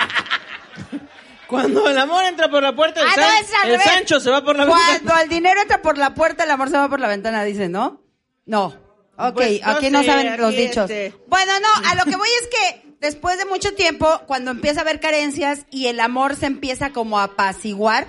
Cuando 1.47 1.89
el 1.89 1.97
amor 1.97 2.25
entra 2.25 2.51
por 2.51 2.63
la 2.63 2.75
puerta, 2.75 3.01
el, 3.01 3.07
Ah, 3.07 3.13
San- 3.15 3.71
el. 3.71 3.81
Sancho 3.81 4.19
se 4.19 4.31
va 4.31 4.43
por 4.45 4.57
la 4.57 4.67
Cuando 4.67 4.93
ventana. 4.93 5.23
el 5.23 5.29
dinero 5.29 5.61
entra 5.63 5.81
por 5.81 5.97
la 5.97 6.13
puerta, 6.15 6.43
el 6.45 6.51
amor 6.51 6.69
se 6.71 6.77
va 6.77 6.89
por 6.89 6.99
la 7.01 7.09
ventana, 7.09 7.45
dice, 7.45 7.69
¿no? 7.69 8.03
No. 8.47 8.75
Ok, 9.19 9.35
Pues, 9.35 9.61
no 9.63 9.69
aquí 9.73 9.91
no 9.91 10.03
saben 10.05 10.41
los 10.41 10.51
dichos. 10.55 10.91
este- 10.91 11.15
Bueno, 11.27 11.53
no, 11.61 11.89
a 11.91 11.95
lo 11.95 12.05
que 12.05 12.17
voy 12.17 12.29
es 12.43 12.49
que 12.49 12.97
después 13.01 13.39
de 13.39 13.45
mucho 13.47 13.75
tiempo, 13.75 14.21
cuando 14.27 14.51
empieza 14.51 14.81
a 14.81 14.83
haber 14.83 15.01
carencias 15.01 15.67
y 15.71 15.87
el 15.87 16.01
amor 16.01 16.37
se 16.37 16.47
empieza 16.47 16.93
como 16.93 17.19
a 17.19 17.25
apaciguar, 17.25 18.07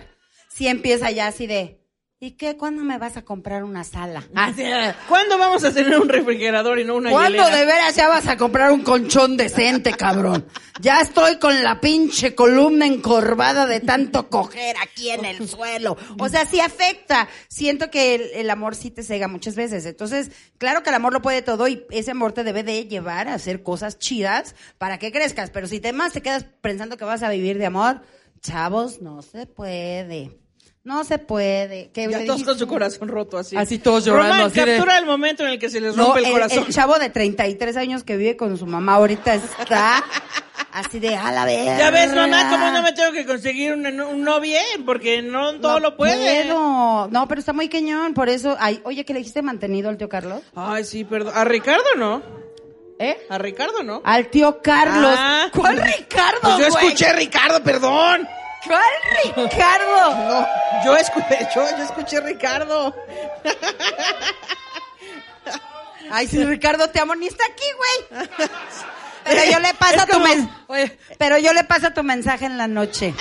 sí 0.50 0.68
empieza 0.68 1.10
ya 1.12 1.28
así 1.28 1.48
de, 1.48 1.77
¿y 2.20 2.32
qué? 2.32 2.58
¿Cuándo 2.58 2.84
me 2.84 2.98
vas 2.98 3.16
a 3.16 3.22
comprar 3.24 3.64
una 3.64 3.84
sala? 3.84 4.24
De, 4.56 4.94
¿Cuándo 5.08 5.38
vamos 5.38 5.64
a 5.64 5.72
tener 5.72 6.00
un 6.00 6.10
refrigerador 6.10 6.80
y 6.80 6.84
no 6.84 6.96
una 6.96 7.12
¿Cuándo 7.12 7.44
hielera? 7.44 7.56
de 7.56 7.66
veras 7.66 7.96
ya 7.96 8.08
vas 8.08 8.28
a 8.28 8.38
comprar 8.38 8.72
un 8.72 8.82
colchón 8.82 9.38
decente, 9.38 9.92
cabrón? 9.94 10.48
Ya 10.82 11.02
estoy 11.02 11.38
con 11.38 11.64
la 11.64 11.80
pinche 11.80 12.34
columna 12.34 12.88
encorvada 12.88 13.68
de 13.68 13.82
tanto 13.82 14.30
coger 14.30 14.76
aquí 14.82 15.12
en 15.12 15.26
el 15.26 15.48
suelo. 15.48 15.96
O 16.20 16.28
sea, 16.28 16.46
sí 16.46 16.60
afecta. 16.60 17.28
Siento 17.50 17.92
que 17.92 18.16
el, 18.16 18.22
el 18.34 18.50
amor 18.50 18.76
sí 18.76 18.90
te 18.90 19.04
cega 19.04 19.28
muchas 19.28 19.56
veces. 19.56 19.86
Entonces, 19.86 20.32
claro 20.58 20.82
que 20.82 20.90
el 20.90 20.96
amor 20.96 21.14
lo 21.14 21.22
puede 21.22 21.44
todo 21.44 21.68
y 21.68 21.86
ese 21.92 22.12
amor 22.12 22.34
te 22.34 22.44
debe 22.44 22.64
de 22.64 22.86
llevar 22.88 23.28
a 23.28 23.36
hacer 23.36 23.62
cosas 23.62 24.00
chidas 24.00 24.56
para 24.80 24.98
que 24.98 25.12
crezcas. 25.12 25.52
Pero 25.52 25.68
si 25.68 25.80
te 25.80 25.94
más 25.94 26.14
te 26.14 26.22
quedas 26.22 26.46
pensando 26.62 26.98
que 26.98 27.06
vas 27.06 27.22
a 27.22 27.30
vivir 27.30 27.60
de 27.60 27.68
amor, 27.68 28.02
chavos, 28.42 29.02
no 29.02 29.22
se 29.22 29.46
puede. 29.46 30.47
No 30.88 31.04
se 31.04 31.18
puede. 31.18 31.90
¿Qué 31.94 32.04
Ya 32.04 32.12
todos 32.12 32.22
dijiste? 32.24 32.46
con 32.46 32.58
su 32.60 32.66
corazón 32.66 33.10
roto 33.10 33.38
así. 33.38 33.58
Así 33.58 33.78
todos 33.78 34.06
llorando, 34.06 34.32
Román, 34.32 34.48
así 34.48 34.60
de- 34.62 34.66
captura 34.78 34.98
el 34.98 35.06
momento 35.06 35.44
en 35.44 35.50
el 35.50 35.60
que 35.60 35.70
se 35.70 35.82
les 35.82 35.98
No, 35.98 36.06
rompe 36.06 36.20
el 36.20 36.26
el, 36.28 36.32
corazón. 36.32 36.64
el 36.66 36.68
chavo 36.74 36.98
de 36.98 37.10
33 37.10 37.76
años 37.76 38.06
que 38.06 38.16
vive 38.16 38.38
con 38.38 38.58
su 38.58 38.66
mamá 38.66 38.94
ahorita 38.96 39.34
está 39.36 40.02
así 40.72 41.00
de 41.00 41.14
a 41.18 41.30
la 41.34 41.44
vez. 41.44 41.78
Ya 41.78 41.92
ves, 41.92 42.16
mamá, 42.16 42.50
cómo 42.50 42.72
no 42.72 42.82
me 42.82 42.94
tengo 42.94 43.12
que 43.12 43.26
conseguir 43.26 43.74
un, 43.74 43.86
un 44.00 44.22
novio, 44.24 44.58
porque 44.86 45.22
no 45.22 45.60
todo 45.60 45.82
lo 45.82 45.98
puede. 45.98 46.46
No, 46.46 47.10
no, 47.10 47.28
pero 47.28 47.40
está 47.40 47.52
muy 47.52 47.68
cañón, 47.68 48.14
por 48.14 48.30
eso. 48.30 48.56
Ay, 48.58 48.80
oye, 48.86 49.04
¿que 49.04 49.12
le 49.12 49.20
dijiste 49.20 49.42
mantenido 49.42 49.90
al 49.90 49.98
tío 49.98 50.08
Carlos? 50.08 50.42
Ay, 50.56 50.86
sí, 50.86 51.04
perdón. 51.04 51.34
A 51.36 51.44
Ricardo 51.44 51.84
no. 51.98 52.22
¿Eh? 53.00 53.18
A 53.30 53.38
Ricardo 53.38 53.84
no. 53.84 54.02
Al 54.06 54.30
tío 54.30 54.62
Carlos. 54.62 55.14
Ah. 55.18 55.50
¿Cuál 55.54 55.78
Ricardo? 55.84 56.40
Pues 56.42 56.58
yo 56.60 56.66
escuché 56.68 57.12
Ricardo, 57.12 57.62
perdón. 57.62 58.26
¿Cuál 58.66 58.84
Ricardo? 59.36 60.16
No, 60.18 60.48
yo 60.86 60.96
escuché, 60.98 61.48
yo, 61.56 61.66
yo 61.78 61.84
escuché 61.84 62.20
Ricardo. 62.22 62.96
Ay, 66.12 66.28
sí, 66.28 66.44
Ricardo, 66.46 66.90
te 66.90 67.00
amo, 67.00 67.16
ni 67.16 67.28
está 67.28 67.44
aquí, 67.46 67.66
güey. 67.76 68.28
Pero 69.26 69.52
yo 69.52 69.60
le 69.60 69.74
paso 69.74 69.96
Es 69.96 70.06
tu 70.06 70.12
como- 70.14 70.26
men- 70.26 70.50
Oye, 70.68 70.98
Pero 71.18 71.38
yo 71.38 71.52
le 71.54 71.64
paso 71.66 71.92
tu 71.92 72.04
mensaje 72.04 72.46
en 72.46 72.58
la 72.58 72.68
noche. 72.68 73.14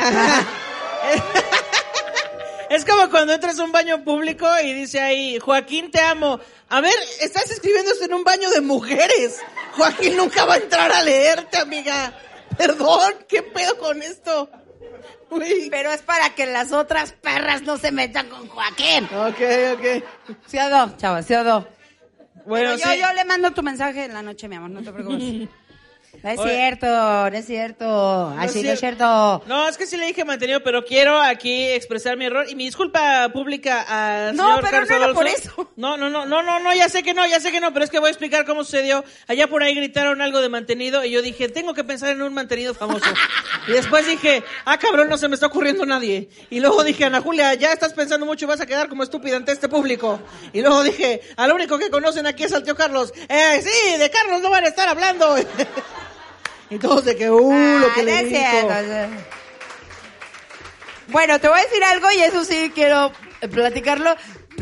es 2.71 2.85
como 2.85 3.11
cuando 3.11 3.33
entras 3.33 3.59
a 3.59 3.65
un 3.65 3.73
baño 3.73 4.05
público 4.05 4.47
y 4.63 4.73
dice 4.73 5.01
ahí, 5.01 5.39
Joaquín, 5.41 5.91
te 5.91 6.01
amo. 6.01 6.39
A 6.69 6.81
ver, 6.81 6.95
estás 7.21 7.51
escribiendo 7.51 7.91
esto 7.93 8.05
en 8.05 8.15
un 8.15 8.23
baño 8.25 8.51
de 8.51 8.61
mujeres. 8.61 9.41
Joaquín 9.77 10.17
nunca 10.17 10.45
va 10.45 10.55
a 10.55 10.59
entrar 10.59 10.93
a 10.93 11.03
leerte, 11.03 11.59
amiga. 11.59 12.13
Perdón, 12.57 13.15
¿qué 13.29 13.43
pedo 13.43 13.77
con 13.79 14.01
esto? 14.03 14.49
Uy. 15.31 15.69
Pero 15.71 15.91
es 15.93 16.03
para 16.03 16.31
que 16.35 16.47
las 16.47 16.73
otras 16.73 17.13
perras 17.13 17.63
no 17.63 17.77
se 17.77 17.91
metan 17.93 18.29
con 18.29 18.47
Joaquín. 18.49 19.05
Ok, 19.05 19.41
ok. 19.75 20.37
¿Sí 20.47 20.59
o 20.59 20.69
no, 20.69 20.97
chava? 20.97 21.23
¿Sí 21.23 21.35
o 21.35 21.43
no? 21.45 21.67
Bueno, 22.47 22.71
Pero 22.77 22.77
yo, 22.77 22.93
sí. 22.93 23.01
yo 23.01 23.13
le 23.13 23.25
mando 23.25 23.51
tu 23.53 23.63
mensaje 23.63 24.05
en 24.05 24.15
la 24.15 24.23
noche, 24.23 24.49
mi 24.49 24.57
amor, 24.57 24.71
no 24.71 24.83
te 24.83 24.93
preocupes. 24.93 25.49
No 26.23 26.31
es 26.31 26.39
Oye. 26.39 26.51
cierto, 26.57 26.87
no 26.87 27.37
es 27.37 27.47
cierto. 27.47 28.35
Así 28.39 28.63
no 28.63 28.71
es 28.71 28.77
cier- 28.77 28.81
cierto. 28.81 29.43
No, 29.47 29.69
es 29.69 29.77
que 29.77 29.87
sí 29.87 29.97
le 29.97 30.07
dije 30.07 30.25
mantenido, 30.25 30.63
pero 30.63 30.85
quiero 30.85 31.21
aquí 31.21 31.65
expresar 31.69 32.17
mi 32.17 32.27
error 32.27 32.47
y 32.49 32.55
mi 32.55 32.65
disculpa 32.65 33.29
pública 33.33 33.83
al 34.29 34.35
No, 34.37 34.45
señor 34.45 34.61
pero 34.61 34.71
Carlos 34.73 34.91
no 34.91 34.97
era 35.05 35.15
por 35.15 35.27
eso. 35.27 35.71
No, 35.77 35.97
no, 35.97 36.11
no, 36.11 36.27
no, 36.27 36.43
no, 36.43 36.59
no, 36.61 36.75
ya 36.75 36.89
sé 36.89 37.03
que 37.03 37.15
no, 37.15 37.27
ya 37.27 37.39
sé 37.41 37.53
que 37.53 37.61
no, 37.61 37.73
pero 37.73 37.85
es 37.85 37.91
que 37.91 37.99
voy 37.99 38.09
a 38.09 38.11
explicar 38.11 38.45
cómo 38.45 38.65
sucedió. 38.65 39.05
Allá 39.29 39.47
por 39.49 39.63
ahí 39.63 39.75
gritaron 39.75 40.21
algo 40.21 40.41
de 40.41 40.49
mantenido 40.49 41.05
y 41.05 41.11
yo 41.11 41.23
dije, 41.23 41.49
tengo 41.49 41.75
que 41.75 41.85
pensar 41.85 42.11
en 42.11 42.23
un 42.23 42.33
mantenido 42.35 42.75
famoso. 42.75 43.07
y 43.69 43.73
después 43.73 44.07
dije, 44.07 44.43
ah, 44.65 44.79
cabrón, 44.79 45.09
no 45.09 45.19
se 45.19 45.29
me 45.29 45.35
está 45.35 45.47
ocurriendo 45.47 45.85
nadie. 45.87 46.29
Y 46.51 46.61
luego 46.61 46.83
dije, 46.85 47.05
Ana 47.05 47.21
Julia, 47.21 47.55
ya 47.55 47.73
estás 47.73 47.93
pensando 47.93 48.27
mucho 48.27 48.45
y 48.47 48.49
vas 48.49 48.61
a 48.61 48.67
quedar 48.67 48.89
como 48.89 49.03
estúpida 49.03 49.37
ante 49.37 49.53
este 49.53 49.69
público. 49.69 50.19
Y 50.53 50.61
luego 50.63 50.83
dije, 50.83 51.21
al 51.37 51.53
único 51.53 51.79
que 51.79 51.91
conocen 51.91 52.27
aquí 52.27 52.45
es 52.45 52.53
al 52.53 52.63
tío 52.63 52.75
Carlos. 52.75 53.13
Eh, 53.29 53.63
sí, 53.63 53.99
de 53.99 54.11
Carlos 54.11 54.41
no 54.43 54.51
van 54.51 54.65
a 54.65 54.69
estar 54.69 54.89
hablando. 54.89 55.37
y 56.71 56.79
todos 56.79 57.05
de 57.05 57.17
que, 57.17 57.31
uh, 57.31 57.79
lo 57.81 57.93
que 57.95 58.01
Ah, 58.01 58.05
le 58.05 58.13
no 58.13 58.19
es 58.19 58.29
dijo. 58.29 58.41
cierto. 58.41 59.15
Bueno, 61.09 61.39
te 61.41 61.49
voy 61.49 61.59
a 61.59 61.63
decir 61.63 61.85
algo 61.85 62.11
y 62.13 62.21
eso 62.21 62.45
sí 62.45 62.73
quiero 62.75 63.13
eh, 63.41 63.49
platicarlo. 63.49 64.17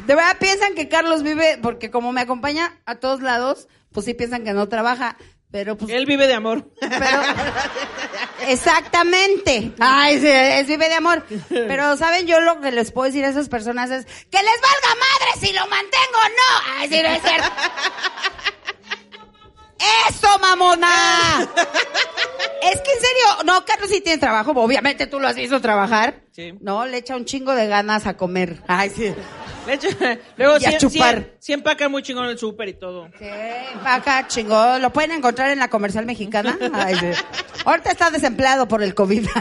De 0.07 0.15
verdad 0.15 0.37
piensan 0.39 0.75
que 0.75 0.89
Carlos 0.89 1.23
vive, 1.23 1.59
porque 1.63 1.91
como 1.91 2.13
me 2.13 2.21
acompaña 2.21 2.79
a 2.85 2.97
todos 2.97 3.21
lados, 3.23 3.69
pues 3.93 4.05
sí 4.07 4.15
piensan 4.15 4.45
que 4.45 4.53
no 4.53 4.69
trabaja. 4.69 5.17
Pero 5.51 5.77
pues 5.77 5.93
Él 5.93 6.05
vive 6.05 6.27
de 6.27 6.35
amor. 6.35 6.69
Pero, 6.81 7.23
exactamente. 8.49 9.73
Ay, 9.79 10.19
sí, 10.21 10.27
es 10.29 10.67
vive 10.67 10.89
de 10.89 10.95
amor. 10.97 11.25
Pero, 11.49 11.97
¿saben? 11.97 12.27
Yo 12.27 12.41
lo 12.41 12.61
que 12.61 12.73
les 12.73 12.91
puedo 12.91 13.07
decir 13.07 13.25
a 13.25 13.29
esas 13.29 13.49
personas 13.49 13.91
es 13.91 14.05
que 14.05 14.39
les 14.43 14.61
valga 14.61 14.89
madre 15.01 15.41
si 15.47 15.53
lo 15.53 15.61
mantengo 15.69 16.19
o 16.19 16.29
no. 16.29 16.81
Ay, 16.81 16.89
sí, 16.89 17.01
no 17.03 17.09
es 17.09 17.23
cierto. 17.23 17.49
¡Eso, 20.09 20.39
mamona! 20.41 21.49
Es 22.65 22.81
que 22.81 22.93
en 22.93 22.99
serio, 22.99 23.43
no, 23.45 23.63
Carlos 23.67 23.91
sí 23.91 24.01
tiene 24.01 24.17
trabajo, 24.19 24.53
obviamente 24.53 25.07
tú 25.07 25.21
lo 25.21 25.29
has 25.29 25.37
visto 25.37 25.61
trabajar. 25.61 26.23
Sí. 26.33 26.55
No, 26.63 26.87
le 26.87 26.97
echa 26.97 27.15
un 27.15 27.27
chingo 27.27 27.55
de 27.55 27.67
ganas 27.67 28.07
a 28.07 28.17
comer. 28.17 28.63
Ay, 28.67 28.89
sí. 28.89 29.15
Le 29.67 30.21
luego 30.39 30.57
Y 30.59 30.65
a 30.65 30.71
sí, 30.71 30.77
chupar. 30.79 31.19
sí- 31.19 31.31
sí 31.41 31.53
empaca 31.53 31.91
muy 31.91 32.03
chingón 32.03 32.25
el 32.27 32.39
súper 32.39 32.71
y 32.71 32.79
todo. 32.79 33.11
Sí, 33.19 33.27
paca, 33.83 34.27
chingón. 34.29 34.81
Lo 34.81 34.91
pueden 34.95 35.11
encontrar 35.13 35.51
en 35.51 35.59
la 35.59 35.69
comercial 35.69 36.07
mexicana. 36.07 36.57
Ay, 36.73 36.95
sí. 36.97 37.07
Ahorita 37.67 37.91
está 37.91 38.11
desempleado 38.11 38.67
por 38.67 38.83
el 38.83 38.95
COVID. 38.95 39.29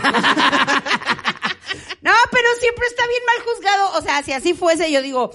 No, 2.01 2.11
pero 2.31 2.47
siempre 2.59 2.85
está 2.87 3.07
bien 3.07 3.21
mal 3.25 3.45
juzgado. 3.45 3.97
O 3.97 4.01
sea, 4.01 4.21
si 4.23 4.33
así 4.33 4.53
fuese, 4.53 4.91
yo 4.91 5.01
digo, 5.01 5.31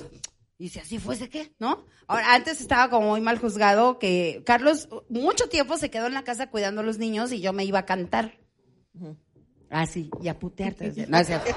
¿y 0.59 0.69
si 0.69 0.79
así 0.79 0.99
fuese 0.99 1.31
qué? 1.31 1.53
¿No? 1.59 1.87
Ahora, 2.09 2.35
antes 2.35 2.63
estaba 2.63 2.89
como 2.89 3.11
muy 3.11 3.21
mal 3.21 3.39
juzgado 3.39 3.99
que 3.99 4.43
Carlos 4.47 4.89
mucho 5.11 5.51
tiempo 5.51 5.77
se 5.77 5.91
quedó 5.91 6.07
en 6.07 6.15
la 6.15 6.25
casa 6.25 6.49
cuidando 6.49 6.81
a 6.81 6.85
los 6.85 6.97
niños 6.97 7.33
y 7.33 7.41
yo 7.41 7.53
me 7.53 7.67
iba 7.67 7.81
a 7.81 7.87
cantar. 7.87 8.39
Así, 9.69 10.11
y 10.23 10.29
a 10.29 10.39
putearte. 10.39 11.07
No, 11.09 11.19
es 11.19 11.27
cierto. 11.27 11.51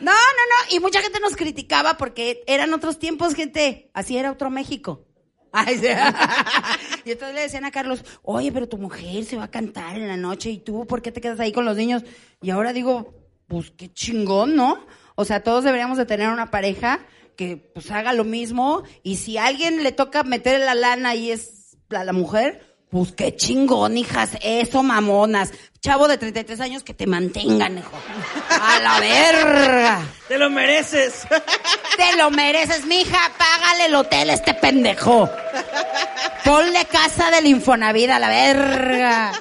No, 0.00 0.10
no, 0.10 0.12
no. 0.12 0.76
Y 0.76 0.80
mucha 0.80 1.00
gente 1.00 1.20
nos 1.20 1.36
criticaba 1.36 1.96
porque 1.96 2.42
eran 2.48 2.74
otros 2.74 2.98
tiempos, 2.98 3.34
gente. 3.34 3.90
Así 3.94 4.18
era 4.18 4.32
otro 4.32 4.50
México. 4.50 5.06
Ay, 5.52 5.78
sí. 5.78 5.86
Y 7.04 7.12
entonces 7.12 7.36
le 7.36 7.42
decían 7.42 7.64
a 7.64 7.70
Carlos, 7.70 8.04
oye, 8.24 8.50
pero 8.50 8.68
tu 8.68 8.78
mujer 8.78 9.24
se 9.24 9.36
va 9.36 9.44
a 9.44 9.50
cantar 9.50 9.96
en 9.96 10.08
la 10.08 10.16
noche 10.16 10.50
y 10.50 10.58
tú, 10.58 10.84
¿por 10.88 11.00
qué 11.00 11.12
te 11.12 11.20
quedas 11.20 11.38
ahí 11.38 11.52
con 11.52 11.64
los 11.64 11.76
niños? 11.76 12.02
Y 12.42 12.50
ahora 12.50 12.72
digo, 12.72 13.14
pues 13.46 13.70
qué 13.70 13.92
chingón, 13.92 14.56
¿no? 14.56 14.84
O 15.14 15.24
sea, 15.24 15.44
todos 15.44 15.62
deberíamos 15.62 15.96
de 15.98 16.06
tener 16.06 16.30
una 16.30 16.50
pareja 16.50 17.06
que 17.36 17.56
pues 17.56 17.90
haga 17.90 18.12
lo 18.12 18.24
mismo 18.24 18.82
y 19.02 19.16
si 19.16 19.38
a 19.38 19.46
alguien 19.46 19.82
le 19.82 19.92
toca 19.92 20.22
meter 20.22 20.60
la 20.60 20.74
lana 20.74 21.14
y 21.14 21.30
es 21.30 21.76
la, 21.88 22.04
la 22.04 22.12
mujer, 22.12 22.76
pues 22.90 23.12
qué 23.12 23.34
chingón, 23.34 23.98
hijas, 23.98 24.30
eso 24.42 24.82
mamonas. 24.82 25.52
Chavo 25.80 26.08
de 26.08 26.18
33 26.18 26.60
años 26.60 26.82
que 26.82 26.94
te 26.94 27.06
mantengan, 27.06 27.78
hijo. 27.78 27.90
A 28.50 28.78
la 28.80 29.00
verga. 29.00 30.02
¡Te 30.28 30.38
lo 30.38 30.50
mereces! 30.50 31.26
Te 31.96 32.16
lo 32.16 32.30
mereces, 32.30 32.84
mija. 32.86 33.18
Págale 33.38 33.86
el 33.86 33.94
hotel 33.94 34.30
a 34.30 34.34
este 34.34 34.54
pendejo. 34.54 35.28
Ponle 36.44 36.84
casa 36.86 37.30
del 37.30 37.46
Infonavit 37.46 38.10
a 38.10 38.18
la 38.18 38.28
verga. 38.28 39.32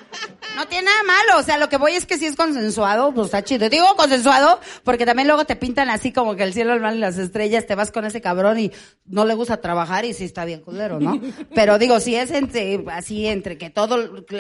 No 0.56 0.68
tiene 0.68 0.86
nada 0.86 1.04
malo, 1.04 1.40
o 1.40 1.44
sea, 1.44 1.58
lo 1.58 1.70
que 1.70 1.78
voy 1.78 1.94
es 1.94 2.06
que 2.06 2.18
si 2.18 2.26
es 2.26 2.36
consensuado, 2.36 3.14
pues 3.14 3.26
está 3.26 3.44
chido. 3.44 3.70
Digo 3.70 3.86
consensuado 3.96 4.60
porque 4.84 5.06
también 5.06 5.28
luego 5.28 5.46
te 5.46 5.56
pintan 5.56 5.90
así 5.90 6.12
como 6.12 6.36
que 6.36 6.44
el 6.44 6.54
cielo, 6.54 6.74
el 6.74 6.80
mar 6.82 6.96
y 6.96 7.00
las 7.00 7.18
estrellas, 7.18 7.66
te 7.68 7.76
vas 7.76 7.92
con 7.92 8.06
ese 8.06 8.22
cabrón 8.22 8.60
y 8.60 8.72
no 9.06 9.26
le 9.26 9.34
gusta 9.34 9.58
trabajar 9.62 10.06
y 10.06 10.14
sí 10.14 10.24
está 10.26 10.46
bien 10.46 10.62
culero, 10.62 11.00
¿no? 11.00 11.20
Pero 11.56 11.78
digo, 11.78 12.00
si 12.00 12.16
es 12.16 12.32
entre, 12.32 12.84
así, 12.92 13.28
entre 13.28 13.58
que 13.58 13.70
todo, 13.70 13.98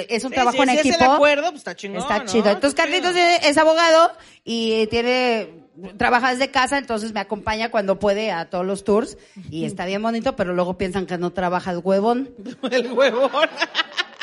es 0.07 0.23
un 0.23 0.29
Sí, 0.31 0.35
trabajo 0.35 0.57
sí, 0.57 0.63
en 0.63 0.69
si 0.69 0.75
es 0.77 0.85
equipo. 0.95 1.03
el 1.05 1.11
acuerdo, 1.11 1.43
pues 1.49 1.57
está 1.57 1.75
chingón, 1.75 2.01
Está 2.01 2.19
¿no? 2.19 2.25
chido. 2.25 2.49
Entonces 2.49 2.73
Carlitos 2.75 3.15
es 3.15 3.45
es 3.45 3.57
abogado 3.57 4.11
y 4.43 4.87
tiene 4.87 5.65
trabaja 5.97 6.31
desde 6.31 6.51
casa, 6.51 6.77
entonces 6.77 7.11
me 7.13 7.19
acompaña 7.19 7.69
cuando 7.69 7.99
puede 7.99 8.31
a 8.31 8.49
todos 8.49 8.65
los 8.65 8.83
tours 8.85 9.17
y 9.51 9.65
está 9.65 9.85
bien 9.85 10.01
bonito, 10.01 10.35
pero 10.37 10.53
luego 10.53 10.77
piensan 10.77 11.05
que 11.05 11.17
no 11.17 11.31
trabaja 11.33 11.71
el 11.71 11.79
huevón 11.83 12.31
El 12.71 12.91
huevón. 12.93 13.29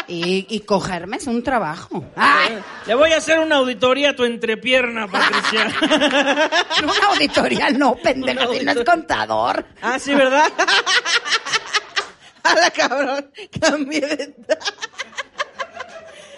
Y, 0.09 0.47
y 0.49 0.61
cogerme 0.61 1.17
es 1.17 1.27
un 1.27 1.43
trabajo. 1.43 2.05
¡Ay! 2.17 2.59
Le 2.87 2.95
voy 2.95 3.13
a 3.13 3.19
hacer 3.19 3.39
una 3.39 3.57
auditoría 3.57 4.11
a 4.11 4.17
tu 4.17 4.25
entrepierna, 4.25 5.07
Patricia. 5.09 5.73
Una 6.83 7.07
auditoría 7.11 7.71
no, 7.71 7.95
pendejo, 7.97 8.55
si 8.55 8.65
no 8.65 8.73
es 8.73 8.85
contador. 8.85 9.65
ah, 9.83 9.99
sí, 9.99 10.15
¿verdad? 10.15 10.51
A 12.45 12.55
la 12.57 12.71
cabrón. 12.71 13.31
Cambié 13.61 14.01
de... 14.01 14.35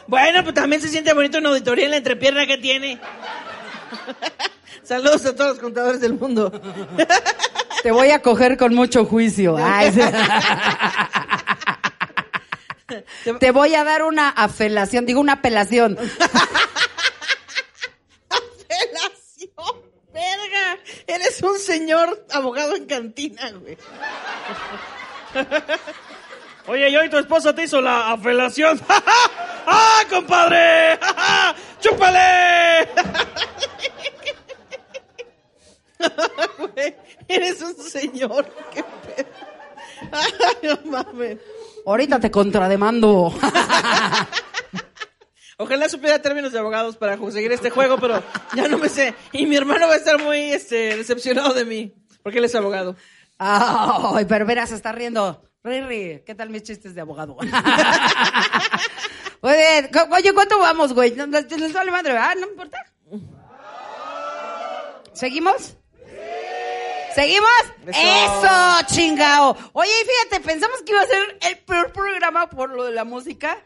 Bueno, 0.06 0.42
pues 0.42 0.54
también 0.54 0.82
se 0.82 0.88
siente 0.88 1.14
bonito 1.14 1.38
una 1.38 1.48
auditoría 1.48 1.86
en 1.86 1.92
la 1.92 1.96
entrepierna 1.96 2.46
que 2.46 2.58
tiene. 2.58 3.00
Saludos 4.82 5.24
a 5.24 5.34
todos 5.34 5.52
los 5.52 5.58
contadores 5.60 6.00
del 6.00 6.12
mundo. 6.14 6.52
Te 7.82 7.90
voy 7.90 8.10
a 8.10 8.20
coger 8.20 8.58
con 8.58 8.74
mucho 8.74 9.06
juicio. 9.06 9.56
Ay, 9.60 9.92
sí. 9.92 10.00
Te 13.40 13.50
voy 13.50 13.74
a 13.74 13.84
dar 13.84 14.02
una 14.02 14.28
afelación, 14.28 15.06
digo 15.06 15.20
una 15.20 15.34
apelación. 15.34 15.98
¡Apelación! 18.28 19.82
¡Verga! 20.12 20.78
Eres 21.06 21.42
un 21.42 21.58
señor 21.58 22.26
abogado 22.30 22.76
en 22.76 22.84
cantina, 22.86 23.50
güey. 23.52 23.78
Oye, 26.66 26.90
¿y 26.90 26.96
hoy 26.96 27.08
tu 27.10 27.18
esposa 27.18 27.54
te 27.54 27.64
hizo 27.64 27.80
la 27.80 28.10
apelación? 28.10 28.80
¡Ah, 29.66 30.02
compadre! 30.10 30.98
¡Chúpale! 31.80 32.88
Eres 37.28 37.62
un 37.62 37.76
señor. 37.76 38.46
¡Qué 38.72 38.82
pedo! 38.82 39.28
Ay, 40.12 40.32
no 40.62 40.78
mames. 40.90 41.38
Ahorita 41.86 42.20
te 42.20 42.30
contrademando. 42.30 43.32
Ojalá 45.56 45.88
supiera 45.88 46.20
términos 46.20 46.52
de 46.52 46.58
abogados 46.58 46.96
para 46.96 47.16
conseguir 47.16 47.52
este 47.52 47.70
juego, 47.70 47.96
pero 47.98 48.22
ya 48.56 48.66
no 48.68 48.76
me 48.78 48.88
sé. 48.88 49.14
Y 49.32 49.46
mi 49.46 49.54
hermano 49.56 49.86
va 49.86 49.94
a 49.94 49.98
estar 49.98 50.20
muy 50.20 50.38
este, 50.52 50.96
decepcionado 50.96 51.54
de 51.54 51.64
mí, 51.64 51.94
porque 52.22 52.38
él 52.38 52.44
es 52.44 52.54
abogado. 52.56 52.96
Ay, 53.38 54.24
pero 54.26 54.44
verás, 54.46 54.72
está 54.72 54.90
riendo. 54.92 55.42
Riri, 55.62 56.22
¿qué 56.26 56.34
tal 56.34 56.50
mis 56.50 56.64
chistes 56.64 56.94
de 56.94 57.00
abogado? 57.00 57.36
Muy 59.42 59.52
bien. 59.52 59.90
Oye, 60.10 60.32
¿cuánto 60.34 60.58
vamos, 60.58 60.92
güey? 60.92 61.12
¿No- 61.12 61.26
¿Les 61.26 61.50
les 61.50 61.72
vale 61.72 61.90
madre? 61.90 62.16
Ah, 62.18 62.34
¿no 62.34 62.46
me 62.46 62.52
importa? 62.52 62.78
¿Seguimos? 65.12 65.76
¿Seguimos? 67.14 67.50
Eso. 67.86 67.98
Eso, 68.00 68.94
chingao. 68.94 69.56
Oye, 69.72 69.90
fíjate, 70.06 70.44
pensamos 70.44 70.82
que 70.84 70.92
iba 70.92 71.02
a 71.02 71.06
ser 71.06 71.38
el 71.42 71.58
peor 71.58 71.92
programa 71.92 72.48
por 72.50 72.70
lo 72.70 72.84
de 72.84 72.92
la 72.92 73.04
música. 73.04 73.56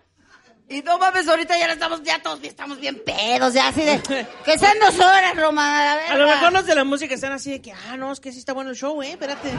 Y 0.71 0.83
no 0.83 0.99
mames, 0.99 1.27
ahorita 1.27 1.57
ya 1.59 1.73
estamos, 1.73 2.03
ya 2.03 2.21
todos 2.23 2.41
estamos 2.43 2.79
bien 2.79 3.03
pedos, 3.03 3.55
ya 3.55 3.69
así 3.69 3.81
de, 3.83 4.03
que 4.45 4.59
sean 4.59 4.79
dos 4.79 4.99
horas, 5.01 5.35
Roma, 5.35 5.93
a 5.95 6.15
lo 6.15 6.27
mejor 6.27 6.53
los 6.53 6.67
de 6.67 6.75
la 6.75 6.85
música 6.85 7.15
están 7.15 7.33
así 7.33 7.51
de 7.53 7.63
que, 7.63 7.73
ah, 7.73 7.97
no, 7.97 8.13
es 8.13 8.21
que 8.21 8.33
sí 8.33 8.39
está 8.39 8.53
bueno 8.53 8.69
el 8.69 8.77
show, 8.77 9.01
eh, 9.03 9.13
espérate. 9.13 9.51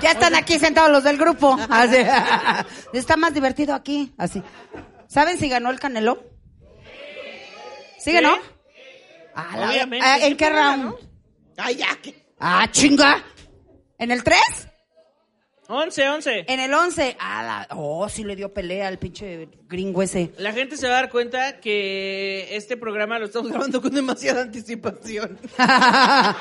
Ya 0.00 0.12
están 0.12 0.36
aquí 0.36 0.60
sentados 0.60 0.92
los 0.92 1.02
del 1.02 1.18
grupo. 1.18 1.58
Así. 1.68 1.96
Está 2.92 3.16
más 3.16 3.34
divertido 3.34 3.74
aquí. 3.74 4.12
Así. 4.16 4.40
¿Saben 5.08 5.36
si 5.36 5.48
ganó 5.48 5.68
el 5.70 5.80
Canelo? 5.80 6.22
¿Sí 7.98 8.12
ganó? 8.12 8.36
Ah, 9.34 9.56
la- 9.56 9.68
Obviamente. 9.70 10.06
ah, 10.06 10.18
¿En 10.18 10.30
Sí, 10.30 10.36
qué 10.36 10.44
¿cómo 10.48 10.56
round? 10.58 10.84
ganó? 10.84 10.98
Ay, 11.56 11.74
ya. 11.76 11.88
Ah, 12.38 12.66
chinga. 12.70 13.22
¿En 14.02 14.10
el 14.10 14.24
3? 14.24 14.40
11, 15.68 16.08
11. 16.08 16.44
En 16.48 16.58
el 16.58 16.74
11, 16.74 17.16
ah, 17.20 17.42
la- 17.44 17.68
oh, 17.76 18.08
sí 18.08 18.24
le 18.24 18.34
dio 18.34 18.52
pelea 18.52 18.88
al 18.88 18.98
pinche 18.98 19.48
gringo 19.68 20.02
ese. 20.02 20.32
La 20.38 20.52
gente 20.52 20.76
se 20.76 20.88
va 20.88 20.94
a 20.98 21.02
dar 21.02 21.08
cuenta 21.10 21.60
que 21.60 22.48
este 22.56 22.76
programa 22.76 23.20
lo 23.20 23.26
estamos 23.26 23.52
grabando 23.52 23.80
con 23.80 23.94
demasiada 23.94 24.42
anticipación. 24.42 25.38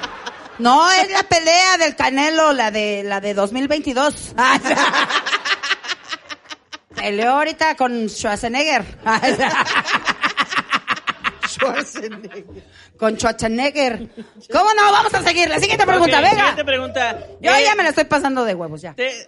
No, 0.59 0.87
es 0.91 1.09
la 1.11 1.23
pelea 1.23 1.77
del 1.77 1.95
Canelo, 1.95 2.53
la 2.53 2.69
de 2.69 3.01
la 3.03 3.19
de 3.19 3.33
2022. 3.33 4.35
Peleó 6.95 7.31
ahorita 7.31 7.75
con 7.75 8.07
Schwarzenegger. 8.09 8.83
Schwarzenegger. 11.61 12.45
con 12.97 13.15
Schwarzenegger. 13.17 14.09
¿Cómo 14.51 14.73
no? 14.73 14.91
Vamos 14.91 15.13
a 15.13 15.21
seguir. 15.23 15.47
La 15.49 15.59
siguiente 15.59 15.85
pregunta, 15.85 16.17
Ok, 16.17 16.23
venga. 16.23 16.37
Siguiente 16.39 16.65
pregunta. 16.65 17.17
Yo 17.39 17.51
Eh, 17.53 17.63
ya 17.63 17.75
me 17.75 17.83
la 17.83 17.89
estoy 17.89 18.05
pasando 18.05 18.43
de 18.43 18.55
huevos, 18.55 18.81
ya. 18.81 18.93
te- 18.95 19.27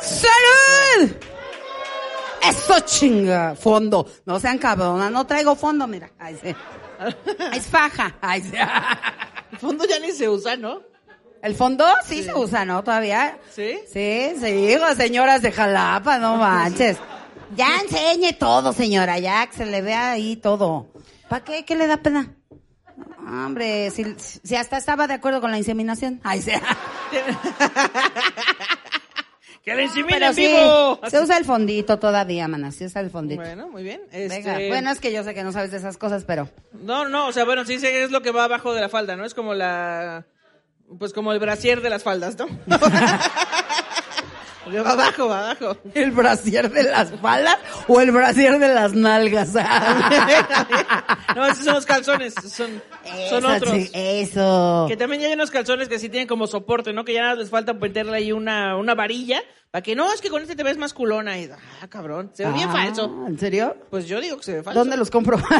¡Salud! 0.00 1.10
Eso 2.42 2.80
chinga. 2.80 3.54
Fondo. 3.54 4.06
No 4.26 4.40
sean 4.40 4.58
cabronas. 4.58 5.10
No 5.10 5.26
traigo 5.26 5.54
fondo, 5.54 5.86
mira. 5.86 6.10
Ay, 6.18 6.36
sí. 6.42 6.54
Es 7.54 7.66
faja. 7.66 8.16
Ay, 8.20 8.42
sí. 8.42 8.52
El 9.52 9.58
fondo 9.58 9.84
ya 9.86 9.98
ni 9.98 10.10
se 10.12 10.28
usa, 10.28 10.56
¿no? 10.56 10.82
El 11.42 11.54
fondo 11.56 11.84
sí, 12.06 12.22
se 12.22 12.32
usa, 12.34 12.64
¿no? 12.64 12.84
Todavía. 12.84 13.36
¿Sí? 13.50 13.80
Sí, 13.92 14.34
sí, 14.40 14.76
señoras 14.96 15.42
de 15.42 15.50
Jalapa, 15.50 16.18
no 16.18 16.36
manches. 16.36 16.96
Ya 17.54 17.80
enseñe 17.80 18.32
todo, 18.32 18.72
señora, 18.72 19.18
ya 19.18 19.46
que 19.46 19.56
se 19.56 19.66
le 19.66 19.82
vea 19.82 20.12
ahí 20.12 20.36
todo. 20.36 20.88
¿Para 21.28 21.44
qué? 21.44 21.64
¿Qué 21.64 21.76
le 21.76 21.86
da 21.86 21.98
pena? 21.98 22.34
Hombre, 23.18 23.90
si, 23.90 24.16
si 24.18 24.56
hasta 24.56 24.76
estaba 24.76 25.06
de 25.06 25.14
acuerdo 25.14 25.40
con 25.40 25.50
la 25.50 25.58
inseminación. 25.58 26.20
Ay, 26.22 26.42
sí. 26.42 26.52
¡Que 29.64 29.74
le 29.76 29.84
inseminen 29.84 30.34
sí, 30.34 30.48
vivo! 30.48 31.00
se 31.08 31.20
usa 31.20 31.36
el 31.38 31.44
fondito 31.44 32.00
todavía, 32.00 32.48
mana, 32.48 32.72
se 32.72 32.86
usa 32.86 33.00
el 33.00 33.10
fondito. 33.10 33.40
Bueno, 33.42 33.68
muy 33.68 33.84
bien. 33.84 34.00
Venga, 34.10 34.34
Este, 34.36 34.68
bueno, 34.68 34.90
es 34.90 34.98
que 34.98 35.12
yo 35.12 35.22
sé 35.22 35.34
que 35.34 35.44
no 35.44 35.52
sabes 35.52 35.70
de 35.70 35.76
esas 35.76 35.96
cosas, 35.98 36.24
pero... 36.24 36.48
No, 36.72 37.08
no, 37.08 37.28
o 37.28 37.32
sea, 37.32 37.44
bueno, 37.44 37.64
sí 37.64 37.78
sé 37.78 37.90
que 37.90 38.02
es 38.02 38.10
lo 38.10 38.22
que 38.22 38.32
va 38.32 38.42
abajo 38.44 38.74
de 38.74 38.80
la 38.80 38.88
falda, 38.88 39.14
¿no? 39.14 39.24
Es 39.24 39.34
como 39.34 39.54
la... 39.54 40.26
Pues 40.98 41.12
como 41.12 41.32
el 41.32 41.38
brasier 41.38 41.80
de 41.80 41.90
las 41.90 42.02
faldas, 42.02 42.36
¿no? 42.36 42.48
Abajo, 44.84 45.24
abajo. 45.32 45.76
¿El 45.94 46.12
brasier 46.12 46.70
de 46.70 46.84
las 46.84 47.10
faldas 47.20 47.56
o 47.88 48.00
el 48.00 48.10
brasier 48.12 48.58
de 48.58 48.68
las 48.74 48.92
nalgas? 48.94 49.50
No, 51.34 51.46
esos 51.46 51.64
son 51.64 51.74
los 51.74 51.86
calzones, 51.86 52.34
son, 52.34 52.50
son 52.50 52.82
Eso, 53.16 53.48
otros. 53.48 53.72
sí, 53.72 53.90
eso. 53.94 54.84
Que 54.86 54.98
también 54.98 55.22
hay 55.22 55.32
unos 55.32 55.50
calzones 55.50 55.88
que 55.88 55.98
sí 55.98 56.10
tienen 56.10 56.28
como 56.28 56.46
soporte, 56.46 56.92
¿no? 56.92 57.06
Que 57.06 57.14
ya 57.14 57.22
nada 57.22 57.36
les 57.36 57.48
falta 57.48 57.72
meterle 57.72 58.18
ahí 58.18 58.32
una, 58.32 58.76
una 58.76 58.94
varilla 58.94 59.40
para 59.70 59.80
que 59.82 59.94
no, 59.96 60.12
es 60.12 60.20
que 60.20 60.28
con 60.28 60.42
este 60.42 60.56
te 60.56 60.62
ves 60.62 60.76
más 60.76 60.92
culona. 60.92 61.38
Y, 61.38 61.48
ah, 61.50 61.88
cabrón, 61.88 62.30
se 62.34 62.44
ve 62.44 62.52
bien 62.52 62.68
Ah, 62.68 62.72
falso. 62.72 63.24
¿En 63.26 63.38
serio? 63.38 63.74
Pues 63.90 64.06
yo 64.06 64.20
digo 64.20 64.36
que 64.36 64.42
se 64.44 64.52
ve 64.56 64.62
falso. 64.62 64.78
¿Dónde 64.78 64.98
los 64.98 65.10
compro? 65.10 65.38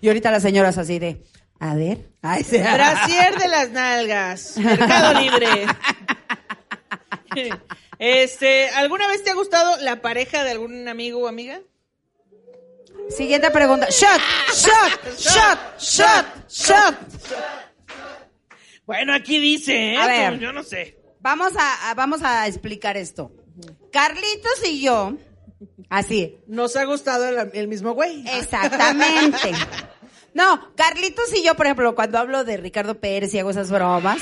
Y 0.00 0.08
ahorita 0.08 0.30
las 0.30 0.42
señoras 0.42 0.78
así 0.78 0.98
de, 0.98 1.22
a 1.60 1.74
ver. 1.74 2.10
Ay, 2.22 2.42
sí. 2.42 2.58
Brasier 2.58 3.36
de 3.38 3.48
las 3.48 3.70
nalgas. 3.70 4.56
Mercado 4.58 5.20
Libre. 5.20 5.66
Este, 7.98 8.68
¿alguna 8.70 9.06
vez 9.06 9.22
te 9.22 9.30
ha 9.30 9.34
gustado 9.34 9.76
la 9.80 10.02
pareja 10.02 10.42
de 10.42 10.50
algún 10.50 10.88
amigo 10.88 11.20
o 11.20 11.28
amiga? 11.28 11.60
Siguiente 13.16 13.50
pregunta. 13.50 13.86
Shot, 13.90 14.20
shot, 14.52 15.18
shot, 15.18 15.58
shot, 15.78 16.26
shot. 16.50 16.94
Bueno, 18.86 19.14
aquí 19.14 19.38
dice, 19.38 19.92
¿eh? 19.92 19.96
A 19.96 20.06
ver. 20.06 20.38
Yo 20.40 20.52
no 20.52 20.62
sé. 20.62 20.98
Vamos 21.20 21.52
a, 21.56 21.90
a- 21.90 21.94
vamos 21.94 22.22
a 22.22 22.46
explicar 22.48 22.96
esto. 22.96 23.30
Carlitos 23.92 24.66
y 24.66 24.80
yo, 24.80 25.12
así, 25.90 26.38
Nos 26.46 26.74
ha 26.76 26.84
gustado 26.84 27.28
el, 27.28 27.50
el 27.54 27.68
mismo 27.68 27.92
güey. 27.92 28.24
exactamente. 28.36 29.52
No, 30.34 30.74
Carlitos 30.76 31.30
y 31.36 31.44
yo, 31.44 31.54
por 31.56 31.66
ejemplo, 31.66 31.94
cuando 31.94 32.16
hablo 32.18 32.42
de 32.42 32.56
Ricardo 32.56 32.98
Pérez 32.98 33.34
y 33.34 33.38
hago 33.38 33.50
esas 33.50 33.70
bromas. 33.70 34.16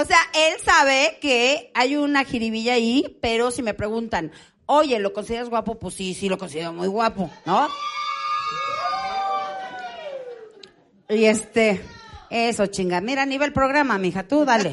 O 0.00 0.04
sea, 0.04 0.18
él 0.32 0.54
sabe 0.64 1.18
que 1.20 1.72
hay 1.74 1.96
una 1.96 2.24
jiribilla 2.24 2.74
ahí, 2.74 3.18
pero 3.20 3.50
si 3.50 3.62
me 3.62 3.74
preguntan, 3.74 4.30
oye, 4.66 5.00
¿lo 5.00 5.12
consideras 5.12 5.48
guapo? 5.48 5.76
Pues 5.76 5.94
sí, 5.94 6.14
sí 6.14 6.28
lo 6.28 6.38
considero 6.38 6.72
muy 6.72 6.86
guapo, 6.86 7.28
¿no? 7.44 7.66
Y 11.08 11.24
este, 11.24 11.82
eso 12.30 12.66
chinga. 12.66 13.00
Mira, 13.00 13.26
nivel 13.26 13.52
programa, 13.52 13.98
mija, 13.98 14.22
tú 14.22 14.44
dale. 14.44 14.70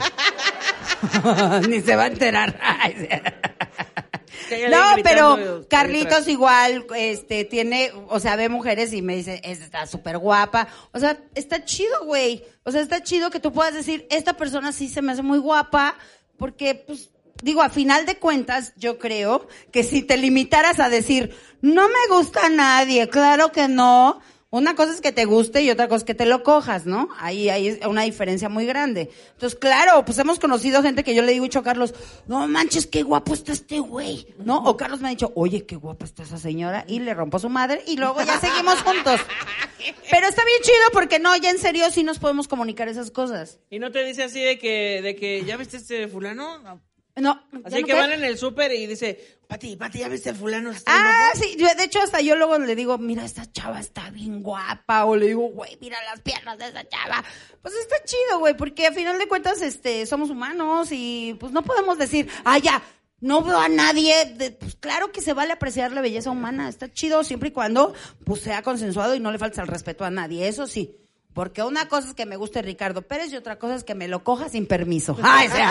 Ni 1.70 1.82
se 1.82 1.96
va 1.96 2.04
a 2.04 2.08
enterar. 2.08 2.60
Ay, 2.62 2.96
sí. 2.96 3.08
Que 3.08 3.10
ella 3.10 4.45
No, 4.70 4.95
pero 5.03 5.66
Carlitos 5.70 6.28
igual, 6.28 6.86
este, 6.95 7.45
tiene, 7.45 7.91
o 8.10 8.20
sea, 8.20 8.36
ve 8.36 8.49
mujeres 8.49 8.93
y 8.93 9.01
me 9.01 9.16
dice, 9.16 9.41
"Esta 9.43 9.66
está 9.66 9.88
súper 9.88 10.18
guapa. 10.18 10.68
O 10.91 10.99
sea, 10.99 11.18
está 11.36 11.64
chido, 11.66 12.06
güey. 12.06 12.43
O 12.64 12.72
sea, 12.72 12.82
está 12.82 13.03
chido 13.03 13.30
que 13.30 13.39
tú 13.39 13.51
puedas 13.51 13.74
decir, 13.74 14.08
esta 14.10 14.34
persona 14.34 14.72
sí 14.72 14.89
se 14.89 15.01
me 15.01 15.12
hace 15.12 15.22
muy 15.22 15.39
guapa, 15.39 15.95
porque, 16.38 16.76
pues, 16.76 17.10
digo, 17.41 17.62
a 17.62 17.70
final 17.70 18.06
de 18.06 18.18
cuentas, 18.18 18.74
yo 18.78 18.97
creo 18.97 19.47
que 19.72 19.84
si 19.84 20.01
te 20.01 20.18
limitaras 20.18 20.80
a 20.80 20.89
decir, 20.89 21.36
no 21.62 21.88
me 21.88 22.16
gusta 22.16 22.47
a 22.47 22.49
nadie, 22.49 23.10
claro 23.10 23.51
que 23.51 23.68
no. 23.68 24.22
Una 24.56 24.74
cosa 24.74 24.93
es 24.93 25.01
que 25.01 25.12
te 25.12 25.26
guste 25.26 25.64
y 25.64 25.70
otra 25.70 25.89
cosa 25.89 25.97
es 25.97 26.03
que 26.06 26.14
te 26.14 26.26
lo 26.26 26.41
cojas, 26.41 26.86
¿no? 26.86 27.10
Ahí 27.20 27.49
hay 27.49 27.78
una 27.86 28.03
diferencia 28.03 28.47
muy 28.47 28.66
grande. 28.66 29.10
Entonces, 29.34 29.60
claro, 29.60 30.06
pues 30.06 30.18
hemos 30.18 30.39
conocido 30.39 30.82
gente 30.82 31.03
que 31.03 31.14
yo 31.14 31.24
le 31.24 31.34
digo, 31.34 31.45
a 31.53 31.62
Carlos, 31.62 31.93
no 32.26 32.47
manches, 32.47 32.88
qué 32.88 33.03
guapo 33.03 33.34
está 33.34 33.51
este 33.51 33.80
güey, 33.80 34.34
¿no? 34.38 34.60
O 34.60 34.78
Carlos 34.78 35.01
me 35.01 35.10
ha 35.10 35.12
dicho, 35.12 35.34
oye, 35.36 35.66
qué 35.66 35.76
guapa 35.76 36.06
está 36.06 36.24
esa 36.24 36.38
señora, 36.38 36.86
y 36.88 36.99
le 36.99 37.14
rompo 37.14 37.38
su 37.38 37.49
madre, 37.49 37.84
y 37.86 37.97
luego 37.97 38.24
ya 38.24 38.39
seguimos 38.39 38.82
juntos. 38.82 39.20
Pero 40.10 40.26
está 40.26 40.45
bien 40.45 40.62
chido 40.62 40.89
porque 40.93 41.20
no, 41.20 41.36
ya 41.36 41.49
en 41.49 41.60
serio 41.60 41.91
sí 41.91 42.03
nos 42.03 42.20
podemos 42.20 42.47
comunicar 42.47 42.88
esas 42.88 43.12
cosas. 43.12 43.60
Y 43.70 43.80
no 43.80 43.91
te 43.91 44.06
dice 44.06 44.24
así 44.24 44.39
de 44.39 44.58
que, 44.58 45.01
de 45.03 45.18
que 45.18 45.43
¿ya 45.43 45.58
viste 45.58 45.76
este 45.76 46.08
fulano? 46.08 46.80
No. 47.18 47.41
No, 47.51 47.61
Así 47.63 47.76
¿ya 47.76 47.82
no 47.82 47.88
que 47.88 47.93
van 47.93 48.11
en 48.11 48.24
el 48.26 48.38
súper 48.38 48.74
y 48.74 48.88
dice, 48.88 49.39
Pati, 49.47 49.78
Pati, 49.78 49.99
¿ya 49.99 50.09
viste 50.09 50.32
el 50.32 50.36
fulano? 50.36 50.72
Ah, 50.86 51.30
guapo?" 51.34 51.39
sí, 51.45 51.55
yo, 51.57 51.68
de 51.74 51.84
hecho 51.86 52.01
hasta 52.01 52.20
yo 52.20 52.36
luego 52.36 52.57
le 52.59 52.76
digo, 52.76 52.97
mira, 52.97 53.24
esta 53.24 53.49
chava 53.51 53.80
está 53.80 54.09
bien 54.09 54.43
guapa, 54.43 55.05
o 55.05 55.16
le 55.16 55.28
digo, 55.28 55.47
güey, 55.49 55.78
mira 55.80 55.97
las 56.03 56.20
piernas 56.22 56.57
de 56.57 56.68
esa 56.68 56.88
chava. 56.89 57.24
Pues 57.61 57.74
está 57.76 57.95
chido, 58.03 58.39
güey, 58.39 58.55
porque 58.57 58.88
a 58.88 58.91
final 58.91 59.18
de 59.18 59.28
cuentas, 59.30 59.61
este, 59.61 60.05
somos 60.05 60.30
humanos 60.30 60.89
y 60.91 61.38
pues 61.39 61.53
no 61.53 61.61
podemos 61.63 61.97
decir, 61.97 62.30
ah, 62.43 62.57
ya, 62.57 62.82
no 63.22 63.41
veo 63.41 63.59
a 63.59 63.70
nadie, 63.70 64.34
de- 64.36 64.51
pues 64.51 64.76
claro 64.76 65.13
que 65.13 65.22
se 65.22 65.34
vale 65.34 65.53
apreciar 65.53 65.93
la 65.93 66.01
belleza 66.01 66.32
humana, 66.32 66.68
está 66.68 66.91
chido 66.91 67.24
siempre 67.24 67.47
y 67.49 67.51
cuando, 67.53 67.93
pues 68.26 68.41
sea 68.41 68.61
consensuado 68.61 69.16
y 69.16 69.22
no 69.22 69.32
le 69.32 69.39
faltes 69.39 69.59
el 69.59 69.68
respeto 69.68 70.03
a 70.03 70.09
nadie, 70.11 70.49
eso 70.49 70.68
sí. 70.68 70.97
Porque 71.34 71.63
una 71.63 71.88
cosa 71.89 72.09
es 72.09 72.13
que 72.13 72.26
me 72.26 72.38
guste 72.38 72.61
Ricardo 72.61 73.01
Pérez 73.01 73.32
y 73.32 73.36
otra 73.36 73.57
cosa 73.59 73.76
es 73.76 73.84
que 73.84 73.93
me 73.95 74.07
lo 74.07 74.24
coja 74.24 74.47
sin 74.49 74.68
permiso. 74.68 75.18
Ay, 75.24 75.47
sí. 75.49 75.61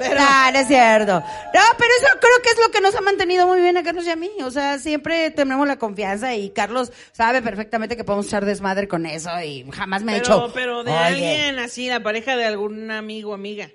Pero... 0.00 0.18
No, 0.20 0.50
no 0.52 0.58
es 0.58 0.66
cierto. 0.66 1.12
No, 1.12 1.60
pero 1.76 1.90
eso 1.98 2.06
creo 2.20 2.42
que 2.42 2.48
es 2.48 2.58
lo 2.64 2.70
que 2.72 2.80
nos 2.80 2.94
ha 2.94 3.00
mantenido 3.02 3.46
muy 3.46 3.60
bien 3.60 3.76
a 3.76 3.82
Carlos 3.82 4.06
y 4.06 4.10
a 4.10 4.16
mí. 4.16 4.30
O 4.42 4.50
sea, 4.50 4.78
siempre 4.78 5.30
tenemos 5.30 5.68
la 5.68 5.78
confianza 5.78 6.34
y 6.34 6.50
Carlos 6.50 6.90
sabe 7.12 7.42
perfectamente 7.42 7.96
que 7.96 8.04
podemos 8.04 8.26
echar 8.26 8.44
desmadre 8.46 8.88
con 8.88 9.04
eso 9.04 9.30
y 9.42 9.64
jamás 9.70 10.02
me 10.02 10.12
ha 10.16 10.22
Pero, 10.22 10.40
dicho. 10.40 10.52
pero 10.54 10.84
de 10.84 10.90
"Oye". 10.90 10.98
alguien 10.98 11.58
así, 11.58 11.88
la 11.88 12.02
pareja 12.02 12.36
de 12.36 12.46
algún 12.46 12.90
amigo 12.90 13.32
o 13.32 13.34
amiga. 13.34 13.68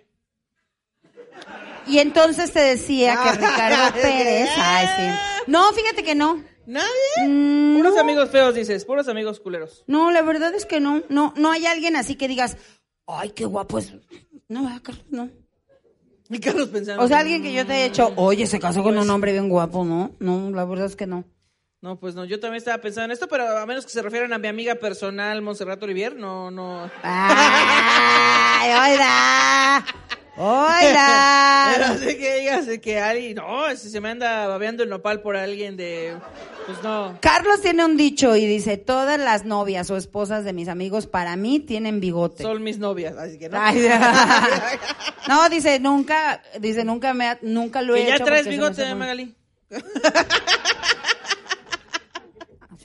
Y 1.88 2.00
entonces 2.00 2.52
te 2.52 2.60
decía 2.60 3.18
que 3.24 3.32
Ricardo 3.34 3.94
Pérez. 4.02 4.50
Ay, 4.58 4.88
sí. 4.98 5.42
No, 5.48 5.72
fíjate 5.74 6.04
que 6.04 6.16
no. 6.16 6.44
¿Nadie? 6.66 7.28
Mm, 7.28 7.78
Puros 7.78 7.94
no. 7.94 8.02
amigos 8.02 8.30
feos, 8.32 8.56
dices, 8.56 8.86
puros 8.86 9.08
amigos 9.08 9.40
culeros. 9.40 9.84
No, 9.86 10.10
la 10.10 10.24
verdad 10.24 10.56
es 10.56 10.66
que 10.66 10.80
no. 10.80 11.04
No, 11.10 11.32
no 11.38 11.52
hay 11.52 11.68
alguien 11.68 11.96
así 11.96 12.16
que 12.16 12.28
digas, 12.28 12.58
ay, 13.06 13.30
qué 13.32 13.46
guapo 13.46 13.78
es. 13.78 13.94
No, 14.48 14.64
¿verdad, 14.64 14.82
Carlos? 14.82 15.06
No. 15.10 15.30
Y 16.30 16.40
Carlos 16.40 16.70
pensando. 16.70 17.04
O 17.04 17.08
sea, 17.08 17.20
alguien 17.20 17.44
que 17.44 17.54
yo 17.54 17.66
te 17.66 17.74
haya 17.74 17.86
hecho, 17.86 18.12
oye, 18.16 18.48
se 18.48 18.60
casó 18.60 18.82
con 18.84 18.98
un 18.98 19.10
hombre 19.10 19.32
bien 19.32 19.48
guapo, 19.50 19.86
¿no? 19.86 20.12
No, 20.20 20.50
la 20.50 20.66
verdad 20.66 20.88
es 20.88 20.96
que 20.96 21.06
no. 21.06 21.24
No, 21.82 22.00
pues 22.00 22.16
no, 22.16 22.26
yo 22.26 22.40
también 22.40 22.58
estaba 22.58 22.82
pensando 22.82 23.06
en 23.06 23.12
esto, 23.12 23.28
pero 23.28 23.60
a 23.60 23.66
menos 23.68 23.86
que 23.86 23.92
se 23.92 24.02
refieran 24.02 24.34
a 24.34 24.40
mi 24.40 24.48
amiga 24.48 24.74
personal, 24.74 25.44
Montserrat 25.44 25.84
Olivier, 25.84 26.16
no, 26.16 26.50
no. 26.50 26.90
¡Ay, 27.04 28.94
oiga! 28.94 29.86
¡Oiga! 30.38 31.72
Pero 31.74 31.86
así 31.86 32.18
que 32.18 32.40
digas 32.42 32.66
que 32.82 33.00
alguien, 33.00 33.36
no, 33.36 33.74
si 33.76 33.90
se 33.90 34.02
me 34.02 34.10
anda 34.10 34.48
babeando 34.48 34.84
el 34.84 34.90
nopal 34.90 35.22
por 35.22 35.38
alguien 35.38 35.78
de, 35.78 36.14
pues 36.66 36.84
no. 36.84 37.18
Carlos 37.22 37.62
tiene 37.62 37.86
un 37.86 37.96
dicho 37.96 38.36
y 38.36 38.46
dice, 38.46 38.76
todas 38.78 39.18
las 39.20 39.46
novias 39.46 39.90
o 39.92 39.96
esposas 39.98 40.44
de 40.44 40.52
mis 40.52 40.68
amigos 40.68 41.08
para 41.08 41.36
mí 41.38 41.60
tienen 41.62 42.00
bigote. 42.02 42.44
Son 42.44 42.62
mis 42.64 42.80
novias, 42.80 43.16
así 43.18 43.38
que 43.40 43.48
no. 43.48 43.58
Ay, 43.62 43.88
no, 45.30 45.48
dice, 45.50 45.80
nunca, 45.80 46.42
dice, 46.60 46.84
nunca 46.84 47.14
me, 47.14 47.28
ha- 47.30 47.40
nunca 47.42 47.82
lo 47.82 47.96
he 47.96 48.06
ya 48.06 48.16
hecho. 48.16 48.26
traes 48.26 48.44
se 48.44 48.50
me 48.50 48.56
hace 48.58 48.62
bigote, 48.84 48.86
muy- 48.90 48.96
Magali. 49.00 49.36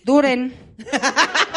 Duren. 0.05 0.55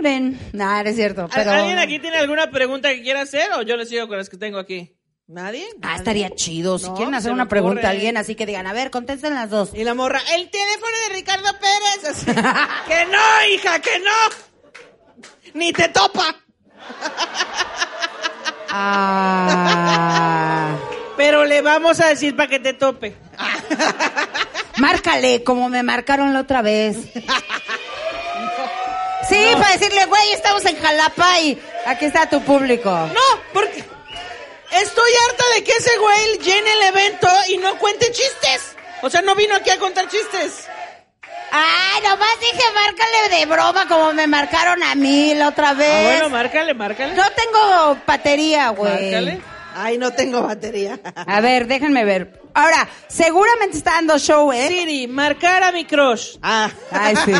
Maduren. 0.00 0.38
Nah, 0.52 0.82
no 0.82 0.88
es 0.90 0.96
cierto. 0.96 1.22
¿Al- 1.24 1.30
Pero... 1.34 1.50
¿Alguien 1.52 1.78
aquí 1.78 1.98
tiene 1.98 2.16
alguna 2.18 2.50
pregunta 2.50 2.88
que 2.90 3.02
quiera 3.02 3.20
hacer 3.22 3.52
o 3.58 3.62
yo 3.62 3.76
le 3.76 3.86
sigo 3.86 4.08
con 4.08 4.16
las 4.18 4.28
que 4.28 4.36
tengo 4.36 4.58
aquí? 4.58 4.96
¿Nadie? 5.26 5.64
Ah, 5.82 5.94
estaría 5.96 6.30
chido. 6.34 6.78
Si 6.78 6.86
No, 6.86 6.94
quieren 6.96 7.14
hacer 7.14 7.30
una 7.30 7.46
pregunta 7.48 7.80
ocurre. 7.80 7.86
a 7.86 7.90
alguien, 7.90 8.16
así 8.16 8.34
que 8.34 8.46
digan, 8.46 8.66
a 8.66 8.72
ver, 8.72 8.90
contesten 8.90 9.34
las 9.34 9.48
dos. 9.48 9.70
Y 9.74 9.84
la 9.84 9.94
morra, 9.94 10.20
el 10.34 10.50
teléfono 10.50 10.92
de 11.08 11.14
Ricardo 11.14 11.48
Pérez. 11.60 12.04
Así, 12.10 12.26
que 12.88 13.04
no, 13.06 13.54
hija, 13.54 13.78
que 13.80 13.98
no. 14.00 14.10
Ni 15.54 15.72
te 15.72 15.88
topa. 15.88 16.34
Ah. 19.12 20.76
Pero 21.16 21.44
le 21.44 21.60
vamos 21.62 22.00
a 22.00 22.06
decir 22.08 22.34
para 22.34 22.48
que 22.48 22.58
te 22.58 22.72
tope. 22.72 23.14
Márcale, 24.78 25.44
como 25.44 25.68
me 25.68 25.82
marcaron 25.82 26.32
la 26.32 26.40
otra 26.40 26.62
vez. 26.62 26.96
Sí, 29.30 29.46
para 29.54 29.72
decirle, 29.76 30.04
güey, 30.06 30.32
estamos 30.32 30.64
en 30.66 30.76
Jalapa 30.80 31.40
y 31.40 31.62
aquí 31.86 32.04
está 32.04 32.28
tu 32.28 32.42
público. 32.42 32.90
No, 32.90 33.40
porque 33.52 33.84
estoy 34.72 35.12
harta 35.28 35.44
de 35.54 35.64
que 35.64 35.72
ese 35.72 35.96
güey 35.98 36.38
llene 36.38 36.72
el 36.72 36.82
evento 36.82 37.28
y 37.48 37.56
no 37.58 37.78
cuente 37.78 38.06
chistes. 38.12 38.76
O 39.02 39.08
sea, 39.08 39.22
no 39.22 39.34
vino 39.34 39.54
aquí 39.56 39.70
a 39.70 39.78
contar 39.78 40.06
chistes. 40.08 40.66
Ay, 41.52 42.02
nomás 42.02 42.38
dije, 42.40 42.62
márcale 42.74 43.38
de 43.40 43.46
broma 43.46 43.88
como 43.88 44.12
me 44.12 44.26
marcaron 44.28 44.82
a 44.84 44.94
mí 44.94 45.34
la 45.34 45.48
otra 45.48 45.70
Ah, 45.70 45.74
vez. 45.74 46.04
bueno, 46.04 46.28
márcale, 46.30 46.74
márcale. 46.74 47.14
no 47.14 47.24
tengo 47.32 47.96
batería, 48.06 48.68
güey. 48.68 48.92
Márcale. 48.92 49.40
Ay, 49.74 49.98
no 49.98 50.10
tengo 50.12 50.42
batería. 50.42 50.98
A 51.14 51.40
ver, 51.40 51.66
déjenme 51.66 52.04
ver. 52.04 52.40
Ahora, 52.54 52.88
seguramente 53.08 53.76
está 53.78 53.92
dando 53.92 54.18
show, 54.18 54.52
¿eh? 54.52 54.66
Siri, 54.68 55.06
marcar 55.06 55.62
a 55.62 55.72
mi 55.72 55.84
crush. 55.84 56.36
Ah. 56.42 56.68
Ay, 56.90 57.14
sí. 57.24 57.32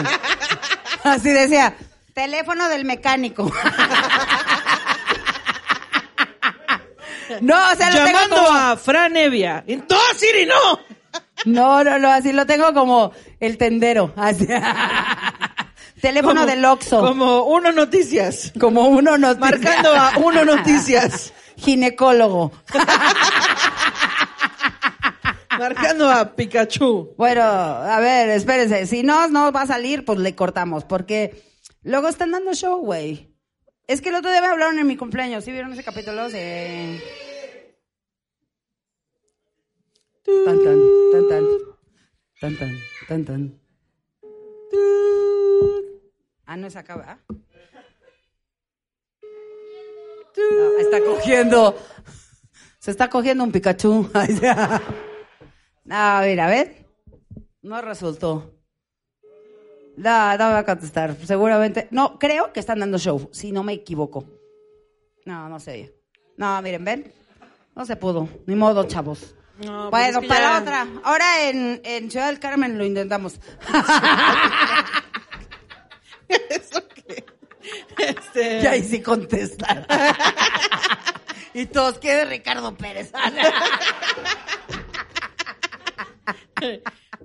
Así 1.05 1.31
decía, 1.31 1.75
teléfono 2.15 2.69
del 2.69 2.85
mecánico. 2.85 3.51
No, 7.41 7.55
o 7.73 7.75
sea, 7.77 7.91
lo 7.91 8.05
tengo 8.05 8.19
Llamando 8.19 8.37
como... 8.37 8.49
a 8.53 8.77
Fran 8.77 9.17
Evia. 9.17 9.65
No, 9.67 9.99
Siri, 10.17 10.47
no. 10.47 10.81
No, 11.47 11.83
no, 11.85 11.99
no, 11.99 12.11
así 12.13 12.33
lo 12.33 12.45
tengo 12.45 12.75
como 12.75 13.13
el 13.39 13.57
tendero. 13.57 14.13
Así. 14.17 14.47
Teléfono 16.01 16.41
Como- 16.41 16.47
del 16.51 16.65
Oxxo. 16.65 16.97
Como, 17.01 17.09
Como 17.09 17.43
uno 17.45 17.73
noticias. 17.73 18.53
uno 18.61 19.17
nos 19.19 19.39
Marcando 19.39 19.95
a 19.95 20.13
uno 20.19 20.45
noticias. 20.45 21.33
Ginecólogo. 21.61 22.53
Marcando 25.59 26.09
a 26.09 26.35
Pikachu. 26.35 27.15
Bueno, 27.19 27.43
a 27.43 28.01
ver, 28.01 28.31
espérense. 28.31 28.87
Si 28.87 29.03
no, 29.03 29.29
no 29.29 29.53
va 29.53 29.63
a 29.63 29.67
salir, 29.67 30.05
pues 30.07 30.19
le 30.19 30.35
cortamos. 30.35 30.85
Porque 30.85 31.43
luego 31.83 32.09
están 32.09 32.31
dando 32.31 32.55
show, 32.55 32.79
güey. 32.79 33.35
Es 33.87 34.01
que 34.01 34.09
el 34.09 34.15
otro 34.15 34.31
día 34.31 34.41
me 34.41 34.47
hablaron 34.47 34.79
en 34.79 34.87
mi 34.87 34.97
cumpleaños. 34.97 35.45
¿Sí 35.45 35.53
vieron 35.53 35.73
ese 35.73 35.85
capítulo? 35.85 36.31
Sí. 36.31 37.01
Tan, 40.25 40.65
tan, 40.65 40.81
tan, 41.13 41.29
tan. 41.29 41.45
Tan, 42.41 42.57
tan, 42.57 42.79
tan, 43.09 43.25
tan. 43.25 43.61
Ah, 46.47 46.57
no 46.57 46.67
es 46.69 46.77
acá, 46.77 46.97
¿verdad? 46.97 47.19
No, 50.37 50.79
está 50.79 51.01
cogiendo. 51.05 51.77
Se 52.79 52.91
está 52.91 53.09
cogiendo 53.11 53.45
un 53.45 53.53
Pikachu. 53.53 54.11
No, 55.85 56.21
mira, 56.21 56.47
a 56.47 56.51
ver. 56.51 56.87
No 57.63 57.81
resultó. 57.83 58.55
No, 59.97 60.33
no 60.39 60.45
va 60.51 60.59
a 60.59 60.65
contestar. 60.65 61.17
Seguramente. 61.25 61.89
No, 61.91 62.17
creo 62.17 62.53
que 62.53 62.61
están 62.61 62.79
dando 62.79 62.97
show, 62.97 63.29
si 63.33 63.51
no 63.51 63.65
me 63.65 63.73
equivoco. 63.73 64.25
No, 65.25 65.49
no 65.49 65.59
sé. 65.59 65.93
No, 66.37 66.63
miren, 66.63 66.85
ven. 66.85 67.13
No 67.75 67.85
se 67.85 67.97
pudo. 67.97 68.29
Ni 68.47 68.55
modo, 68.55 68.85
chavos. 68.85 69.35
No, 69.65 69.91
pues 69.91 70.13
bueno, 70.15 70.29
para 70.29 70.41
ya- 70.41 70.61
otra. 70.61 70.87
Ahora 71.03 71.49
en, 71.49 71.81
en 71.85 72.09
Ciudad 72.11 72.29
del 72.29 72.39
Carmen 72.39 72.79
lo 72.79 72.85
intentamos. 72.85 73.41
¿Eso? 76.29 76.80
Este... 77.99 78.61
y 78.63 78.67
ahí 78.67 78.83
sí 78.83 79.01
contestan. 79.03 79.87
y 81.55 81.67
todos, 81.67 81.99
¿qué 81.99 82.15
de 82.15 82.25
Ricardo 82.25 82.75
Pérez? 82.77 83.13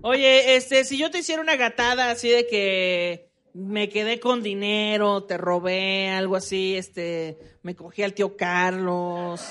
Oye, 0.02 0.56
este, 0.56 0.84
si 0.86 0.98
yo 0.98 1.10
te 1.12 1.20
hiciera 1.20 1.41
una 1.41 1.56
gatada 1.56 2.12
así 2.12 2.30
de 2.30 2.48
que 2.48 3.30
me 3.54 3.89
quedé 3.89 4.20
con 4.20 4.43
dinero, 4.43 5.24
te 5.24 5.38
robé, 5.38 6.10
algo 6.10 6.36
así, 6.36 6.76
este, 6.76 7.38
me 7.64 7.76
cogí 7.76 8.04
al 8.04 8.14
tío 8.14 8.36
Carlos, 8.38 9.41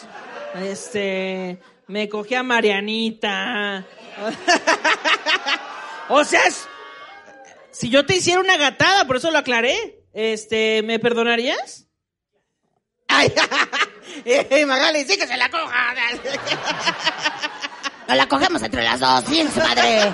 este, 0.62 1.58
me 1.88 2.08
cogí 2.08 2.34
a 2.34 2.42
Marianita. 2.42 3.84
o 6.08 6.24
sea, 6.24 6.44
es- 6.44 6.68
si 7.70 7.90
yo 7.90 8.06
te 8.06 8.16
hiciera 8.16 8.40
una 8.40 8.56
gatada, 8.56 9.06
por 9.06 9.16
eso 9.16 9.30
lo 9.32 9.38
aclaré, 9.38 10.03
este, 10.14 10.82
¿me 10.82 10.98
perdonarías? 10.98 11.86
Ay, 13.08 13.32
eh, 14.24 14.64
Magali, 14.66 15.04
sí 15.04 15.18
que 15.18 15.26
se 15.26 15.36
la 15.36 15.50
coja. 15.50 15.94
Nos 18.08 18.16
la 18.16 18.26
cogemos 18.28 18.62
entre 18.62 18.82
las 18.82 19.00
dos, 19.00 19.28
bien 19.28 19.50
su 19.50 19.60
madre. 19.60 20.12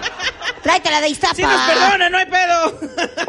Tráetela 0.63 1.01
de 1.01 1.09
Iztapa. 1.09 1.35
Sí 1.35 1.43
nos 1.43 1.61
perdona, 1.63 2.09
no 2.09 2.19
hay 2.19 2.27
pedo. 2.27 2.79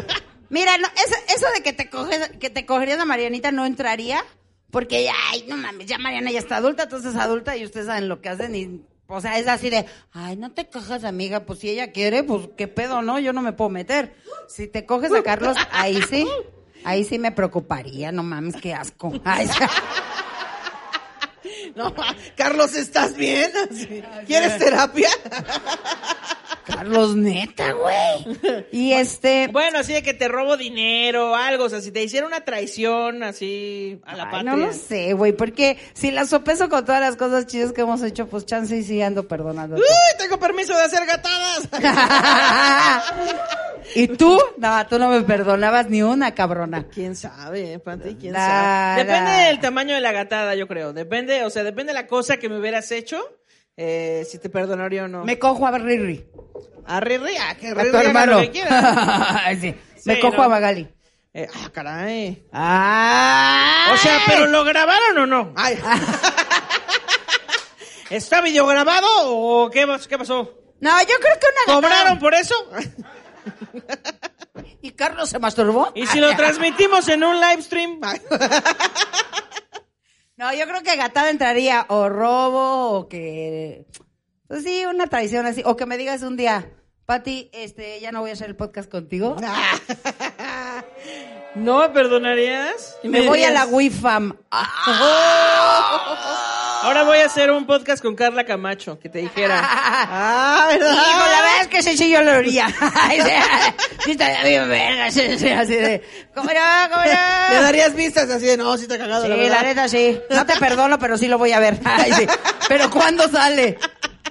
Mira, 0.50 0.78
no, 0.78 0.86
eso, 0.86 1.16
eso 1.34 1.46
de 1.54 1.62
que 1.62 1.72
te 1.72 1.90
coges, 1.90 2.30
que 2.38 2.50
te 2.50 2.64
cogerías 2.64 3.00
a 3.00 3.04
Marianita 3.04 3.50
no 3.50 3.66
entraría, 3.66 4.24
porque 4.70 5.10
ay, 5.30 5.44
no 5.48 5.56
mames, 5.56 5.86
ya 5.86 5.98
Mariana 5.98 6.30
ya 6.30 6.38
está 6.38 6.58
adulta, 6.58 6.84
entonces 6.84 7.14
es 7.14 7.20
adulta 7.20 7.56
y 7.56 7.64
ustedes 7.64 7.86
saben 7.86 8.08
lo 8.08 8.20
que 8.20 8.28
hacen 8.28 8.54
y 8.54 8.82
o 9.14 9.20
sea, 9.20 9.38
es 9.38 9.46
así 9.46 9.68
de, 9.68 9.84
ay, 10.12 10.36
no 10.36 10.52
te 10.52 10.68
cojas, 10.68 11.04
amiga, 11.04 11.44
pues 11.44 11.58
si 11.58 11.68
ella 11.68 11.92
quiere, 11.92 12.22
pues 12.22 12.48
qué 12.56 12.66
pedo, 12.66 13.02
¿no? 13.02 13.18
Yo 13.18 13.34
no 13.34 13.42
me 13.42 13.52
puedo 13.52 13.68
meter. 13.68 14.14
Si 14.48 14.68
te 14.68 14.86
coges 14.86 15.12
a 15.12 15.22
Carlos, 15.22 15.54
ahí 15.70 16.00
sí, 16.08 16.26
ahí 16.84 17.04
sí 17.04 17.18
me 17.18 17.32
preocuparía, 17.32 18.12
no 18.12 18.22
mames, 18.22 18.56
qué 18.56 18.74
asco. 18.74 19.12
Ay, 19.24 19.48
No, 21.74 21.94
Carlos, 22.36 22.74
¿estás 22.74 23.16
bien? 23.16 23.50
¿Quieres 24.26 24.58
terapia? 24.58 25.08
Carlos, 26.66 27.16
neta, 27.16 27.72
güey. 27.72 28.64
Y 28.70 28.92
este, 28.92 29.48
Bueno, 29.52 29.78
así 29.80 29.92
de 29.92 30.02
que 30.02 30.14
te 30.14 30.28
robo 30.28 30.56
dinero, 30.56 31.34
algo, 31.34 31.64
o 31.64 31.68
sea, 31.68 31.80
si 31.80 31.90
te 31.90 32.02
hiciera 32.02 32.26
una 32.26 32.44
traición 32.44 33.22
así 33.22 34.00
a 34.04 34.16
la 34.16 34.24
Ay, 34.24 34.30
patria. 34.30 34.50
no 34.52 34.56
lo 34.56 34.72
sé, 34.72 35.12
güey, 35.14 35.32
porque 35.32 35.76
si 35.92 36.10
la 36.10 36.24
sopeso 36.24 36.68
con 36.68 36.84
todas 36.84 37.00
las 37.00 37.16
cosas 37.16 37.46
chidas 37.46 37.72
que 37.72 37.80
hemos 37.80 38.02
hecho, 38.02 38.28
pues 38.28 38.46
chance 38.46 38.76
y 38.76 38.82
sí 38.84 39.02
ando 39.02 39.26
perdonando. 39.26 39.76
¡Uy! 39.76 39.82
Tengo 40.18 40.38
permiso 40.38 40.74
de 40.76 40.82
hacer 40.82 41.04
gatadas. 41.06 41.68
¿Y 43.94 44.08
tú? 44.08 44.38
No, 44.58 44.86
tú 44.86 44.98
no 44.98 45.10
me 45.10 45.22
perdonabas 45.22 45.90
ni 45.90 46.02
una, 46.02 46.34
cabrona. 46.34 46.86
¿Quién 46.88 47.16
sabe, 47.16 47.78
Pati? 47.78 48.14
¿Quién 48.14 48.32
La- 48.32 48.94
sabe? 48.94 49.04
Depende 49.04 49.30
la- 49.30 49.46
del 49.48 49.60
tamaño 49.60 49.94
de 49.94 50.00
la 50.00 50.12
gatada, 50.12 50.54
yo 50.54 50.66
creo. 50.68 50.92
Depende, 50.92 51.44
o 51.44 51.50
sea, 51.50 51.64
depende 51.64 51.92
de 51.92 52.00
la 52.00 52.06
cosa 52.06 52.36
que 52.38 52.48
me 52.48 52.58
hubieras 52.58 52.90
hecho, 52.92 53.20
eh, 53.76 54.24
si 54.28 54.38
te 54.38 54.48
perdonaría 54.48 55.04
o 55.04 55.08
no. 55.08 55.24
Me 55.24 55.38
cojo 55.38 55.66
a 55.66 55.76
Riri. 55.78 56.24
A 56.86 57.00
Riri, 57.00 57.36
a 57.36 57.56
tu 57.56 57.66
hermano. 57.66 58.40
lo 58.40 58.52
que. 58.52 58.62
Ay, 58.68 59.56
sí. 59.60 59.74
Me 60.04 60.14
Sí, 60.16 60.20
cojo 60.20 60.36
no. 60.36 60.42
a 60.44 60.48
Magali. 60.48 60.88
Eh, 61.34 61.48
ah, 61.54 61.70
caray. 61.72 62.44
¡Ah! 62.52 63.90
O 63.94 63.96
sea, 63.96 64.20
¿pero 64.26 64.46
lo 64.46 64.64
grabaron 64.64 65.18
o 65.18 65.26
no? 65.26 65.52
Ay, 65.56 65.78
¿Está 68.10 68.40
video 68.42 68.66
grabado 68.66 69.06
o 69.28 69.70
qué, 69.70 69.86
qué 70.08 70.18
pasó? 70.18 70.58
No, 70.80 71.00
yo 71.00 71.14
creo 71.20 71.38
que 71.40 71.46
una 71.46 71.74
¿Cobraron 71.74 72.18
por 72.18 72.34
eso? 72.34 72.54
¿Y 74.82 74.90
Carlos 74.92 75.30
se 75.30 75.38
masturbó? 75.38 75.92
¿Y 75.94 76.06
si 76.06 76.20
lo 76.20 76.34
transmitimos 76.36 77.08
en 77.08 77.24
un 77.24 77.40
live 77.40 77.62
stream? 77.62 78.00
No, 80.36 80.52
yo 80.52 80.66
creo 80.66 80.82
que 80.82 80.96
gatada 80.96 81.30
entraría 81.30 81.86
o 81.88 82.08
robo 82.08 82.90
o 82.98 83.08
que... 83.08 83.86
Pues 84.48 84.64
sí, 84.64 84.84
una 84.86 85.06
traición 85.06 85.46
así. 85.46 85.62
O 85.64 85.76
que 85.76 85.86
me 85.86 85.96
digas 85.96 86.22
un 86.22 86.36
día, 86.36 86.68
Pati, 87.06 87.50
este, 87.52 88.00
ya 88.00 88.12
no 88.12 88.20
voy 88.20 88.30
a 88.30 88.32
hacer 88.34 88.48
el 88.48 88.56
podcast 88.56 88.90
contigo. 88.90 89.36
¿No 91.54 91.80
me 91.80 91.88
perdonarías? 91.90 92.96
Y 93.02 93.08
Me 93.08 93.22
voy 93.26 93.44
a 93.44 93.50
la 93.50 93.66
WIFAM. 93.66 94.34
Ahora 96.82 97.04
voy 97.04 97.18
a 97.18 97.26
hacer 97.26 97.50
un 97.50 97.66
podcast 97.66 98.02
con 98.02 98.16
Carla 98.16 98.44
Camacho, 98.44 98.98
que 98.98 99.08
te 99.10 99.18
dijera. 99.18 99.60
ah, 99.62 100.66
¿verdad? 100.70 100.92
Hijo, 100.94 101.18
la 101.18 101.42
verdad 101.42 101.60
es 101.60 101.68
que 101.68 101.78
ese 101.78 101.96
sí 101.96 102.10
yo 102.10 102.22
lo 102.22 102.32
haría. 102.32 102.66
Sí, 103.12 103.20
sí, 104.04 104.10
estaría 104.12 104.42
bien 104.44 104.68
verga, 104.68 105.10
sí, 105.12 105.38
sí, 105.38 105.48
así 105.50 105.74
de, 105.76 106.02
¿cómo 106.34 106.48
no, 106.50 106.90
cómo 106.90 107.04
Le 107.04 107.10
no? 107.56 107.62
darías 107.62 107.94
vistas 107.94 108.28
así 108.30 108.46
de, 108.46 108.56
no, 108.56 108.76
sí 108.78 108.88
te 108.88 108.94
ha 108.94 108.98
cagado, 108.98 109.22
Sí, 109.22 109.28
la 109.28 109.36
la 109.36 109.42
verdad. 109.42 109.62
neta 109.62 109.88
sí. 109.88 110.18
No 110.30 110.44
te 110.44 110.56
perdono, 110.56 110.98
pero 110.98 111.16
sí 111.18 111.28
lo 111.28 111.38
voy 111.38 111.52
a 111.52 111.60
ver. 111.60 111.78
Ay, 111.84 112.12
sí. 112.14 112.26
Pero 112.66 112.90
¿cuándo 112.90 113.28
sale? 113.28 113.78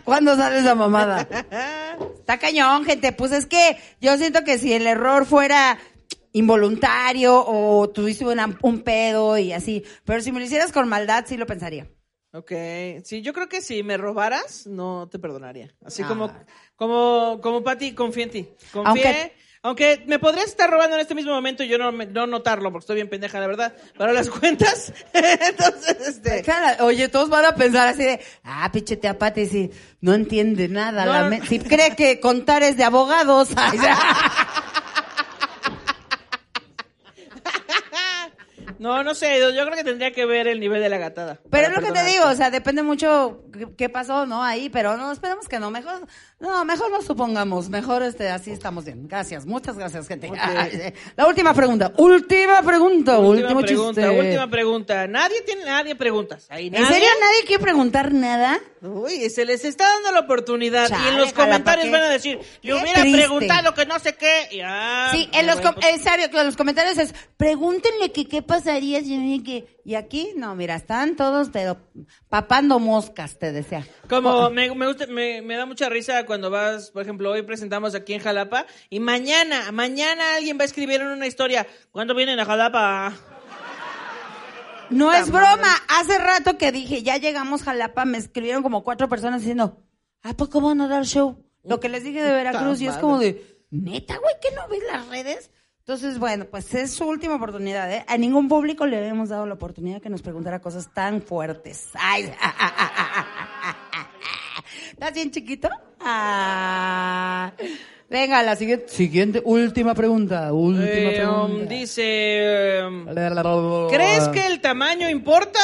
¿Cuándo 0.03 0.35
sale 0.35 0.59
esa 0.59 0.75
mamada? 0.75 1.27
Está 2.19 2.37
cañón, 2.37 2.85
gente. 2.85 3.11
Pues 3.11 3.31
es 3.31 3.45
que 3.45 3.77
yo 3.99 4.17
siento 4.17 4.43
que 4.43 4.57
si 4.57 4.73
el 4.73 4.87
error 4.87 5.25
fuera 5.25 5.77
involuntario 6.33 7.43
o 7.45 7.89
tuviste 7.89 8.25
una- 8.25 8.57
un 8.61 8.81
pedo 8.83 9.37
y 9.37 9.53
así. 9.53 9.83
Pero 10.05 10.21
si 10.21 10.31
me 10.31 10.39
lo 10.39 10.45
hicieras 10.45 10.71
con 10.71 10.87
maldad, 10.87 11.25
sí 11.27 11.37
lo 11.37 11.45
pensaría. 11.45 11.87
Ok, 12.33 12.51
sí, 13.03 13.21
yo 13.21 13.33
creo 13.33 13.49
que 13.49 13.61
si 13.61 13.83
me 13.83 13.97
robaras, 13.97 14.65
no 14.65 15.09
te 15.11 15.19
perdonaría. 15.19 15.75
Así 15.85 16.01
Ah. 16.03 16.07
como, 16.07 16.31
como, 16.77 17.39
como 17.41 17.61
Pati, 17.63 17.93
confía 17.93 18.23
en 18.23 18.29
ti. 18.29 18.49
Confié, 18.71 18.85
Aunque- 18.85 19.33
aunque, 19.63 20.03
me 20.07 20.17
podrías 20.19 20.47
estar 20.47 20.69
robando 20.69 20.95
en 20.95 21.01
este 21.01 21.13
mismo 21.15 21.31
momento 21.33 21.63
y 21.63 21.67
yo 21.67 21.77
no, 21.77 21.91
me- 21.91 22.05
no 22.07 22.25
notarlo, 22.27 22.71
porque 22.71 22.83
estoy 22.83 22.95
bien 22.95 23.09
pendeja, 23.09 23.39
la 23.39 23.47
verdad. 23.47 23.73
Para 23.97 24.11
las 24.13 24.29
cuentas, 24.39 24.91
entonces, 25.13 26.07
este... 26.07 26.41
Claro, 26.41 26.85
Oye, 26.85 27.07
todos 27.09 27.29
van 27.29 27.45
a 27.45 27.55
pensar 27.55 27.87
así 27.87 28.03
de, 28.03 28.19
ah, 28.43 28.69
pinche 28.71 28.97
tía 28.97 29.17
Pati, 29.19 29.45
si 29.45 29.71
no 30.01 30.13
entiende 30.13 30.67
nada. 30.67 31.05
No, 31.05 31.13
la 31.13 31.23
no. 31.23 31.29
me- 31.29 31.45
si 31.45 31.59
cree 31.59 31.95
que 31.95 32.19
contar 32.19 32.63
es 32.63 32.77
de 32.77 32.83
abogados. 32.83 33.49
No, 38.79 39.03
no 39.03 39.13
sé, 39.13 39.39
yo 39.39 39.63
creo 39.65 39.77
que 39.77 39.83
tendría 39.83 40.11
que 40.11 40.25
ver 40.25 40.47
el 40.47 40.59
nivel 40.59 40.81
de 40.81 40.89
la 40.89 40.97
gatada. 40.97 41.39
Pero 41.51 41.67
es 41.67 41.73
lo 41.75 41.81
que 41.83 41.91
te 41.91 42.03
digo, 42.03 42.25
o 42.25 42.33
sea, 42.33 42.49
depende 42.49 42.81
mucho 42.81 43.43
qué 43.77 43.89
pasó, 43.89 44.25
¿no? 44.25 44.43
Ahí, 44.43 44.69
pero 44.69 44.97
no, 44.97 45.11
esperemos 45.11 45.47
que 45.47 45.59
no, 45.59 45.69
mejor, 45.69 46.07
no, 46.41 46.65
mejor 46.65 46.91
no 46.91 47.01
supongamos, 47.01 47.69
mejor 47.69 48.03
este, 48.03 48.29
así 48.29 48.51
estamos 48.51 48.85
bien. 48.85 49.07
Gracias, 49.07 49.45
muchas 49.45 49.77
gracias, 49.77 50.07
gente. 50.07 50.29
Ay, 50.39 50.93
La 51.15 51.27
última 51.27 51.53
pregunta, 51.53 51.93
última 51.97 52.61
pregunta, 52.61 53.19
Última 53.19 53.49
último 53.49 53.61
pregunta, 53.61 54.01
chiste. 54.01 54.19
última 54.19 54.49
pregunta. 54.49 55.07
Nadie 55.07 55.41
tiene, 55.43 55.65
nadie 55.65 55.95
preguntas. 55.95 56.47
¿En 56.49 56.71
serio 56.73 57.07
nadie 57.19 57.45
quiere 57.47 57.61
preguntar 57.63 58.13
nada? 58.13 58.59
Uy, 58.81 59.29
se 59.29 59.45
les 59.45 59.63
está 59.63 59.87
dando 59.87 60.11
la 60.11 60.21
oportunidad 60.21 60.89
y 60.89 61.07
en 61.09 61.17
los 61.17 61.33
comentarios 61.33 61.91
van 61.91 62.01
a 62.01 62.09
decir, 62.09 62.39
le 62.63 62.73
hubiera 62.73 63.01
triste. 63.01 63.17
preguntado 63.19 63.73
que 63.75 63.85
no 63.85 63.99
sé 63.99 64.15
qué. 64.15 64.47
Y, 64.51 64.61
ah, 64.63 65.09
Sí, 65.11 65.29
en 65.33 65.45
los, 65.45 65.61
com- 65.61 65.75
pues, 65.75 65.85
en 65.87 65.99
serio, 66.01 66.25
en 66.31 66.45
los 66.45 66.57
comentarios 66.57 66.97
es, 66.97 67.13
pregúntenle 67.37 68.11
que 68.11 68.27
qué 68.27 68.41
pasaría 68.41 69.01
si 69.01 69.43
que 69.43 69.81
y 69.83 69.95
aquí, 69.95 70.33
no, 70.35 70.53
mira, 70.55 70.75
están 70.75 71.15
todos, 71.15 71.49
pero 71.51 71.77
papando 72.29 72.79
moscas, 72.79 73.39
te 73.39 73.51
decía. 73.51 73.85
Como 74.07 74.49
me, 74.51 74.73
me, 74.75 74.87
gusta, 74.87 75.07
me, 75.07 75.41
me 75.41 75.55
da 75.55 75.65
mucha 75.65 75.89
risa 75.89 76.23
cuando 76.31 76.49
vas, 76.49 76.91
por 76.91 77.01
ejemplo, 77.01 77.29
hoy 77.29 77.41
presentamos 77.41 77.93
aquí 77.93 78.13
en 78.13 78.21
Jalapa 78.21 78.65
y 78.89 79.01
mañana, 79.01 79.69
mañana 79.73 80.35
alguien 80.35 80.57
va 80.57 80.61
a 80.61 80.65
escribir 80.65 81.01
en 81.01 81.07
una 81.07 81.27
historia, 81.27 81.67
¿cuándo 81.91 82.15
vienen 82.15 82.39
a 82.39 82.45
Jalapa? 82.45 83.11
No 84.89 85.11
es 85.11 85.29
broma. 85.29 85.75
Hace 85.89 86.17
rato 86.19 86.57
que 86.57 86.71
dije, 86.71 87.03
ya 87.03 87.17
llegamos 87.17 87.63
Jalapa, 87.63 88.05
me 88.05 88.17
escribieron 88.17 88.63
como 88.63 88.81
cuatro 88.81 89.09
personas 89.09 89.41
diciendo, 89.41 89.83
¿a 90.23 90.31
poco 90.31 90.61
van 90.61 90.79
a 90.79 90.87
dar 90.87 91.03
show? 91.03 91.43
Lo 91.65 91.81
que 91.81 91.89
les 91.89 92.05
dije 92.05 92.23
de 92.23 92.31
Veracruz 92.31 92.79
y 92.79 92.87
es 92.87 92.95
como 92.95 93.19
de, 93.19 93.65
neta, 93.69 94.17
güey, 94.17 94.35
que 94.41 94.55
no 94.55 94.69
ves 94.69 94.83
las 94.89 95.09
redes? 95.09 95.51
Entonces, 95.79 96.17
bueno, 96.17 96.45
pues 96.45 96.73
es 96.75 96.93
su 96.93 97.03
última 97.09 97.35
oportunidad, 97.35 97.91
¿eh? 97.91 98.05
A 98.07 98.17
ningún 98.17 98.47
público 98.47 98.85
le 98.85 98.99
habíamos 98.99 99.27
dado 99.27 99.45
la 99.45 99.55
oportunidad 99.55 100.01
que 100.01 100.09
nos 100.09 100.21
preguntara 100.21 100.61
cosas 100.61 100.93
tan 100.93 101.21
fuertes. 101.21 101.89
Ay, 101.95 102.33
¿Estás 104.91 105.13
bien 105.13 105.31
chiquito? 105.31 105.69
Ah. 105.99 107.51
Venga, 108.09 108.43
la 108.43 108.55
siguiente, 108.57 108.89
siguiente, 108.89 109.41
última 109.45 109.93
pregunta, 109.95 110.51
última 110.51 110.85
Eh, 110.85 111.25
um, 111.25 111.45
pregunta. 111.47 111.73
dice, 111.73 112.79
um, 112.85 113.05
¿crees 113.89 114.27
que 114.29 114.45
el 114.47 114.59
tamaño 114.59 115.09
importa? 115.09 115.59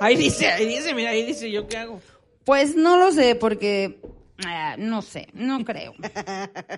Ahí 0.00 0.16
dice, 0.16 0.48
ahí 0.48 0.66
dice, 0.66 0.94
mira, 0.94 1.10
ahí 1.10 1.24
dice, 1.24 1.50
¿yo 1.50 1.66
qué 1.66 1.78
hago? 1.78 2.00
Pues 2.44 2.76
no 2.76 2.98
lo 2.98 3.10
sé, 3.10 3.36
porque 3.36 4.00
ah, 4.46 4.76
no 4.78 5.02
sé, 5.02 5.28
no 5.32 5.64
creo. 5.64 5.94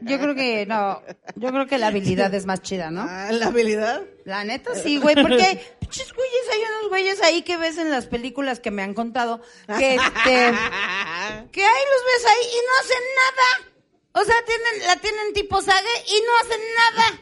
Yo 0.02 0.18
creo 0.18 0.34
que 0.34 0.66
no, 0.66 1.02
yo 1.36 1.48
creo 1.50 1.66
que 1.66 1.78
la 1.78 1.88
habilidad 1.88 2.32
es 2.34 2.46
más 2.46 2.62
chida, 2.62 2.90
¿no? 2.90 3.06
Ah, 3.08 3.30
¿La 3.32 3.46
habilidad? 3.46 4.02
La 4.24 4.44
neta 4.44 4.74
sí, 4.74 4.98
güey, 4.98 5.14
porque 5.14 5.42
hay 5.42 5.60
pinches 5.80 6.12
güeyes, 6.12 6.42
hay 6.52 6.60
unos 6.60 6.88
güeyes 6.90 7.22
ahí 7.22 7.42
que 7.42 7.56
ves 7.56 7.78
en 7.78 7.90
las 7.90 8.06
películas 8.06 8.60
que 8.60 8.70
me 8.70 8.82
han 8.82 8.94
contado, 8.94 9.40
que 9.78 9.94
este, 9.94 9.94
que 11.52 11.64
ahí 11.64 11.84
los 11.92 12.04
ves 12.04 12.26
ahí 12.26 12.46
y 12.46 12.60
no 12.66 12.80
hacen 12.80 13.04
nada. 13.16 13.70
O 14.16 14.24
sea, 14.24 14.34
tienen, 14.46 14.86
la 14.86 14.96
tienen 14.96 15.32
tipo 15.34 15.60
sague 15.60 15.88
y 16.06 16.22
no 16.24 16.32
hacen 16.42 16.60
nada. 16.76 17.20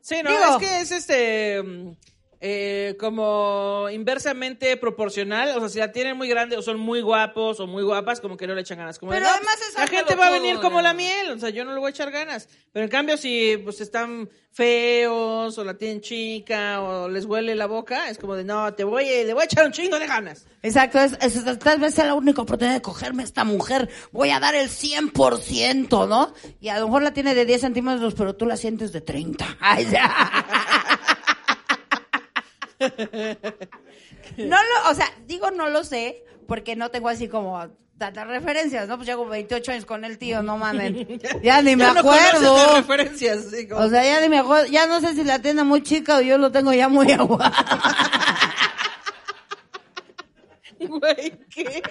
Sí, 0.00 0.22
no, 0.24 0.30
Digo- 0.30 0.44
es 0.52 0.56
que 0.66 0.80
es 0.80 0.90
este 0.92 1.62
mm, 1.62 1.92
eh, 2.40 2.96
como 2.98 3.88
inversamente 3.92 4.76
proporcional, 4.78 5.50
o 5.56 5.60
sea, 5.60 5.68
si 5.68 5.78
la 5.78 5.92
tienen 5.92 6.16
muy 6.16 6.28
grande 6.28 6.56
o 6.56 6.62
son 6.62 6.80
muy 6.80 7.02
guapos 7.02 7.60
o 7.60 7.66
muy 7.66 7.82
guapas, 7.82 8.20
como 8.20 8.36
que 8.36 8.46
no 8.46 8.54
le 8.54 8.62
echan 8.62 8.78
ganas. 8.78 8.98
Como 8.98 9.12
de, 9.12 9.18
Pero 9.18 9.28
"No, 9.28 9.34
además 9.36 9.56
pues, 9.58 9.68
es 9.68 9.74
la 9.74 9.86
gente 9.86 10.14
va 10.14 10.26
a 10.26 10.28
todo, 10.30 10.40
venir 10.40 10.56
como 10.60 10.76
¿no? 10.76 10.82
la 10.82 10.94
miel, 10.94 11.30
o 11.32 11.38
sea, 11.38 11.50
yo 11.50 11.64
no 11.64 11.72
le 11.74 11.80
voy 11.80 11.88
a 11.88 11.90
echar 11.90 12.10
ganas. 12.10 12.48
Pero 12.72 12.84
en 12.84 12.90
cambio 12.90 13.16
si 13.18 13.58
pues 13.62 13.80
están 13.80 14.30
feos 14.52 15.56
o 15.58 15.64
la 15.64 15.74
tienen 15.76 16.00
chica 16.00 16.80
o 16.80 17.08
les 17.08 17.24
huele 17.24 17.54
la 17.54 17.66
boca, 17.66 18.08
es 18.08 18.18
como 18.18 18.34
de, 18.36 18.44
no, 18.44 18.72
te 18.74 18.84
voy, 18.84 19.04
le 19.04 19.32
voy 19.34 19.42
a 19.42 19.44
echar 19.44 19.66
un 19.66 19.72
chingo 19.72 19.98
de 19.98 20.06
ganas. 20.06 20.46
Exacto, 20.62 20.98
es, 20.98 21.16
es- 21.20 21.58
tal 21.58 21.78
vez 21.78 21.94
sea 21.94 22.06
la 22.06 22.14
única 22.14 22.42
oportunidad 22.42 22.74
de 22.74 22.82
cogerme 22.82 23.22
a 23.22 23.26
esta 23.26 23.44
mujer. 23.44 23.88
Voy 24.12 24.30
a 24.30 24.40
dar 24.40 24.54
el 24.54 24.68
100%, 24.68 26.08
¿no? 26.08 26.32
Y 26.60 26.68
a 26.68 26.78
lo 26.78 26.86
mejor 26.86 27.02
la 27.02 27.12
tiene 27.12 27.34
de 27.34 27.44
10 27.44 27.60
centímetros, 27.60 28.14
pero 28.14 28.34
tú 28.34 28.46
la 28.46 28.56
sientes 28.56 28.92
de 28.92 29.00
30. 29.00 29.56
Ay, 29.60 29.86
ya. 29.90 30.30
No 34.36 34.56
lo, 34.56 34.90
o 34.90 34.94
sea, 34.94 35.06
digo 35.26 35.50
no 35.50 35.68
lo 35.68 35.84
sé, 35.84 36.24
porque 36.46 36.76
no 36.76 36.90
tengo 36.90 37.08
así 37.08 37.28
como 37.28 37.68
tantas 37.98 38.26
referencias, 38.26 38.88
¿no? 38.88 38.96
Pues 38.96 39.06
llevo 39.08 39.26
28 39.26 39.72
años 39.72 39.84
con 39.84 40.04
el 40.06 40.16
tío, 40.18 40.42
no 40.42 40.56
mames. 40.56 41.06
Ya 41.42 41.60
ni 41.60 41.76
me 41.76 41.84
Ya 41.84 41.90
acuerdo. 41.92 42.76
referencias, 42.76 43.46
O 43.74 43.88
sea, 43.90 44.02
ya 44.04 44.20
ni 44.22 44.28
me 44.30 44.38
acuerdo, 44.38 44.66
ya 44.66 44.86
no 44.86 45.00
sé 45.00 45.14
si 45.14 45.22
la 45.24 45.38
tiene 45.40 45.64
muy 45.64 45.82
chica 45.82 46.16
o 46.16 46.20
yo 46.22 46.38
lo 46.38 46.50
tengo 46.50 46.72
ya 46.72 46.88
muy 46.88 47.12
aguado. 47.12 47.52
Güey, 50.78 51.38
¿qué? 51.50 51.82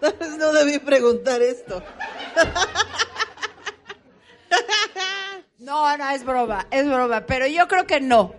Tal 0.00 0.12
vez 0.12 0.36
no 0.38 0.52
debí 0.52 0.78
preguntar 0.78 1.42
esto. 1.42 1.82
No, 5.58 5.96
no, 5.98 6.10
es 6.10 6.24
broma, 6.24 6.66
es 6.70 6.86
broma, 6.86 7.26
pero 7.26 7.46
yo 7.46 7.68
creo 7.68 7.86
que 7.86 8.00
no. 8.00 8.34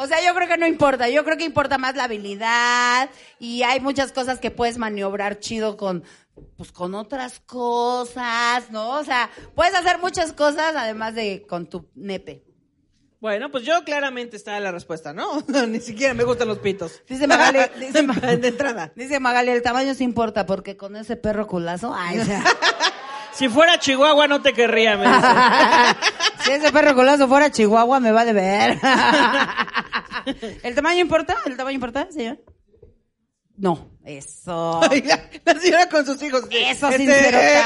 O 0.00 0.06
sea, 0.06 0.24
yo 0.24 0.32
creo 0.32 0.46
que 0.46 0.56
no 0.56 0.66
importa, 0.66 1.08
yo 1.08 1.24
creo 1.24 1.36
que 1.36 1.44
importa 1.44 1.76
más 1.76 1.96
la 1.96 2.04
habilidad 2.04 3.10
y 3.40 3.64
hay 3.64 3.80
muchas 3.80 4.12
cosas 4.12 4.38
que 4.38 4.52
puedes 4.52 4.78
maniobrar 4.78 5.40
chido 5.40 5.76
con, 5.76 6.04
pues 6.56 6.70
con 6.70 6.94
otras 6.94 7.40
cosas, 7.40 8.70
¿no? 8.70 8.90
O 8.90 9.02
sea, 9.04 9.28
puedes 9.56 9.74
hacer 9.74 9.98
muchas 9.98 10.32
cosas 10.32 10.74
además 10.76 11.16
de 11.16 11.44
con 11.48 11.66
tu 11.66 11.88
nepe. 11.96 12.44
Bueno, 13.20 13.50
pues 13.50 13.64
yo 13.64 13.82
claramente 13.82 14.36
está 14.36 14.60
la 14.60 14.70
respuesta, 14.70 15.12
¿no? 15.12 15.42
Ni 15.66 15.80
siquiera 15.80 16.14
me 16.14 16.22
gustan 16.22 16.46
los 16.46 16.58
pitos. 16.60 17.02
Dice 17.08 17.26
Magali, 17.26 17.58
dice, 17.80 18.02
Ma- 18.04 18.14
De 18.14 18.46
entrada. 18.48 18.92
dice 18.94 19.18
Magali, 19.18 19.50
el 19.50 19.62
tamaño 19.62 19.94
sí 19.94 20.04
importa 20.04 20.46
porque 20.46 20.76
con 20.76 20.94
ese 20.94 21.16
perro 21.16 21.48
culazo, 21.48 21.92
ay, 21.92 22.20
sea, 22.20 22.44
Si 23.32 23.48
fuera 23.48 23.78
Chihuahua 23.78 24.26
no 24.26 24.42
te 24.42 24.52
querría, 24.52 24.96
me 24.96 25.06
dice. 25.06 25.26
si 26.44 26.50
ese 26.52 26.72
perro 26.72 26.94
culazo 26.94 27.28
fuera 27.28 27.50
Chihuahua 27.50 28.00
me 28.00 28.10
va 28.12 28.24
de 28.24 28.32
ver. 28.32 28.78
¿El 30.62 30.74
tamaño 30.74 31.00
importa? 31.00 31.36
¿El 31.46 31.56
tamaño 31.56 31.74
importa, 31.76 32.08
señor? 32.10 32.38
No, 33.56 33.90
eso. 34.04 34.80
Ay, 34.90 35.02
la, 35.02 35.20
la 35.44 35.60
señora 35.60 35.88
con 35.88 36.06
sus 36.06 36.22
hijos. 36.22 36.42
Eso, 36.50 36.88
Este. 36.88 37.30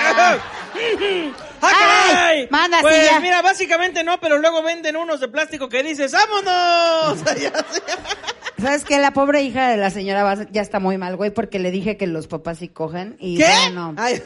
¡Ah! 1.64 2.26
Ay, 2.28 2.48
manda, 2.50 2.78
pues 2.80 3.20
mira, 3.20 3.42
básicamente 3.42 4.02
no, 4.02 4.18
pero 4.18 4.38
luego 4.38 4.62
venden 4.62 4.96
unos 4.96 5.20
de 5.20 5.28
plástico 5.28 5.68
que 5.68 5.82
dices, 5.82 6.12
¡vámonos! 6.12 7.22
¿Sabes 8.60 8.84
qué? 8.84 8.98
La 8.98 9.12
pobre 9.12 9.42
hija 9.42 9.68
de 9.68 9.76
la 9.76 9.90
señora 9.90 10.46
ya 10.50 10.62
está 10.62 10.80
muy 10.80 10.96
mal, 10.98 11.16
güey, 11.16 11.30
porque 11.30 11.58
le 11.58 11.70
dije 11.70 11.96
que 11.96 12.06
los 12.06 12.26
papás 12.26 12.58
sí 12.58 12.68
cogen 12.68 13.16
y 13.20 13.36
¿Qué? 13.36 13.44
bueno, 13.44 13.94
Ay, 13.98 14.22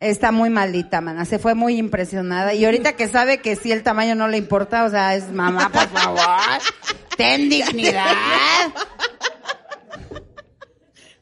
está 0.00 0.32
muy 0.32 0.50
malita, 0.50 1.00
mana. 1.00 1.24
Se 1.24 1.38
fue 1.38 1.54
muy 1.54 1.76
impresionada 1.76 2.54
y 2.54 2.64
ahorita 2.64 2.94
que 2.94 3.06
sabe 3.08 3.38
que 3.38 3.54
sí 3.56 3.70
el 3.70 3.82
tamaño 3.82 4.14
no 4.14 4.26
le 4.28 4.38
importa, 4.38 4.84
o 4.84 4.90
sea, 4.90 5.14
es 5.14 5.30
mamá, 5.30 5.70
por 5.70 5.88
favor, 5.88 6.20
ten 7.16 7.48
dignidad. 7.48 8.06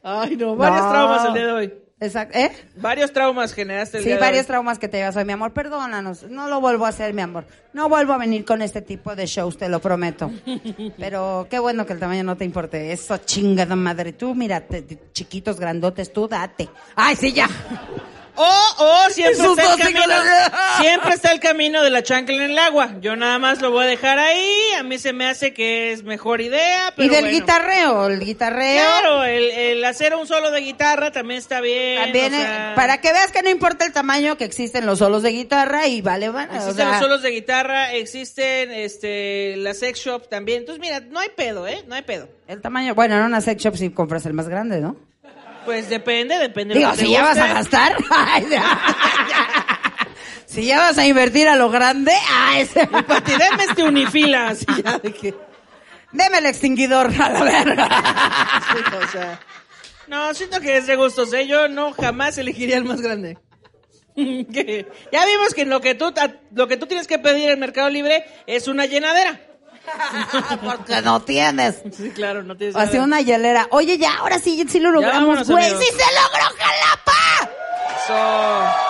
Ay, 0.03 0.35
no, 0.37 0.55
varios 0.55 0.83
No. 0.83 0.89
traumas 0.91 1.25
el 1.27 1.33
día 1.33 1.45
de 1.45 1.51
hoy. 1.51 1.73
Exacto, 2.01 2.37
¿eh? 2.39 2.49
Varios 2.77 3.11
traumas 3.11 3.53
generaste 3.53 3.97
el 3.97 4.03
Sí, 4.03 4.09
día 4.09 4.15
de 4.15 4.21
varios 4.21 4.43
hoy. 4.43 4.47
traumas 4.47 4.79
que 4.79 4.87
te 4.87 4.95
llevas 4.99 5.17
hoy, 5.17 5.25
mi 5.25 5.33
amor. 5.33 5.51
Perdónanos. 5.51 6.23
No 6.29 6.47
lo 6.47 6.61
vuelvo 6.61 6.85
a 6.85 6.89
hacer, 6.89 7.13
mi 7.13 7.21
amor. 7.21 7.43
No 7.73 7.89
vuelvo 7.89 8.13
a 8.13 8.17
venir 8.17 8.45
con 8.45 8.61
este 8.61 8.81
tipo 8.81 9.13
de 9.17 9.25
shows, 9.25 9.57
te 9.57 9.67
lo 9.67 9.81
prometo. 9.81 10.31
Pero 10.97 11.47
qué 11.49 11.59
bueno 11.59 11.85
que 11.85 11.91
el 11.91 11.99
tamaño 11.99 12.23
no 12.23 12.37
te 12.37 12.45
importe. 12.45 12.93
Eso, 12.93 13.17
chingada 13.17 13.75
madre. 13.75 14.13
Tú, 14.13 14.33
mira, 14.33 14.61
te- 14.61 14.83
te- 14.83 15.11
chiquitos, 15.11 15.59
grandotes, 15.59 16.13
tú 16.13 16.29
date. 16.29 16.69
¡Ay, 16.95 17.17
sí, 17.17 17.33
ya! 17.33 17.49
O, 18.41 18.75
o 18.77 19.09
siempre 19.09 19.33
está, 19.47 19.73
el 19.73 19.93
camino, 19.93 20.13
siempre 20.79 21.13
está 21.13 21.31
el 21.33 21.41
camino 21.41 21.83
de 21.83 21.89
la 21.89 22.03
chancla 22.03 22.35
en 22.37 22.51
el 22.51 22.57
agua. 22.57 22.91
Yo 23.01 23.17
nada 23.17 23.37
más 23.37 23.61
lo 23.61 23.69
voy 23.69 23.83
a 23.83 23.87
dejar 23.87 24.17
ahí. 24.17 24.49
A 24.77 24.83
mí 24.83 24.97
se 24.97 25.11
me 25.11 25.25
hace 25.27 25.53
que 25.53 25.91
es 25.91 26.03
mejor 26.03 26.39
idea. 26.39 26.93
Pero 26.95 27.07
y 27.07 27.09
del 27.09 27.25
bueno. 27.25 27.37
guitarreo, 27.37 28.07
el 28.07 28.21
guitarreo. 28.21 28.81
Claro, 28.81 29.25
el, 29.25 29.43
el 29.51 29.83
hacer 29.83 30.15
un 30.15 30.25
solo 30.25 30.51
de 30.51 30.61
guitarra 30.61 31.11
también 31.11 31.39
está 31.39 31.59
bien. 31.59 32.01
También, 32.01 32.33
o 32.33 32.37
eh, 32.37 32.39
sea, 32.39 32.73
para 32.77 33.01
que 33.01 33.11
veas 33.11 33.29
que 33.33 33.43
no 33.43 33.49
importa 33.49 33.85
el 33.85 33.91
tamaño 33.91 34.37
que 34.37 34.45
existen 34.45 34.85
los 34.85 34.99
solos 34.99 35.21
de 35.21 35.31
guitarra 35.31 35.87
y 35.87 35.99
vale, 35.99 36.29
o 36.29 36.39
Existen 36.39 36.75
sea, 36.75 36.91
los 36.91 36.99
solos 36.99 37.21
de 37.21 37.31
guitarra, 37.31 37.91
existen 37.91 38.71
este 38.71 39.57
la 39.57 39.73
sex 39.73 39.99
shop 39.99 40.29
también. 40.29 40.59
Entonces, 40.59 40.79
mira, 40.79 41.01
no 41.01 41.19
hay 41.19 41.29
pedo, 41.35 41.67
¿eh? 41.67 41.83
No 41.87 41.95
hay 41.95 42.03
pedo. 42.03 42.29
El 42.47 42.61
tamaño, 42.61 42.95
bueno, 42.95 43.17
en 43.17 43.23
una 43.23 43.41
sex 43.41 43.61
shop 43.61 43.75
si 43.75 43.89
compras 43.89 44.25
el 44.25 44.31
más 44.31 44.47
grande, 44.47 44.79
¿no? 44.79 45.08
Pues 45.65 45.89
depende, 45.89 46.37
depende 46.37 46.73
de 46.73 46.79
Digo, 46.79 46.93
si 46.95 47.11
ya 47.11 47.23
vas 47.23 47.37
a 47.37 47.47
gastar. 47.47 47.95
si 50.45 50.65
ya 50.65 50.79
vas 50.79 50.97
a 50.97 51.05
invertir 51.05 51.47
a 51.47 51.55
lo 51.55 51.69
grande, 51.69 52.11
ay, 52.31 52.65
Pati, 53.07 53.31
deme 53.31 53.63
este 53.63 53.83
unifila. 53.83 54.49
así 54.49 54.65
ya 54.83 54.99
de 54.99 55.13
que- 55.13 55.35
deme 56.11 56.39
el 56.39 56.45
extinguidor 56.47 57.11
a 57.21 57.29
la 57.29 57.43
verga. 57.43 57.87
sí, 58.71 58.95
o 59.03 59.07
sea. 59.11 59.39
No, 60.07 60.33
siento 60.33 60.59
que 60.59 60.77
es 60.77 60.87
de 60.87 60.95
gustos, 60.95 61.31
¿eh? 61.33 61.45
Yo 61.45 61.67
no 61.67 61.93
jamás 61.93 62.37
elegiría 62.39 62.77
el 62.77 62.85
más 62.85 63.01
grande. 63.01 63.37
Ya 64.15 65.25
vimos 65.25 65.53
que 65.55 65.65
lo 65.65 65.81
que 65.81 65.95
tú 65.95 66.11
lo 66.51 66.67
que 66.67 66.77
tú 66.77 66.87
tienes 66.87 67.07
que 67.07 67.19
pedir 67.19 67.51
en 67.51 67.59
Mercado 67.59 67.89
Libre 67.89 68.25
es 68.47 68.67
una 68.67 68.85
llenadera. 68.85 69.39
Porque 70.63 71.01
no 71.01 71.21
tienes. 71.21 71.81
Sí, 71.95 72.11
claro, 72.11 72.43
no 72.43 72.55
tienes 72.55 72.75
Así 72.75 72.93
nada. 72.93 73.05
una 73.05 73.21
hielera. 73.21 73.67
Oye, 73.71 73.97
ya, 73.97 74.17
ahora 74.17 74.39
sí, 74.39 74.65
sí 74.69 74.79
lo 74.79 74.91
logramos, 74.91 75.49
güey. 75.49 75.69
¡Sí 75.69 75.85
se 75.85 76.13
logró, 76.13 76.45
Jalapa! 76.57 77.49
Eso. 78.03 78.89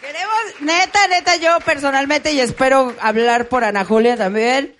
Queremos, 0.00 0.60
neta, 0.60 1.06
neta, 1.08 1.36
yo 1.36 1.58
personalmente, 1.60 2.32
y 2.32 2.40
espero 2.40 2.94
hablar 3.00 3.48
por 3.48 3.64
Ana 3.64 3.84
Julia 3.84 4.16
también. 4.16 4.75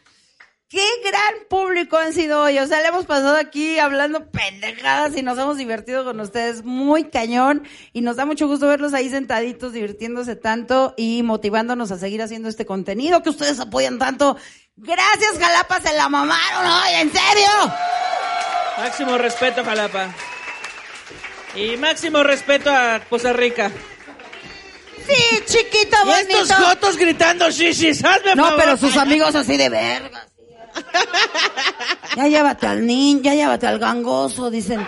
Qué 0.69 0.85
gran 1.05 1.35
público 1.49 1.97
han 1.97 2.13
sido 2.13 2.43
hoy. 2.43 2.59
O 2.59 2.67
sea, 2.67 2.81
le 2.81 2.89
hemos 2.89 3.07
pasado 3.07 3.37
aquí 3.37 3.79
hablando 3.79 4.31
pendejadas 4.31 5.17
y 5.17 5.23
nos 5.23 5.39
hemos 5.39 5.57
divertido 5.59 6.05
con 6.05 6.19
ustedes 6.19 6.65
muy 6.65 7.05
cañón. 7.05 7.63
Y 7.93 8.01
nos 8.01 8.17
da 8.17 8.27
mucho 8.27 8.49
gusto 8.49 8.67
verlos 8.67 8.93
ahí 8.93 9.09
sentaditos, 9.09 9.73
divirtiéndose 9.73 10.35
tanto 10.35 10.93
y 10.97 11.23
motivándonos 11.23 11.93
a 11.93 11.99
seguir 11.99 12.21
haciendo 12.21 12.49
este 12.49 12.67
contenido 12.67 13.23
que 13.23 13.31
ustedes 13.31 13.61
apoyan 13.61 13.99
tanto. 14.01 14.37
Gracias, 14.77 15.39
Jalapa, 15.39 15.81
se 15.81 15.95
la 15.95 16.09
mamaron 16.09 16.67
hoy, 16.67 16.95
en 17.01 17.13
serio. 17.13 17.49
Máximo 18.79 19.17
respeto, 19.19 19.65
Jalapa. 19.65 20.13
Y 21.55 21.77
máximo 21.77 22.25
respeto 22.25 22.71
a 22.71 23.01
Costa 23.09 23.33
Rica. 23.33 23.71
Sí, 25.09 25.41
chiquito, 25.47 25.97
Y 26.07 26.11
estos 26.11 26.49
bonito. 26.49 26.69
jotos 26.69 26.97
gritando 26.97 27.49
shishis, 27.51 28.05
hazme 28.05 28.35
No, 28.35 28.43
favor. 28.47 28.61
pero 28.61 28.77
sus 28.77 28.97
amigos 28.97 29.33
así 29.37 29.57
de 29.57 29.69
verga. 29.69 30.27
Ya 32.17 32.29
llévate 32.29 32.67
al 32.67 32.87
niño, 32.87 33.21
ya 33.23 33.35
llévate 33.35 33.67
al 33.67 33.79
gangoso, 33.79 34.51
dicen. 34.51 34.87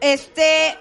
Este, 0.00 0.78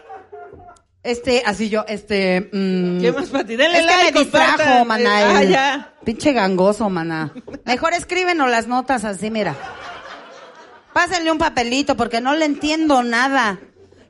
este, 1.04 1.44
así 1.46 1.70
yo, 1.70 1.86
este, 1.88 2.50
mm, 2.52 3.02
¿Qué 3.02 3.12
más, 3.12 3.30
Pati? 3.30 3.56
Denle 3.56 3.80
es 3.80 3.86
que 3.86 4.12
me 4.12 4.20
distrajo, 4.20 4.58
compartan. 4.58 4.88
maná. 4.88 5.38
Ah, 5.38 5.44
ya. 5.44 5.94
Pinche 6.04 6.34
gangoso, 6.34 6.90
maná. 6.90 7.34
Mejor 7.66 7.94
escríbenos 7.94 8.50
las 8.50 8.68
notas 8.68 9.06
así, 9.06 9.32
mira. 9.32 9.56
Pásenle 10.94 11.32
un 11.32 11.38
papelito 11.38 11.96
porque 11.96 12.22
no 12.22 12.36
le 12.36 12.46
entiendo 12.46 13.04
nada. 13.04 13.60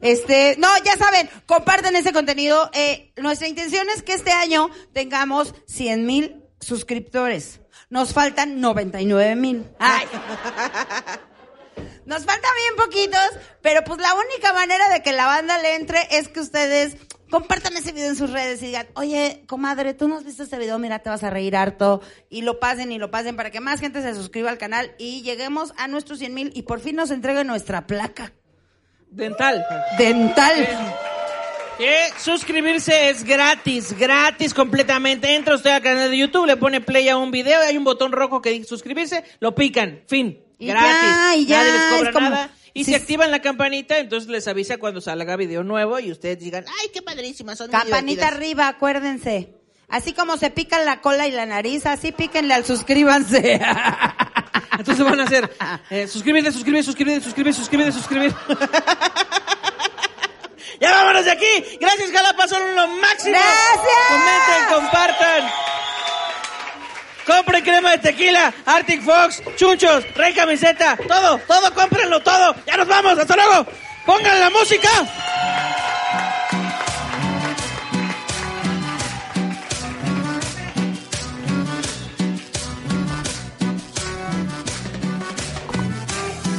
Este, 0.02 0.56
no, 0.58 0.68
ya 0.84 0.96
saben, 0.98 1.30
comparten 1.46 1.96
ese 1.96 2.14
contenido. 2.14 2.70
Eh, 2.74 3.12
nuestra 3.18 3.48
intención 3.48 3.88
es 3.96 4.04
que 4.04 4.14
este 4.14 4.32
año 4.32 4.70
tengamos 4.94 5.54
100 5.68 6.06
mil 6.06 6.44
suscriptores. 6.60 7.62
Nos 7.90 8.14
faltan 8.14 8.60
99 8.60 9.36
mil. 9.36 9.66
Nos 12.06 12.26
faltan 12.26 12.52
bien 12.56 12.76
poquitos, 12.78 13.30
pero 13.62 13.84
pues 13.84 14.00
la 14.00 14.14
única 14.14 14.54
manera 14.54 14.90
de 14.90 15.04
que 15.04 15.12
la 15.12 15.26
banda 15.26 15.58
le 15.58 15.76
entre 15.76 16.00
es 16.12 16.30
que 16.30 16.40
ustedes 16.40 16.96
compartan 17.30 17.76
ese 17.76 17.92
video 17.92 18.08
en 18.08 18.16
sus 18.16 18.32
redes 18.32 18.62
y 18.64 18.68
digan, 18.68 18.88
oye, 18.96 19.44
comadre, 19.46 19.94
tú 19.94 20.08
no 20.08 20.16
has 20.16 20.24
visto 20.24 20.44
este 20.44 20.58
video, 20.58 20.80
mira, 20.80 21.00
te 21.00 21.10
vas 21.10 21.24
a 21.24 21.30
reír 21.30 21.58
harto. 21.58 22.02
Y 22.30 22.44
lo 22.44 22.62
pasen 22.62 22.94
y 22.94 22.98
lo 22.98 23.12
pasen 23.12 23.36
para 23.36 23.52
que 23.52 23.60
más 23.60 23.82
gente 23.82 24.02
se 24.02 24.16
suscriba 24.16 24.50
al 24.50 24.58
canal 24.58 24.96
y 24.98 25.22
lleguemos 25.22 25.74
a 25.78 25.90
nuestros 25.90 26.20
100 26.20 26.34
mil 26.34 26.52
y 26.56 26.62
por 26.64 26.80
fin 26.80 26.96
nos 26.96 27.12
entregue 27.12 27.44
nuestra 27.44 27.88
placa 27.88 28.32
Dental. 29.10 29.66
dental. 29.98 30.68
Que 31.78 31.96
suscribirse 32.20 33.10
es 33.10 33.24
gratis, 33.24 33.96
gratis 33.98 34.54
completamente. 34.54 35.36
Entra 35.36 35.56
usted 35.56 35.70
al 35.70 35.82
canal 35.84 36.10
de 36.10 36.18
YouTube, 36.18 36.48
le 36.48 36.58
pone 36.58 36.82
play 36.82 37.08
a 37.10 37.18
un 37.18 37.30
video, 37.30 37.62
hay 37.62 37.78
un 37.78 37.84
botón 37.84 38.12
rojo 38.12 38.42
que 38.42 38.50
dice 38.50 38.66
suscribirse, 38.68 39.24
lo 39.40 39.54
pican, 39.54 40.02
fin. 40.08 40.40
Y 40.58 40.68
gratis. 40.68 40.90
ya, 41.04 41.36
y 41.36 41.46
ya, 41.46 41.58
Nadie 41.64 41.72
les 41.74 41.82
cobra 41.98 42.12
como- 42.12 42.30
nada. 42.32 42.50
Y 42.74 42.84
si 42.84 42.94
activan 42.94 43.32
la 43.32 43.42
campanita, 43.42 43.98
entonces 43.98 44.30
les 44.30 44.48
avisa 44.48 44.78
cuando 44.78 45.02
salga 45.02 45.36
video 45.36 45.64
nuevo 45.64 46.00
y 46.00 46.12
ustedes 46.12 46.40
digan, 46.40 46.64
ay, 46.82 46.90
qué 46.94 47.02
padrísimas 47.02 47.58
son. 47.58 47.70
Campanita 47.72 48.02
divertidas". 48.02 48.34
arriba, 48.34 48.68
acuérdense. 48.68 49.54
Así 49.88 50.14
como 50.14 50.38
se 50.38 50.50
pican 50.52 50.86
la 50.86 51.02
cola 51.02 51.28
y 51.28 51.32
la 51.32 51.46
nariz, 51.46 51.86
así 51.86 52.12
píquenle 52.12 52.54
al 52.54 52.66
suscríbanse. 52.66 53.60
Entonces 54.78 55.04
van 55.04 55.20
a 55.20 55.24
hacer, 55.24 55.52
eh, 55.90 56.08
suscríbete, 56.08 56.52
suscríbete, 56.52 56.84
suscríbete, 56.84 57.22
suscríbete, 57.22 57.58
suscríbete, 57.58 57.92
suscríbete. 57.92 58.36
ya 60.80 60.92
vámonos 60.92 61.26
de 61.26 61.32
aquí. 61.32 61.66
Gracias, 61.80 62.12
Jalapa, 62.12 62.48
son 62.48 62.76
lo 62.76 62.88
máximo. 62.88 63.36
Gracias. 63.36 64.06
Comenten, 64.10 64.66
compartan. 64.74 65.52
Compren 67.26 67.64
crema 67.64 67.92
de 67.92 67.98
tequila, 67.98 68.54
Arctic 68.66 69.04
Fox, 69.04 69.42
chunchos, 69.58 70.06
rey 70.16 70.34
camiseta, 70.34 70.96
todo, 70.96 71.38
todo, 71.40 71.74
cómprenlo, 71.74 72.22
todo. 72.22 72.56
Ya 72.66 72.78
nos 72.78 72.88
vamos, 72.88 73.20
hasta 73.20 73.36
luego. 73.36 73.66
Pongan 74.06 74.40
la 74.40 74.50
música. 74.50 74.90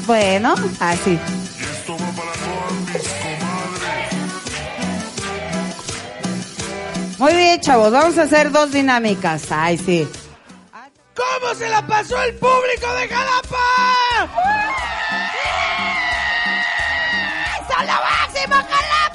Bueno, 0.09 0.55
así. 0.81 1.21
Muy 7.19 7.35
bien, 7.35 7.61
chavos, 7.61 7.93
vamos 7.93 8.17
a 8.17 8.23
hacer 8.23 8.51
dos 8.51 8.73
dinámicas. 8.73 9.53
Ay, 9.53 9.77
sí. 9.77 10.09
¿Cómo 11.15 11.55
se 11.55 11.69
la 11.69 11.87
pasó 11.87 12.21
el 12.23 12.35
público 12.37 12.93
de 12.95 13.09
Jalapa? 13.09 13.59
¡Son 17.69 17.87
lo 17.87 17.93
máximo, 17.93 18.55
Jalapa! 18.55 19.08